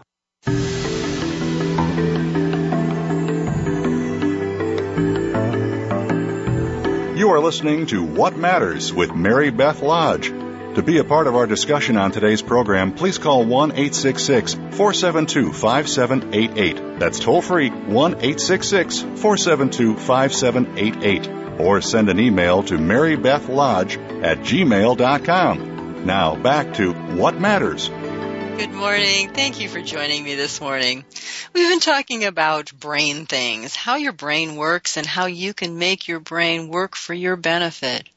You 7.17 7.31
are 7.31 7.41
listening 7.41 7.87
to 7.87 8.03
What 8.03 8.37
Matters 8.37 8.93
with 8.93 9.15
Mary 9.15 9.51
Beth 9.51 9.83
Lodge. 9.83 10.31
To 10.75 10.83
be 10.83 10.99
a 10.99 11.05
part 11.05 11.29
of 11.29 11.37
our 11.37 11.47
discussion 11.47 11.97
on 11.97 12.11
today's 12.11 12.43
program, 12.43 12.95
please 12.95 13.17
call 13.17 13.45
1 13.45 13.71
866 13.71 14.55
472 14.55 15.53
5788. 15.53 16.99
That's 16.99 17.21
toll 17.21 17.43
free 17.43 17.71
1 17.71 18.15
866 18.15 18.99
472 19.01 19.95
5788. 19.97 21.61
Or 21.61 21.81
send 21.81 22.09
an 22.09 22.19
email 22.19 22.65
to 22.65 22.75
marybethlodge 22.75 24.25
at 24.25 24.39
gmail.com. 24.39 26.07
Now 26.07 26.35
back 26.35 26.75
to 26.75 26.93
What 26.93 27.41
Matters. 27.41 27.89
Good 27.89 28.73
morning. 28.73 29.31
Thank 29.31 29.61
you 29.61 29.69
for 29.69 29.81
joining 29.81 30.25
me 30.25 30.35
this 30.35 30.61
morning. 30.61 31.05
We've 31.53 31.71
been 31.71 31.79
talking 31.79 32.25
about 32.25 32.73
brain 32.73 33.27
things, 33.27 33.77
how 33.77 33.95
your 33.95 34.13
brain 34.13 34.57
works 34.57 34.97
and 34.97 35.07
how 35.07 35.27
you 35.27 35.55
can 35.55 35.79
make 35.79 36.09
your 36.09 36.19
brain 36.19 36.69
work 36.69 36.97
for 36.97 37.15
your 37.15 37.37
benefit. 37.37 38.09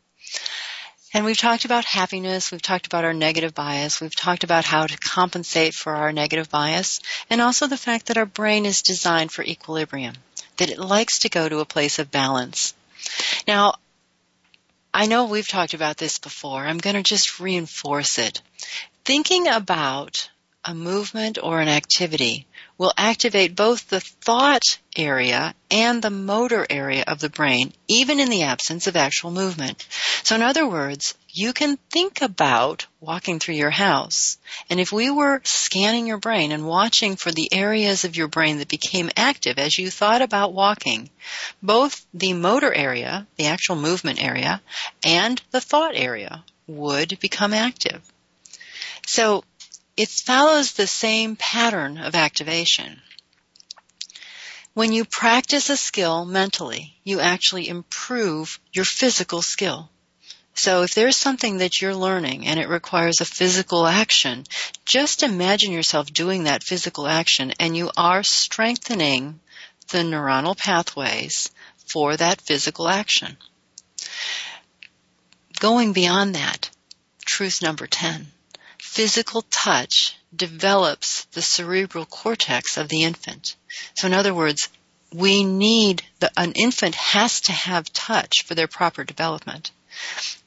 And 1.13 1.23
we've 1.23 1.37
talked 1.37 1.65
about 1.65 1.85
happiness, 1.85 2.51
we've 2.51 2.61
talked 2.61 2.85
about 2.85 3.05
our 3.05 3.13
negative 3.13 3.53
bias, 3.53 4.01
we've 4.01 4.15
talked 4.15 4.43
about 4.43 4.65
how 4.65 4.85
to 4.87 4.97
compensate 4.97 5.73
for 5.73 5.95
our 5.95 6.11
negative 6.11 6.49
bias, 6.49 6.99
and 7.29 7.41
also 7.41 7.67
the 7.67 7.77
fact 7.77 8.07
that 8.07 8.17
our 8.17 8.25
brain 8.25 8.65
is 8.65 8.81
designed 8.81 9.31
for 9.31 9.43
equilibrium, 9.43 10.15
that 10.57 10.69
it 10.69 10.79
likes 10.79 11.19
to 11.19 11.29
go 11.29 11.47
to 11.47 11.59
a 11.59 11.65
place 11.65 11.99
of 11.99 12.11
balance. 12.11 12.73
Now, 13.47 13.75
I 14.93 15.05
know 15.05 15.25
we've 15.25 15.47
talked 15.47 15.73
about 15.73 15.97
this 15.97 16.17
before. 16.17 16.65
I'm 16.65 16.79
going 16.79 16.95
to 16.95 17.03
just 17.03 17.39
reinforce 17.39 18.17
it. 18.17 18.41
Thinking 19.05 19.47
about 19.47 20.29
a 20.65 20.73
movement 20.73 21.37
or 21.41 21.61
an 21.61 21.69
activity 21.69 22.45
will 22.77 22.93
activate 22.97 23.55
both 23.55 23.87
the 23.87 23.99
thought 23.99 24.77
area 24.95 25.53
and 25.71 26.01
the 26.01 26.09
motor 26.09 26.65
area 26.69 27.03
of 27.07 27.19
the 27.19 27.29
brain, 27.29 27.73
even 27.87 28.19
in 28.19 28.29
the 28.29 28.43
absence 28.43 28.87
of 28.87 28.95
actual 28.95 29.31
movement. 29.31 29.87
So 30.23 30.35
in 30.35 30.41
other 30.41 30.67
words, 30.67 31.15
you 31.29 31.53
can 31.53 31.77
think 31.91 32.21
about 32.21 32.87
walking 32.99 33.39
through 33.39 33.55
your 33.55 33.69
house. 33.69 34.37
And 34.69 34.79
if 34.79 34.91
we 34.91 35.09
were 35.09 35.41
scanning 35.43 36.07
your 36.07 36.17
brain 36.17 36.51
and 36.51 36.67
watching 36.67 37.15
for 37.15 37.31
the 37.31 37.51
areas 37.53 38.05
of 38.05 38.15
your 38.15 38.27
brain 38.27 38.57
that 38.59 38.67
became 38.67 39.09
active 39.15 39.59
as 39.59 39.77
you 39.77 39.89
thought 39.89 40.21
about 40.21 40.53
walking, 40.53 41.09
both 41.61 42.05
the 42.13 42.33
motor 42.33 42.73
area, 42.73 43.27
the 43.37 43.47
actual 43.47 43.75
movement 43.75 44.23
area, 44.23 44.61
and 45.03 45.41
the 45.51 45.61
thought 45.61 45.93
area 45.95 46.43
would 46.67 47.19
become 47.19 47.53
active. 47.53 48.01
So 49.05 49.43
it 49.97 50.09
follows 50.09 50.73
the 50.73 50.85
same 50.85 51.35
pattern 51.35 51.97
of 51.97 52.13
activation. 52.13 53.01
When 54.75 54.93
you 54.93 55.05
practice 55.05 55.71
a 55.71 55.75
skill 55.75 56.23
mentally, 56.23 56.95
you 57.03 57.19
actually 57.19 57.67
improve 57.67 58.59
your 58.71 58.85
physical 58.85 59.41
skill. 59.41 59.89
So 60.53 60.83
if 60.83 60.93
there's 60.93 61.15
something 61.15 61.57
that 61.57 61.81
you're 61.81 61.95
learning 61.95 62.45
and 62.45 62.59
it 62.59 62.69
requires 62.69 63.21
a 63.21 63.25
physical 63.25 63.87
action, 63.87 64.43
just 64.85 65.23
imagine 65.23 65.71
yourself 65.71 66.13
doing 66.13 66.43
that 66.43 66.63
physical 66.63 67.07
action 67.07 67.53
and 67.59 67.75
you 67.75 67.89
are 67.97 68.23
strengthening 68.23 69.39
the 69.89 69.99
neuronal 69.99 70.55
pathways 70.55 71.49
for 71.87 72.15
that 72.15 72.41
physical 72.41 72.87
action. 72.87 73.37
Going 75.59 75.93
beyond 75.93 76.35
that, 76.35 76.69
truth 77.25 77.63
number 77.63 77.87
10 77.87 78.27
physical 78.87 79.43
touch 79.51 80.15
develops 80.35 81.25
the 81.33 81.41
cerebral 81.41 82.05
cortex 82.05 82.77
of 82.77 82.87
the 82.87 83.03
infant. 83.03 83.55
So 83.95 84.07
in 84.07 84.13
other 84.13 84.33
words, 84.33 84.69
we 85.13 85.43
need 85.43 86.03
the, 86.19 86.31
an 86.37 86.53
infant 86.53 86.95
has 86.95 87.41
to 87.41 87.51
have 87.51 87.91
touch 87.91 88.43
for 88.45 88.55
their 88.55 88.67
proper 88.67 89.03
development. 89.03 89.71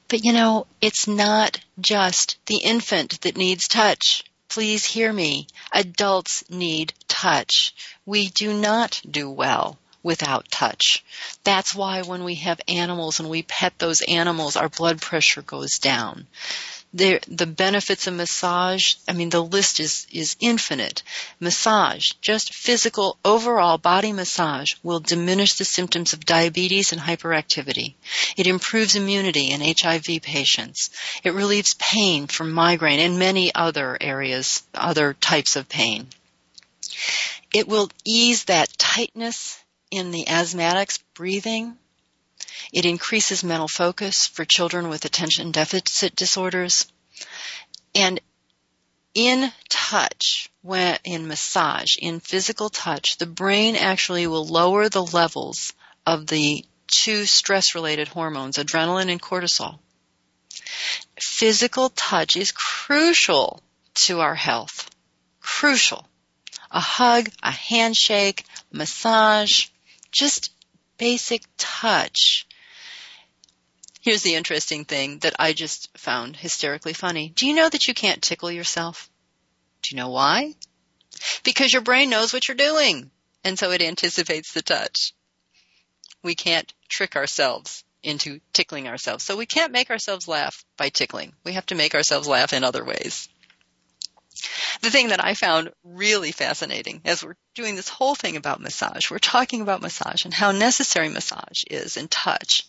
But 0.09 0.25
you 0.25 0.33
know, 0.33 0.67
it's 0.81 1.07
not 1.07 1.61
just 1.79 2.39
the 2.47 2.57
infant 2.57 3.21
that 3.21 3.37
needs 3.37 3.69
touch. 3.69 4.25
Please 4.49 4.85
hear 4.85 5.13
me. 5.13 5.47
Adults 5.71 6.43
need 6.51 6.93
touch. 7.09 7.75
We 8.07 8.29
do 8.31 8.53
not 8.53 9.01
do 9.09 9.31
well 9.31 9.79
without 10.03 10.51
touch. 10.51 11.05
That's 11.45 11.75
why 11.75 12.03
when 12.03 12.25
we 12.25 12.37
have 12.37 12.61
animals 12.67 13.21
and 13.21 13.29
we 13.29 13.43
pet 13.43 13.79
those 13.79 14.01
animals, 14.01 14.57
our 14.57 14.71
blood 14.71 15.01
pressure 15.01 15.43
goes 15.43 15.79
down 15.79 16.27
the 16.93 17.21
the 17.29 17.47
benefits 17.47 18.07
of 18.07 18.15
massage 18.15 18.95
i 19.07 19.13
mean 19.13 19.31
the 19.31 19.43
list 19.43 19.79
is 19.79 20.07
is 20.11 20.37
infinite. 20.41 21.03
Massage 21.39 22.11
just 22.21 22.53
physical 22.53 23.19
overall 23.25 23.79
body 23.79 24.13
massage 24.13 24.73
will 24.83 25.01
diminish 25.01 25.55
the 25.55 25.65
symptoms 25.65 26.13
of 26.13 26.25
diabetes 26.25 26.93
and 26.93 27.01
hyperactivity. 27.01 27.95
It 28.37 28.47
improves 28.47 28.97
immunity 28.97 29.51
in 29.51 29.61
hiv 29.61 30.23
patients. 30.23 30.91
It 31.23 31.35
relieves 31.35 31.75
pain 31.75 32.27
from 32.27 32.53
migraine 32.53 33.01
and 33.01 33.19
many 33.19 33.55
other 33.55 33.97
areas 34.01 34.63
other 34.75 35.15
types 35.15 35.57
of 35.57 35.69
pain. 35.69 36.09
It 37.55 37.69
will 37.69 37.91
ease 38.05 38.45
that 38.45 38.77
tightness 38.79 39.59
in 39.91 40.11
the 40.11 40.25
asthmatics 40.25 40.99
breathing 41.15 41.77
it 42.73 42.85
increases 42.85 43.45
mental 43.45 43.69
focus 43.69 44.27
for 44.27 44.45
children 44.45 44.89
with 44.89 45.05
attention 45.05 45.51
deficit 45.51 46.17
disorders. 46.17 46.87
And 47.95 48.21
in 49.15 49.53
touch, 49.69 50.51
when, 50.63 50.99
in 51.05 51.27
massage, 51.27 51.97
in 51.99 52.21
physical 52.21 52.71
touch, 52.71 53.19
the 53.19 53.27
brain 53.27 53.77
actually 53.77 54.27
will 54.27 54.47
lower 54.47 54.89
the 54.89 55.05
levels 55.05 55.73
of 56.07 56.27
the 56.27 56.65
two 56.87 57.25
stress 57.27 57.75
related 57.75 58.09
hormones, 58.09 58.57
adrenaline 58.57 59.11
and 59.11 59.21
cortisol. 59.21 59.79
Physical 61.21 61.91
touch 61.91 62.37
is 62.37 62.53
crucial 62.53 63.63
to 63.95 64.21
our 64.21 64.35
health. 64.35 64.91
Crucial. 65.41 66.07
A 66.71 66.81
hug, 66.81 67.29
a 67.43 67.51
handshake, 67.51 68.45
massage, 68.71 69.67
just 70.13 70.53
basic 70.99 71.43
touch 71.57 72.47
Here's 74.01 74.23
the 74.23 74.35
interesting 74.35 74.85
thing 74.85 75.19
that 75.21 75.37
I 75.39 75.53
just 75.53 75.97
found 75.99 76.37
hysterically 76.37 76.95
funny. 76.95 77.31
Do 77.35 77.47
you 77.47 77.55
know 77.55 77.69
that 77.69 77.87
you 77.87 77.95
can't 77.95 78.23
tickle 78.23 78.51
yourself? 78.51 79.11
Do 79.83 79.95
you 79.95 79.97
know 80.01 80.09
why? 80.11 80.55
Because 81.45 81.73
your 81.73 81.83
brain 81.83 82.11
knows 82.11 82.33
what 82.33 82.49
you're 82.49 82.57
doing, 82.57 83.11
and 83.45 83.59
so 83.59 83.71
it 83.73 83.83
anticipates 83.83 84.53
the 84.53 84.63
touch. 84.63 85.13
we 86.23 86.35
can't 86.35 86.73
trick 86.89 87.17
ourselves 87.17 87.85
into 88.03 88.41
tickling 88.53 88.89
ourselves. 88.89 89.25
So 89.25 89.37
we 89.37 89.47
can't 89.47 89.73
make 89.73 89.91
ourselves 89.91 90.29
laugh 90.29 90.65
by 90.77 90.89
tickling. 90.89 91.35
We 91.45 91.53
have 91.55 91.67
to 91.67 91.75
make 91.75 91.95
ourselves 91.95 92.29
laugh 92.29 92.53
in 92.53 92.65
other 92.65 92.85
ways. 92.85 93.29
The 94.81 94.91
thing 94.91 95.09
that 95.09 95.23
I 95.23 95.35
found 95.35 95.73
really 95.85 96.33
fascinating 96.33 97.03
as 97.05 97.23
we're 97.23 97.37
doing 97.55 97.77
this 97.77 97.89
whole 97.89 98.15
thing 98.15 98.37
about 98.37 98.61
massage, 98.61 99.11
we're 99.11 99.19
talking 99.19 99.61
about 99.61 99.83
massage 99.83 100.25
and 100.25 100.33
how 100.33 100.53
necessary 100.53 101.09
massage 101.11 101.65
is 101.71 101.97
in 101.97 102.09
touch. 102.09 102.67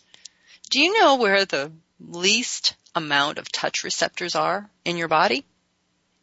Do 0.72 0.80
you 0.80 0.98
know 0.98 1.16
where 1.16 1.44
the 1.44 1.70
least 2.00 2.76
amount 2.94 3.36
of 3.36 3.52
touch 3.52 3.84
receptors 3.84 4.34
are 4.34 4.70
in 4.86 4.96
your 4.96 5.08
body? 5.08 5.44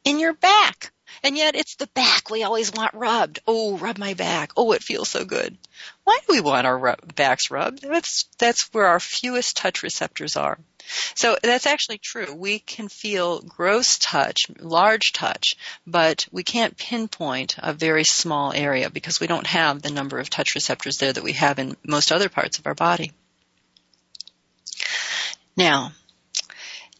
In 0.04 0.18
your 0.18 0.34
back. 0.34 0.91
And 1.22 1.38
yet 1.38 1.54
it's 1.54 1.76
the 1.76 1.86
back 1.86 2.32
we 2.32 2.41
always 2.41 2.74
want 2.74 2.95
rubbed. 2.95 3.41
Oh, 3.45 3.78
rub 3.78 4.00
my 4.00 4.16
back. 4.16 4.54
Oh, 4.58 4.72
it 4.72 4.82
feels 4.82 5.08
so 5.08 5.24
good. 5.24 5.56
Why 6.04 6.18
do 6.22 6.34
we 6.34 6.41
want 6.41 6.66
our 6.66 6.76
rub- 6.76 7.14
backs 7.14 7.52
rubbed? 7.52 7.84
That's, 7.84 8.26
that's 8.39 8.74
where 8.74 8.88
our 8.88 9.00
fewest 9.00 9.56
touch 9.56 9.84
receptors 9.84 10.36
are. 10.36 10.58
So 11.14 11.38
that's 11.43 11.68
actually 11.68 12.00
true. 12.00 12.34
We 12.34 12.58
can 12.58 12.88
feel 12.88 13.41
gross 13.41 14.00
touch, 14.00 14.47
large 14.58 15.14
touch, 15.14 15.58
but 15.86 16.26
we 16.32 16.41
can't 16.41 16.76
pinpoint 16.76 17.54
a 17.60 17.72
very 17.72 18.04
small 18.04 18.52
area 18.52 18.89
because 18.89 19.20
we 19.20 19.28
don't 19.28 19.45
have 19.45 19.84
the 19.84 19.91
number 19.91 20.18
of 20.18 20.32
touch 20.32 20.56
receptors 20.56 20.97
there 20.97 21.14
that 21.14 21.24
we 21.24 21.34
have 21.34 21.60
in 21.60 21.78
most 21.86 22.12
other 22.12 22.30
parts 22.30 22.58
of 22.58 22.66
our 22.66 22.74
body. 22.74 23.12
Now, 25.60 25.91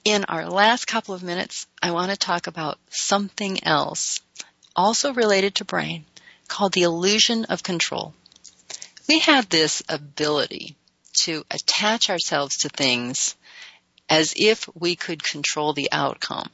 in 0.04 0.26
our 0.26 0.50
last 0.50 0.86
couple 0.86 1.16
of 1.16 1.24
minutes, 1.24 1.66
I 1.82 1.92
want 1.92 2.12
to 2.12 2.18
talk 2.18 2.48
about 2.48 2.78
something 2.90 3.64
else, 3.64 4.20
also 4.76 5.14
related 5.14 5.56
to 5.56 5.66
brain, 5.66 6.04
called 6.50 6.74
the 6.74 6.84
illusion 6.84 7.46
of 7.46 7.64
control. 7.64 8.14
We 9.08 9.20
have 9.20 9.48
this 9.48 9.82
ability 9.88 10.76
to 11.22 11.46
attach 11.50 12.10
ourselves 12.10 12.58
to 12.58 12.70
things 12.70 13.38
as 14.10 14.34
if 14.36 14.68
we 14.76 14.98
could 14.98 15.24
control 15.24 15.72
the 15.72 15.88
outcome, 15.94 16.50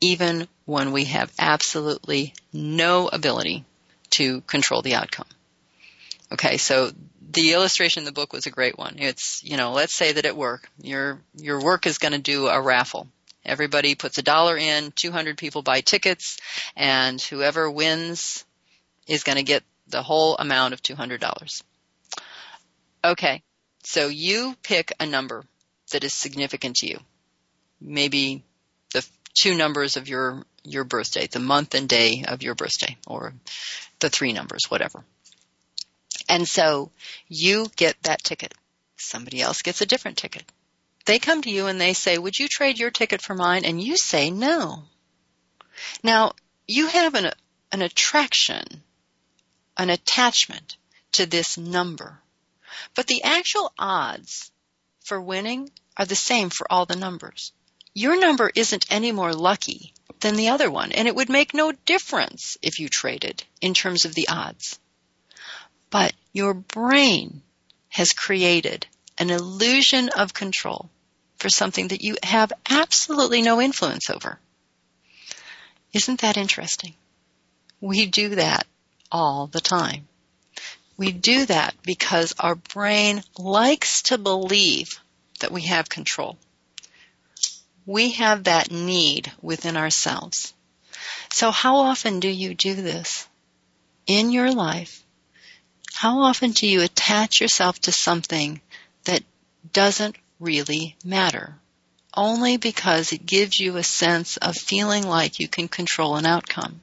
even 0.00 0.48
when 0.64 0.92
we 0.92 1.04
have 1.04 1.30
absolutely 1.38 2.32
no 2.54 3.08
ability 3.08 3.66
to 4.12 4.40
control 4.46 4.80
the 4.80 4.94
outcome. 4.94 5.28
Okay, 6.32 6.56
so 6.56 6.90
the 7.32 7.52
illustration 7.52 8.00
in 8.00 8.04
the 8.04 8.12
book 8.12 8.32
was 8.32 8.46
a 8.46 8.50
great 8.50 8.76
one. 8.76 8.96
It's, 8.98 9.42
you 9.44 9.56
know, 9.56 9.72
let's 9.72 9.94
say 9.94 10.12
that 10.12 10.26
at 10.26 10.36
work, 10.36 10.68
your, 10.82 11.20
your 11.36 11.62
work 11.62 11.86
is 11.86 11.98
going 11.98 12.12
to 12.12 12.18
do 12.18 12.48
a 12.48 12.60
raffle. 12.60 13.08
Everybody 13.44 13.94
puts 13.94 14.18
a 14.18 14.22
dollar 14.22 14.56
in, 14.56 14.92
200 14.96 15.38
people 15.38 15.62
buy 15.62 15.80
tickets, 15.80 16.38
and 16.76 17.20
whoever 17.20 17.70
wins 17.70 18.44
is 19.06 19.22
going 19.22 19.36
to 19.36 19.44
get 19.44 19.62
the 19.88 20.02
whole 20.02 20.36
amount 20.36 20.74
of 20.74 20.82
$200. 20.82 21.62
Okay, 23.04 23.42
so 23.84 24.08
you 24.08 24.54
pick 24.62 24.92
a 24.98 25.06
number 25.06 25.44
that 25.92 26.04
is 26.04 26.12
significant 26.12 26.76
to 26.76 26.88
you. 26.88 26.98
Maybe 27.80 28.44
the 28.92 29.06
two 29.34 29.54
numbers 29.54 29.96
of 29.96 30.08
your, 30.08 30.44
your 30.64 30.84
birthday, 30.84 31.28
the 31.28 31.38
month 31.38 31.74
and 31.74 31.88
day 31.88 32.24
of 32.26 32.42
your 32.42 32.54
birthday, 32.54 32.98
or 33.06 33.32
the 34.00 34.10
three 34.10 34.32
numbers, 34.32 34.64
whatever. 34.68 35.04
And 36.30 36.48
so 36.48 36.92
you 37.26 37.66
get 37.74 38.00
that 38.04 38.22
ticket. 38.22 38.54
Somebody 38.96 39.42
else 39.42 39.62
gets 39.62 39.80
a 39.80 39.86
different 39.86 40.16
ticket. 40.16 40.44
They 41.04 41.18
come 41.18 41.42
to 41.42 41.50
you 41.50 41.66
and 41.66 41.80
they 41.80 41.92
say, 41.92 42.18
would 42.18 42.38
you 42.38 42.46
trade 42.46 42.78
your 42.78 42.92
ticket 42.92 43.20
for 43.20 43.34
mine? 43.34 43.64
And 43.64 43.82
you 43.82 43.96
say 43.96 44.30
no. 44.30 44.84
Now, 46.04 46.34
you 46.68 46.86
have 46.86 47.16
an, 47.16 47.32
an 47.72 47.82
attraction, 47.82 48.84
an 49.76 49.90
attachment 49.90 50.76
to 51.12 51.26
this 51.26 51.58
number. 51.58 52.20
But 52.94 53.08
the 53.08 53.24
actual 53.24 53.72
odds 53.76 54.52
for 55.04 55.20
winning 55.20 55.70
are 55.96 56.04
the 56.04 56.14
same 56.14 56.50
for 56.50 56.70
all 56.70 56.86
the 56.86 56.94
numbers. 56.94 57.52
Your 57.92 58.20
number 58.20 58.52
isn't 58.54 58.86
any 58.88 59.10
more 59.10 59.34
lucky 59.34 59.94
than 60.20 60.36
the 60.36 60.50
other 60.50 60.70
one, 60.70 60.92
and 60.92 61.08
it 61.08 61.16
would 61.16 61.28
make 61.28 61.54
no 61.54 61.72
difference 61.72 62.56
if 62.62 62.78
you 62.78 62.88
traded 62.88 63.42
in 63.60 63.74
terms 63.74 64.04
of 64.04 64.14
the 64.14 64.28
odds. 64.28 64.78
But 65.90 66.14
your 66.32 66.54
brain 66.54 67.42
has 67.88 68.12
created 68.12 68.86
an 69.18 69.30
illusion 69.30 70.08
of 70.08 70.32
control 70.32 70.88
for 71.36 71.48
something 71.48 71.88
that 71.88 72.02
you 72.02 72.16
have 72.22 72.52
absolutely 72.68 73.42
no 73.42 73.60
influence 73.60 74.08
over. 74.08 74.38
Isn't 75.92 76.20
that 76.20 76.36
interesting? 76.36 76.94
We 77.80 78.06
do 78.06 78.36
that 78.36 78.66
all 79.10 79.46
the 79.48 79.60
time. 79.60 80.06
We 80.96 81.12
do 81.12 81.46
that 81.46 81.74
because 81.82 82.34
our 82.38 82.54
brain 82.54 83.22
likes 83.38 84.02
to 84.02 84.18
believe 84.18 85.00
that 85.40 85.50
we 85.50 85.62
have 85.62 85.88
control. 85.88 86.38
We 87.86 88.12
have 88.12 88.44
that 88.44 88.70
need 88.70 89.32
within 89.40 89.76
ourselves. 89.76 90.52
So 91.32 91.50
how 91.50 91.76
often 91.78 92.20
do 92.20 92.28
you 92.28 92.54
do 92.54 92.74
this 92.74 93.26
in 94.06 94.30
your 94.30 94.52
life 94.52 95.02
how 96.00 96.20
often 96.20 96.52
do 96.52 96.66
you 96.66 96.80
attach 96.80 97.42
yourself 97.42 97.78
to 97.78 97.92
something 97.92 98.58
that 99.04 99.22
doesn't 99.74 100.16
really 100.38 100.96
matter? 101.04 101.54
Only 102.14 102.56
because 102.56 103.12
it 103.12 103.26
gives 103.26 103.58
you 103.58 103.76
a 103.76 103.82
sense 103.82 104.38
of 104.38 104.56
feeling 104.56 105.06
like 105.06 105.38
you 105.38 105.46
can 105.46 105.68
control 105.68 106.16
an 106.16 106.24
outcome. 106.24 106.80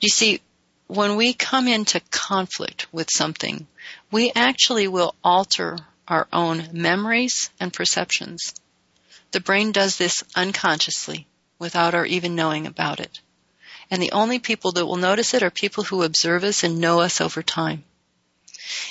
You 0.00 0.08
see, 0.08 0.40
when 0.86 1.16
we 1.16 1.32
come 1.34 1.66
into 1.66 1.98
conflict 2.12 2.86
with 2.92 3.08
something, 3.12 3.66
we 4.12 4.30
actually 4.30 4.86
will 4.86 5.16
alter 5.24 5.78
our 6.06 6.28
own 6.32 6.68
memories 6.70 7.50
and 7.58 7.72
perceptions. 7.72 8.54
The 9.32 9.40
brain 9.40 9.72
does 9.72 9.96
this 9.96 10.22
unconsciously 10.36 11.26
without 11.58 11.96
our 11.96 12.06
even 12.06 12.36
knowing 12.36 12.68
about 12.68 13.00
it. 13.00 13.18
And 13.90 14.00
the 14.00 14.12
only 14.12 14.38
people 14.38 14.70
that 14.70 14.86
will 14.86 14.98
notice 14.98 15.34
it 15.34 15.42
are 15.42 15.50
people 15.50 15.82
who 15.82 16.04
observe 16.04 16.44
us 16.44 16.62
and 16.62 16.78
know 16.78 17.00
us 17.00 17.20
over 17.20 17.42
time. 17.42 17.82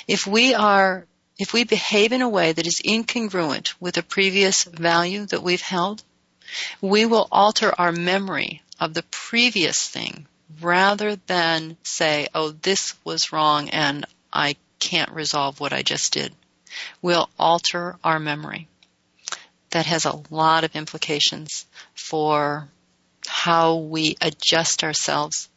If 0.06 0.26
we 0.26 0.54
are, 0.54 1.06
if 1.38 1.52
we 1.52 1.64
behave 1.64 2.12
in 2.12 2.22
a 2.22 2.28
way 2.28 2.52
that 2.52 2.66
is 2.66 2.80
incongruent 2.84 3.74
with 3.80 3.96
a 3.96 4.02
previous 4.02 4.64
value 4.64 5.26
that 5.26 5.42
we've 5.42 5.60
held, 5.60 6.02
we 6.80 7.06
will 7.06 7.28
alter 7.30 7.72
our 7.78 7.92
memory 7.92 8.62
of 8.78 8.94
the 8.94 9.04
previous 9.04 9.86
thing 9.86 10.26
rather 10.60 11.16
than 11.16 11.76
say, 11.82 12.28
oh, 12.34 12.50
this 12.50 12.94
was 13.04 13.32
wrong 13.32 13.70
and 13.70 14.06
I 14.32 14.56
can't 14.78 15.12
resolve 15.12 15.60
what 15.60 15.72
I 15.72 15.82
just 15.82 16.12
did. 16.12 16.34
We'll 17.02 17.28
alter 17.38 17.98
our 18.02 18.18
memory. 18.18 18.68
That 19.70 19.86
has 19.86 20.04
a 20.06 20.22
lot 20.30 20.64
of 20.64 20.74
implications 20.74 21.66
for 21.94 22.68
how 23.26 23.76
we 23.76 24.16
adjust 24.20 24.82
ourselves 24.82 25.49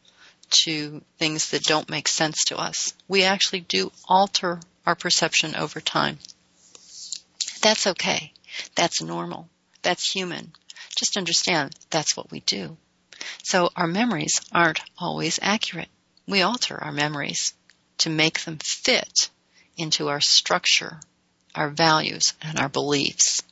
to 0.53 1.01
things 1.17 1.49
that 1.49 1.63
don't 1.63 1.89
make 1.89 2.07
sense 2.07 2.45
to 2.45 2.57
us. 2.57 2.93
We 3.07 3.23
actually 3.23 3.61
do 3.61 3.91
alter 4.07 4.59
our 4.85 4.95
perception 4.95 5.55
over 5.55 5.81
time. 5.81 6.19
That's 7.61 7.87
okay. 7.87 8.33
That's 8.75 9.01
normal. 9.01 9.49
That's 9.81 10.11
human. 10.11 10.51
Just 10.95 11.17
understand 11.17 11.73
that's 11.89 12.15
what 12.15 12.31
we 12.31 12.41
do. 12.41 12.77
So 13.43 13.69
our 13.75 13.87
memories 13.87 14.41
aren't 14.51 14.81
always 14.97 15.39
accurate. 15.41 15.89
We 16.27 16.41
alter 16.41 16.81
our 16.81 16.91
memories 16.91 17.53
to 17.99 18.09
make 18.09 18.41
them 18.41 18.57
fit 18.61 19.29
into 19.77 20.09
our 20.09 20.21
structure, 20.21 20.99
our 21.55 21.69
values, 21.69 22.33
and 22.41 22.59
our 22.59 22.69
beliefs. 22.69 23.43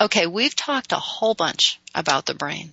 Okay, 0.00 0.26
we've 0.26 0.56
talked 0.56 0.92
a 0.92 0.96
whole 0.96 1.34
bunch 1.34 1.80
about 1.94 2.26
the 2.26 2.34
brain 2.34 2.72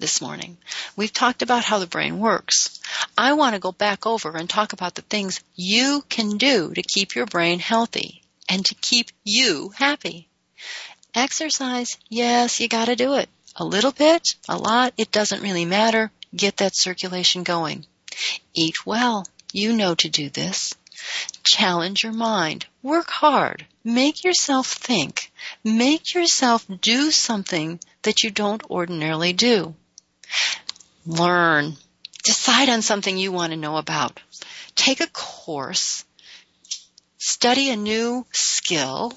this 0.00 0.20
morning. 0.20 0.56
We've 0.96 1.12
talked 1.12 1.42
about 1.42 1.64
how 1.64 1.78
the 1.78 1.86
brain 1.86 2.18
works. 2.18 2.80
I 3.16 3.34
want 3.34 3.54
to 3.54 3.60
go 3.60 3.72
back 3.72 4.06
over 4.06 4.36
and 4.36 4.48
talk 4.48 4.72
about 4.72 4.94
the 4.94 5.02
things 5.02 5.40
you 5.54 6.02
can 6.08 6.38
do 6.38 6.72
to 6.74 6.82
keep 6.82 7.14
your 7.14 7.26
brain 7.26 7.58
healthy 7.58 8.22
and 8.48 8.64
to 8.66 8.74
keep 8.74 9.10
you 9.24 9.72
happy. 9.76 10.28
Exercise, 11.14 11.96
yes, 12.08 12.60
you 12.60 12.68
gotta 12.68 12.96
do 12.96 13.14
it. 13.14 13.28
A 13.56 13.64
little 13.64 13.92
bit, 13.92 14.22
a 14.48 14.56
lot, 14.56 14.94
it 14.96 15.10
doesn't 15.10 15.42
really 15.42 15.64
matter. 15.64 16.10
Get 16.34 16.58
that 16.58 16.76
circulation 16.76 17.42
going. 17.42 17.84
Eat 18.54 18.86
well. 18.86 19.26
You 19.52 19.72
know 19.72 19.94
to 19.96 20.08
do 20.08 20.30
this. 20.30 20.74
Challenge 21.42 22.04
your 22.04 22.12
mind. 22.12 22.66
Work 22.82 23.10
hard. 23.10 23.66
Make 23.82 24.22
yourself 24.22 24.68
think. 24.68 25.32
Make 25.64 26.14
yourself 26.14 26.66
do 26.80 27.10
something 27.10 27.80
that 28.02 28.22
you 28.22 28.30
don't 28.30 28.62
ordinarily 28.70 29.32
do. 29.32 29.74
Learn. 31.06 31.76
Decide 32.22 32.68
on 32.68 32.82
something 32.82 33.16
you 33.16 33.32
want 33.32 33.52
to 33.52 33.58
know 33.58 33.76
about. 33.76 34.20
Take 34.74 35.00
a 35.00 35.06
course. 35.06 36.04
Study 37.18 37.70
a 37.70 37.76
new 37.76 38.26
skill. 38.32 39.12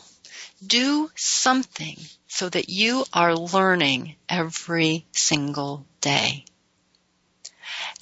Do 0.66 1.12
something 1.16 1.98
so 2.28 2.50
that 2.50 2.70
you 2.70 3.06
are 3.14 3.36
learning 3.36 4.16
every 4.30 5.06
single 5.12 5.86
day. 6.02 6.46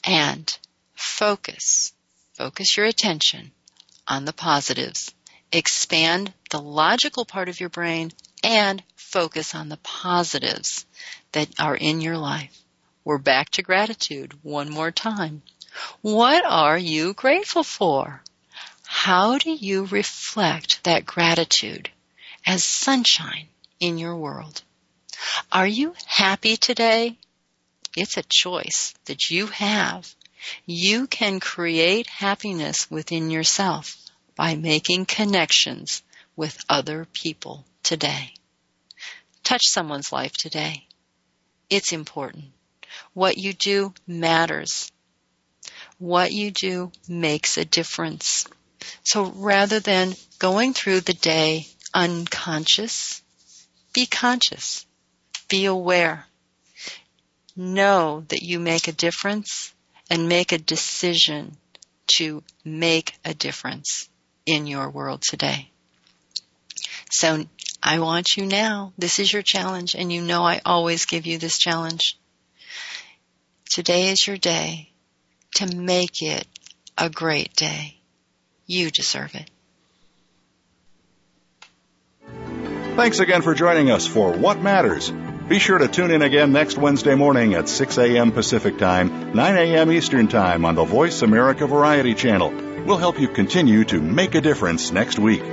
And 0.03 0.57
focus. 0.93 1.93
Focus 2.33 2.77
your 2.77 2.85
attention 2.85 3.51
on 4.07 4.25
the 4.25 4.33
positives 4.33 5.13
expand 5.51 6.33
the 6.49 6.61
logical 6.61 7.25
part 7.25 7.49
of 7.49 7.59
your 7.59 7.69
brain 7.69 8.11
and 8.43 8.81
focus 8.95 9.53
on 9.53 9.69
the 9.69 9.77
positives 9.77 10.85
that 11.33 11.49
are 11.59 11.75
in 11.75 12.01
your 12.01 12.17
life. 12.17 12.57
We're 13.03 13.17
back 13.17 13.49
to 13.51 13.63
gratitude 13.63 14.33
one 14.43 14.69
more 14.69 14.91
time. 14.91 15.41
What 16.01 16.45
are 16.45 16.77
you 16.77 17.13
grateful 17.13 17.63
for? 17.63 18.21
How 18.85 19.39
do 19.39 19.51
you 19.51 19.85
reflect 19.85 20.83
that 20.83 21.05
gratitude 21.05 21.89
as 22.45 22.63
sunshine 22.63 23.47
in 23.79 23.97
your 23.97 24.15
world? 24.15 24.61
Are 25.51 25.65
you 25.65 25.95
happy 26.05 26.57
today? 26.57 27.17
It's 27.97 28.17
a 28.17 28.23
choice 28.29 28.93
that 29.05 29.31
you 29.31 29.47
have. 29.47 30.13
You 30.65 31.07
can 31.07 31.39
create 31.39 32.07
happiness 32.07 32.89
within 32.91 33.31
yourself 33.31 33.97
by 34.35 34.55
making 34.55 35.05
connections 35.05 36.03
with 36.35 36.63
other 36.69 37.05
people 37.13 37.65
today. 37.81 38.33
Touch 39.43 39.63
someone's 39.65 40.11
life 40.11 40.33
today. 40.33 40.85
It's 41.69 41.93
important. 41.93 42.45
What 43.13 43.37
you 43.37 43.53
do 43.53 43.93
matters. 44.07 44.91
What 45.97 46.31
you 46.31 46.51
do 46.51 46.91
makes 47.07 47.57
a 47.57 47.65
difference. 47.65 48.47
So 49.03 49.25
rather 49.25 49.79
than 49.79 50.15
going 50.39 50.73
through 50.73 51.01
the 51.01 51.13
day 51.13 51.67
unconscious, 51.93 53.21
be 53.93 54.05
conscious. 54.05 54.85
Be 55.49 55.65
aware. 55.65 56.25
Know 57.55 58.23
that 58.29 58.41
you 58.41 58.59
make 58.59 58.87
a 58.87 58.93
difference 58.93 59.73
and 60.09 60.29
make 60.29 60.51
a 60.51 60.57
decision 60.57 61.57
to 62.17 62.43
make 62.63 63.13
a 63.23 63.33
difference 63.33 64.09
in 64.45 64.67
your 64.67 64.89
world 64.89 65.21
today. 65.21 65.69
So 67.11 67.45
I 67.83 67.99
want 67.99 68.37
you 68.37 68.45
now. 68.45 68.93
This 68.97 69.19
is 69.19 69.31
your 69.31 69.41
challenge 69.41 69.95
and 69.95 70.11
you 70.11 70.21
know 70.21 70.43
I 70.43 70.61
always 70.65 71.05
give 71.05 71.25
you 71.25 71.37
this 71.37 71.57
challenge. 71.57 72.17
Today 73.71 74.09
is 74.09 74.27
your 74.27 74.35
day 74.35 74.89
to 75.55 75.65
make 75.65 76.21
it 76.21 76.45
a 76.97 77.09
great 77.09 77.55
day. 77.55 77.95
You 78.65 78.91
deserve 78.91 79.33
it. 79.33 79.49
Thanks 82.97 83.19
again 83.19 83.41
for 83.41 83.53
joining 83.53 83.89
us 83.89 84.05
for 84.05 84.33
What 84.33 84.61
Matters. 84.61 85.09
Be 85.47 85.57
sure 85.57 85.77
to 85.77 85.87
tune 85.87 86.11
in 86.11 86.21
again 86.21 86.51
next 86.51 86.77
Wednesday 86.77 87.15
morning 87.15 87.53
at 87.53 87.69
6 87.69 87.97
a.m. 87.97 88.33
Pacific 88.33 88.77
Time, 88.77 89.33
9 89.33 89.57
a.m. 89.57 89.89
Eastern 89.89 90.27
Time 90.27 90.65
on 90.65 90.75
the 90.75 90.83
Voice 90.83 91.21
America 91.21 91.65
Variety 91.65 92.13
Channel. 92.13 92.49
We'll 92.85 92.97
help 92.97 93.21
you 93.21 93.29
continue 93.29 93.85
to 93.85 94.01
make 94.01 94.35
a 94.35 94.41
difference 94.41 94.91
next 94.91 95.17
week. 95.17 95.43